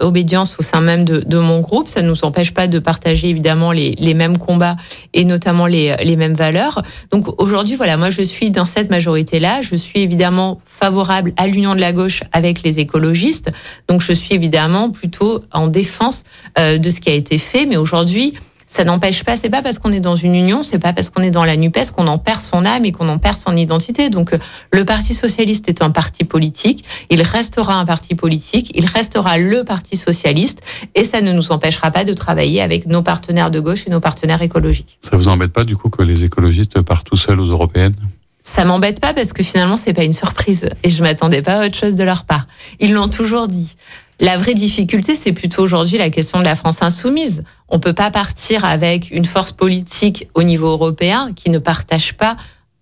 obédiences 0.00 0.58
au 0.58 0.62
sein 0.62 0.80
même 0.80 1.04
de, 1.04 1.38
mon 1.38 1.60
groupe. 1.60 1.88
Ça 1.88 2.02
ne 2.02 2.08
nous 2.08 2.24
empêche 2.24 2.52
pas 2.52 2.66
de 2.66 2.80
partager 2.80 3.28
évidemment 3.28 3.70
les, 3.70 3.94
les 3.98 4.14
mêmes 4.14 4.38
combats 4.38 4.76
et 5.12 5.24
notamment 5.24 5.66
les, 5.66 5.94
les 6.02 6.16
mêmes 6.16 6.34
valeurs. 6.34 6.82
Donc 7.12 7.40
aujourd'hui 7.40 7.76
voilà 7.76 7.96
moi, 8.02 8.10
je 8.10 8.22
suis 8.22 8.50
dans 8.50 8.64
cette 8.64 8.90
majorité-là. 8.90 9.62
Je 9.62 9.76
suis 9.76 10.00
évidemment 10.00 10.60
favorable 10.66 11.32
à 11.36 11.46
l'union 11.46 11.76
de 11.76 11.80
la 11.80 11.92
gauche 11.92 12.24
avec 12.32 12.64
les 12.64 12.80
écologistes. 12.80 13.52
Donc, 13.86 14.02
je 14.02 14.12
suis 14.12 14.34
évidemment 14.34 14.90
plutôt 14.90 15.44
en 15.52 15.68
défense 15.68 16.24
euh, 16.58 16.78
de 16.78 16.90
ce 16.90 17.00
qui 17.00 17.10
a 17.10 17.14
été 17.14 17.38
fait. 17.38 17.64
Mais 17.64 17.76
aujourd'hui, 17.76 18.34
ça 18.72 18.84
n'empêche 18.84 19.22
pas, 19.22 19.36
c'est 19.36 19.50
pas 19.50 19.60
parce 19.60 19.78
qu'on 19.78 19.92
est 19.92 20.00
dans 20.00 20.16
une 20.16 20.34
union, 20.34 20.62
c'est 20.62 20.78
pas 20.78 20.94
parce 20.94 21.10
qu'on 21.10 21.20
est 21.20 21.30
dans 21.30 21.44
la 21.44 21.58
NUPES 21.58 21.90
qu'on 21.94 22.06
en 22.06 22.16
perd 22.16 22.40
son 22.40 22.64
âme 22.64 22.86
et 22.86 22.92
qu'on 22.92 23.06
en 23.10 23.18
perd 23.18 23.36
son 23.36 23.54
identité. 23.54 24.08
Donc, 24.08 24.32
euh, 24.32 24.38
le 24.72 24.86
Parti 24.86 25.12
Socialiste 25.12 25.68
est 25.68 25.82
un 25.82 25.90
parti 25.90 26.24
politique, 26.24 26.82
il 27.10 27.20
restera 27.20 27.74
un 27.74 27.84
parti 27.84 28.14
politique, 28.14 28.72
il 28.74 28.86
restera 28.86 29.36
le 29.36 29.62
Parti 29.62 29.98
Socialiste 29.98 30.62
et 30.94 31.04
ça 31.04 31.20
ne 31.20 31.34
nous 31.34 31.52
empêchera 31.52 31.90
pas 31.90 32.04
de 32.04 32.14
travailler 32.14 32.62
avec 32.62 32.86
nos 32.86 33.02
partenaires 33.02 33.50
de 33.50 33.60
gauche 33.60 33.86
et 33.86 33.90
nos 33.90 34.00
partenaires 34.00 34.40
écologiques. 34.40 34.98
Ça 35.02 35.18
vous 35.18 35.28
embête 35.28 35.52
pas, 35.52 35.64
du 35.64 35.76
coup, 35.76 35.90
que 35.90 36.02
les 36.02 36.24
écologistes 36.24 36.80
partent 36.80 37.06
tout 37.06 37.16
seuls 37.16 37.40
aux 37.40 37.48
européennes? 37.48 37.94
ça 38.42 38.64
m'embête 38.64 39.00
pas 39.00 39.14
parce 39.14 39.32
que 39.32 39.42
finalement 39.44 39.76
c'est 39.76 39.92
pas 39.92 40.02
une 40.02 40.12
surprise 40.12 40.68
et 40.82 40.90
je 40.90 41.02
m'attendais 41.02 41.42
pas 41.42 41.60
à 41.60 41.66
autre 41.66 41.76
chose 41.76 41.94
de 41.94 42.02
leur 42.02 42.24
part. 42.24 42.46
Ils 42.80 42.92
l'ont 42.92 43.08
toujours 43.08 43.46
dit. 43.46 43.76
La 44.22 44.36
vraie 44.36 44.54
difficulté, 44.54 45.16
c'est 45.16 45.32
plutôt 45.32 45.62
aujourd'hui 45.62 45.98
la 45.98 46.08
question 46.08 46.38
de 46.38 46.44
la 46.44 46.54
France 46.54 46.80
insoumise. 46.80 47.42
On 47.68 47.80
peut 47.80 47.92
pas 47.92 48.12
partir 48.12 48.64
avec 48.64 49.10
une 49.10 49.24
force 49.24 49.50
politique 49.50 50.28
au 50.34 50.44
niveau 50.44 50.68
européen 50.68 51.30
qui 51.34 51.50
ne 51.50 51.58
partage 51.58 52.14
pas 52.14 52.36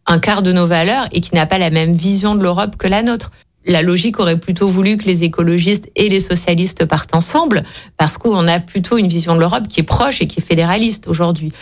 un 0.05 0.18
quart 0.18 0.43
de 0.43 0.53
nos 0.53 0.66
valeurs 0.66 1.09
et 1.12 1.22
qui 1.22 1.34
n'a 1.34 1.47
pas 1.47 1.57
la 1.57 1.70
même 1.70 1.95
vision 1.95 2.34
de 2.34 2.43
l'Europe 2.43 2.76
que 2.76 2.86
la 2.86 3.03
nôtre. 3.03 3.30
La 3.64 3.80
logique 3.80 4.20
aurait 4.20 4.38
plutôt 4.38 4.68
voulu 4.68 4.99
que 4.99 5.05
les 5.05 5.24
écologistes 5.24 5.91
et 5.97 6.11
les 6.11 6.20
socialistes 6.20 6.84
partent 6.84 7.14
ensemble 7.14 7.62
parce 7.97 8.18
qu'on 8.18 8.47
a 8.47 8.61
plutôt 8.61 8.99
une 8.99 9.09
vision 9.09 9.34
de 9.34 9.41
l'Europe 9.41 9.66
qui 9.66 9.80
est 9.80 9.84
proche 9.84 10.20
et 10.20 10.26
qui 10.26 10.41
est 10.41 10.47
fédéraliste 10.47 11.09
aujourd'hui 11.09 11.53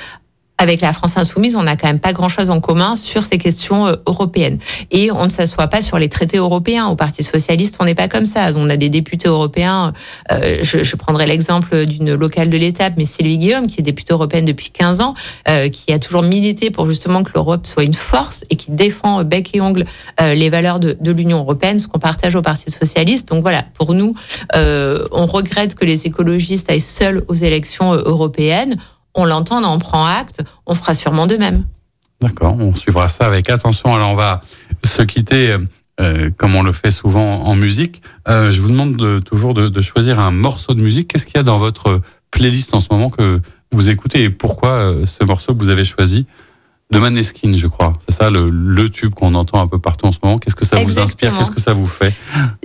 avec 0.58 0.80
la 0.80 0.92
France 0.92 1.16
insoumise, 1.16 1.56
on 1.56 1.62
n'a 1.62 1.76
quand 1.76 1.88
même 1.88 2.00
pas 2.00 2.12
grand-chose 2.12 2.50
en 2.50 2.60
commun 2.60 2.96
sur 2.96 3.24
ces 3.24 3.38
questions 3.38 3.96
européennes. 4.06 4.58
Et 4.90 5.10
on 5.10 5.24
ne 5.24 5.30
s'assoit 5.30 5.68
pas 5.68 5.80
sur 5.80 5.98
les 5.98 6.08
traités 6.08 6.38
européens. 6.38 6.86
Au 6.86 6.96
Parti 6.96 7.22
socialiste, 7.22 7.76
on 7.80 7.84
n'est 7.84 7.94
pas 7.94 8.08
comme 8.08 8.26
ça. 8.26 8.50
On 8.54 8.68
a 8.68 8.76
des 8.76 8.88
députés 8.88 9.28
européens. 9.28 9.92
je, 10.30 10.82
je 10.82 10.96
prendrai 10.96 11.26
l'exemple 11.26 11.86
d'une 11.86 12.14
locale 12.14 12.50
de 12.50 12.56
l'étape, 12.56 12.94
mais 12.96 13.04
Sylvie 13.04 13.38
Guillaume, 13.38 13.66
qui 13.66 13.80
est 13.80 13.84
députée 13.84 14.12
européenne 14.12 14.44
depuis 14.44 14.70
15 14.70 15.00
ans, 15.00 15.14
qui 15.72 15.92
a 15.92 15.98
toujours 15.98 16.22
milité 16.22 16.70
pour 16.70 16.88
justement 16.88 17.22
que 17.22 17.30
l'Europe 17.34 17.66
soit 17.66 17.84
une 17.84 17.94
force 17.94 18.44
et 18.50 18.56
qui 18.56 18.70
défend 18.70 19.24
bec 19.24 19.50
et 19.54 19.60
ongle 19.60 19.84
les 20.20 20.48
valeurs 20.50 20.80
de, 20.80 20.96
de 21.00 21.12
l'Union 21.12 21.38
européenne, 21.38 21.78
ce 21.78 21.88
qu'on 21.88 21.98
partage 21.98 22.34
au 22.34 22.42
Parti 22.42 22.70
socialiste. 22.70 23.28
Donc 23.28 23.42
voilà, 23.42 23.64
pour 23.74 23.94
nous, 23.94 24.14
euh, 24.54 25.06
on 25.12 25.26
regrette 25.26 25.74
que 25.74 25.84
les 25.84 26.06
écologistes 26.06 26.70
aillent 26.70 26.80
seuls 26.80 27.24
aux 27.28 27.34
élections 27.34 27.92
euh, 27.94 28.02
européennes. 28.04 28.76
On 29.18 29.24
l'entend, 29.24 29.60
on 29.60 29.64
en 29.64 29.78
prend 29.80 30.06
acte. 30.06 30.42
On 30.64 30.76
fera 30.76 30.94
sûrement 30.94 31.26
de 31.26 31.36
même. 31.36 31.64
D'accord, 32.20 32.56
on 32.58 32.72
suivra 32.72 33.08
ça 33.08 33.26
avec 33.26 33.50
attention. 33.50 33.92
Alors 33.92 34.10
on 34.10 34.14
va 34.14 34.40
se 34.84 35.02
quitter. 35.02 35.56
Euh, 36.00 36.30
comme 36.36 36.54
on 36.54 36.62
le 36.62 36.70
fait 36.70 36.92
souvent 36.92 37.42
en 37.42 37.56
musique, 37.56 38.02
je 38.28 38.60
vous 38.60 38.68
demande 38.68 39.24
toujours 39.24 39.52
de, 39.54 39.80
choisir 39.80 40.20
un 40.20 40.30
morceau 40.30 40.74
de 40.74 40.80
musique. 40.80 41.08
Qu'est-ce 41.08 41.26
qu'il 41.26 41.36
y 41.36 41.40
a 41.40 41.42
dans 41.42 41.58
votre 41.58 42.00
playlist 42.30 42.72
en 42.74 42.78
ce 42.78 42.86
moment 42.92 43.10
que 43.10 43.40
vous 43.72 43.88
écoutez 43.88 44.22
et 44.22 44.30
pourquoi 44.30 44.94
ce 45.06 45.24
morceau 45.24 45.52
que 45.52 45.58
vous 45.58 45.70
avez 45.70 45.84
choisi? 45.84 46.26
De 46.92 47.00
Maneskin, 47.00 47.52
je 47.54 47.66
crois. 47.66 47.94
C'est 48.08 48.14
ça 48.14 48.30
le, 48.30 48.88
tube 48.88 49.12
qu'on 49.12 49.34
entend 49.34 49.60
un 49.60 49.66
peu 49.66 49.80
partout 49.80 50.06
en 50.06 50.12
ce 50.12 50.18
moment. 50.22 50.38
Qu'est-ce 50.38 50.54
que 50.54 50.64
ça 50.64 50.80
vous 50.80 51.00
inspire? 51.00 51.36
Qu'est-ce 51.36 51.50
que 51.50 51.60
ça 51.60 51.72
vous 51.72 51.88
fait? 51.88 52.14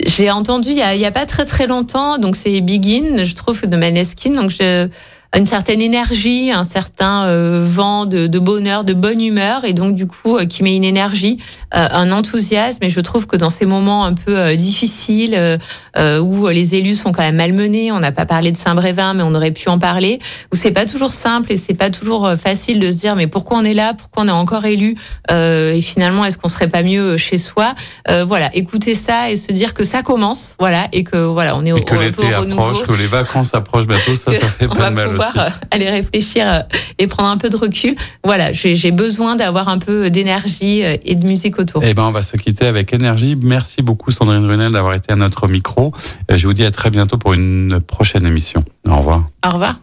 J'ai 0.06 0.30
entendu 0.30 0.70
il 0.70 0.78
y, 0.78 0.82
a, 0.84 0.93
il 0.93 1.01
y 1.01 1.06
a 1.06 1.12
pas 1.12 1.26
très 1.26 1.45
très 1.45 1.66
longtemps, 1.66 2.20
donc 2.20 2.36
c'est 2.36 2.62
Begin, 2.62 3.24
je 3.24 3.34
trouve, 3.34 3.66
de 3.66 3.76
Maneskin. 3.76 4.36
Donc 4.36 4.51
je 4.51 4.88
une 5.36 5.48
certaine 5.48 5.82
énergie, 5.82 6.52
un 6.52 6.64
certain 6.64 7.26
euh, 7.26 7.66
vent 7.68 8.06
de, 8.06 8.28
de, 8.28 8.40
bonheur, 8.40 8.84
de 8.84 8.94
bonne 8.94 9.20
humeur, 9.20 9.66
et 9.66 9.74
donc 9.74 9.96
du 9.96 10.06
coup 10.06 10.38
euh, 10.38 10.46
qui 10.46 10.62
met 10.62 10.76
une 10.76 10.84
énergie, 10.84 11.40
euh, 11.76 11.88
un 11.92 12.12
enthousiasme. 12.12 12.84
Et 12.84 12.90
je 12.90 13.00
trouve 13.00 13.26
que 13.26 13.36
dans 13.36 13.50
ces 13.50 13.66
moments 13.66 14.06
un 14.06 14.14
peu 14.14 14.56
difficiles, 14.56 15.60
où 15.98 16.48
les 16.48 16.76
élus 16.76 16.96
sont 16.96 17.12
quand 17.12 17.24
même 17.24 17.36
malmenés, 17.36 17.92
on 17.92 18.00
n'a 18.00 18.12
pas 18.12 18.26
parlé 18.26 18.52
de 18.52 18.58
Saint-Brévin, 18.58 19.14
mais 19.14 19.24
on 19.24 19.34
aurait 19.34 19.52
pu 19.52 19.70
en 19.70 19.80
parler, 19.80 20.20
où 20.52 20.56
c'est 20.56 20.72
pas 20.72 20.86
toujours 20.86 21.12
simple 21.12 21.52
et 21.52 21.58
c'est 21.58 21.74
pas 21.74 21.90
toujours 21.90 22.32
facile 22.32 22.80
de 22.80 22.92
se 22.92 22.98
dire 22.98 23.16
mais 23.16 23.28
pourquoi 23.28 23.58
on 23.58 23.64
est 23.64 23.74
là, 23.74 23.94
pourquoi 23.94 24.24
on 24.24 24.28
est 24.28 24.32
encore 24.32 24.66
élu, 24.66 24.96
et 25.30 25.82
finalement 25.82 26.26
est-ce 26.26 26.38
qu'on 26.38 26.48
serait 26.48 26.68
pas 26.68 26.84
mieux 26.84 27.18
chez 27.18 27.38
soi? 27.38 27.74
Voilà, 28.10 28.50
écouter 28.56 28.96
ça 28.96 29.32
et 29.32 29.38
se 29.38 29.52
dire 29.52 29.74
que 29.74 29.84
ça 29.84 30.04
commence, 30.04 30.56
voilà, 30.60 30.88
et 30.92 31.04
que 31.04 31.18
voilà, 31.18 31.56
on 31.56 31.66
est 31.66 31.72
au, 31.72 31.78
et 31.78 31.84
que 31.84 31.96
l'été 31.96 32.34
approche, 32.34 32.84
que 32.84 32.94
les 32.94 33.08
vacances 33.08 33.54
approchent 33.54 33.88
bientôt, 33.88 34.16
ça, 34.16 34.32
ça 34.34 34.48
fait 34.60 34.68
pas 34.68 34.90
de 34.90 34.96
mal 34.96 35.08
aussi. 35.08 35.23
Euh, 35.38 35.50
aller 35.72 35.90
réfléchir 35.90 36.46
euh, 36.48 36.60
et 37.00 37.08
prendre 37.08 37.30
un 37.30 37.38
peu 37.38 37.50
de 37.50 37.58
recul. 37.58 37.96
Voilà, 38.24 38.52
j'ai 38.54 38.92
besoin 38.92 39.36
d'avoir 39.36 39.68
un 39.68 39.78
peu 39.78 40.10
d'énergie 40.10 40.84
euh, 40.84 40.98
et 41.04 41.16
de 41.16 41.26
musique 41.26 41.60
autour. 41.60 41.84
Eh 41.84 41.94
ben, 41.94 42.04
on 42.04 42.12
va 42.12 42.22
se 42.22 42.38
quitter 42.38 42.66
avec 42.66 42.94
énergie. 42.94 43.36
Merci 43.42 43.82
beaucoup, 43.82 44.12
Sandrine 44.12 44.46
Runel, 44.46 44.72
d'avoir 44.72 44.96
été 44.96 45.12
à 45.12 45.16
notre 45.16 45.48
micro. 45.48 45.94
Je 46.30 46.48
vous 46.48 46.54
dis 46.54 46.66
à 46.66 46.72
très 46.72 46.90
bientôt 46.90 47.18
pour 47.18 47.34
une 47.34 47.80
prochaine 47.82 48.26
émission. 48.26 48.64
Au 48.90 48.98
revoir. 48.98 49.24
Au 49.46 49.50
revoir. 49.50 49.80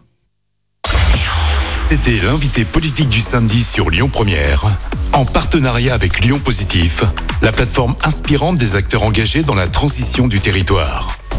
C'était 1.73 2.19
l'invité 2.25 2.63
politique 2.63 3.09
du 3.09 3.19
samedi 3.19 3.63
sur 3.63 3.89
Lyon 3.89 4.07
Première, 4.07 4.63
en 5.11 5.25
partenariat 5.25 5.93
avec 5.93 6.21
Lyon 6.21 6.39
Positif, 6.39 7.03
la 7.41 7.51
plateforme 7.51 7.95
inspirante 8.05 8.55
des 8.55 8.77
acteurs 8.77 9.03
engagés 9.03 9.43
dans 9.43 9.55
la 9.55 9.67
transition 9.67 10.27
du 10.27 10.39
territoire. 10.39 11.17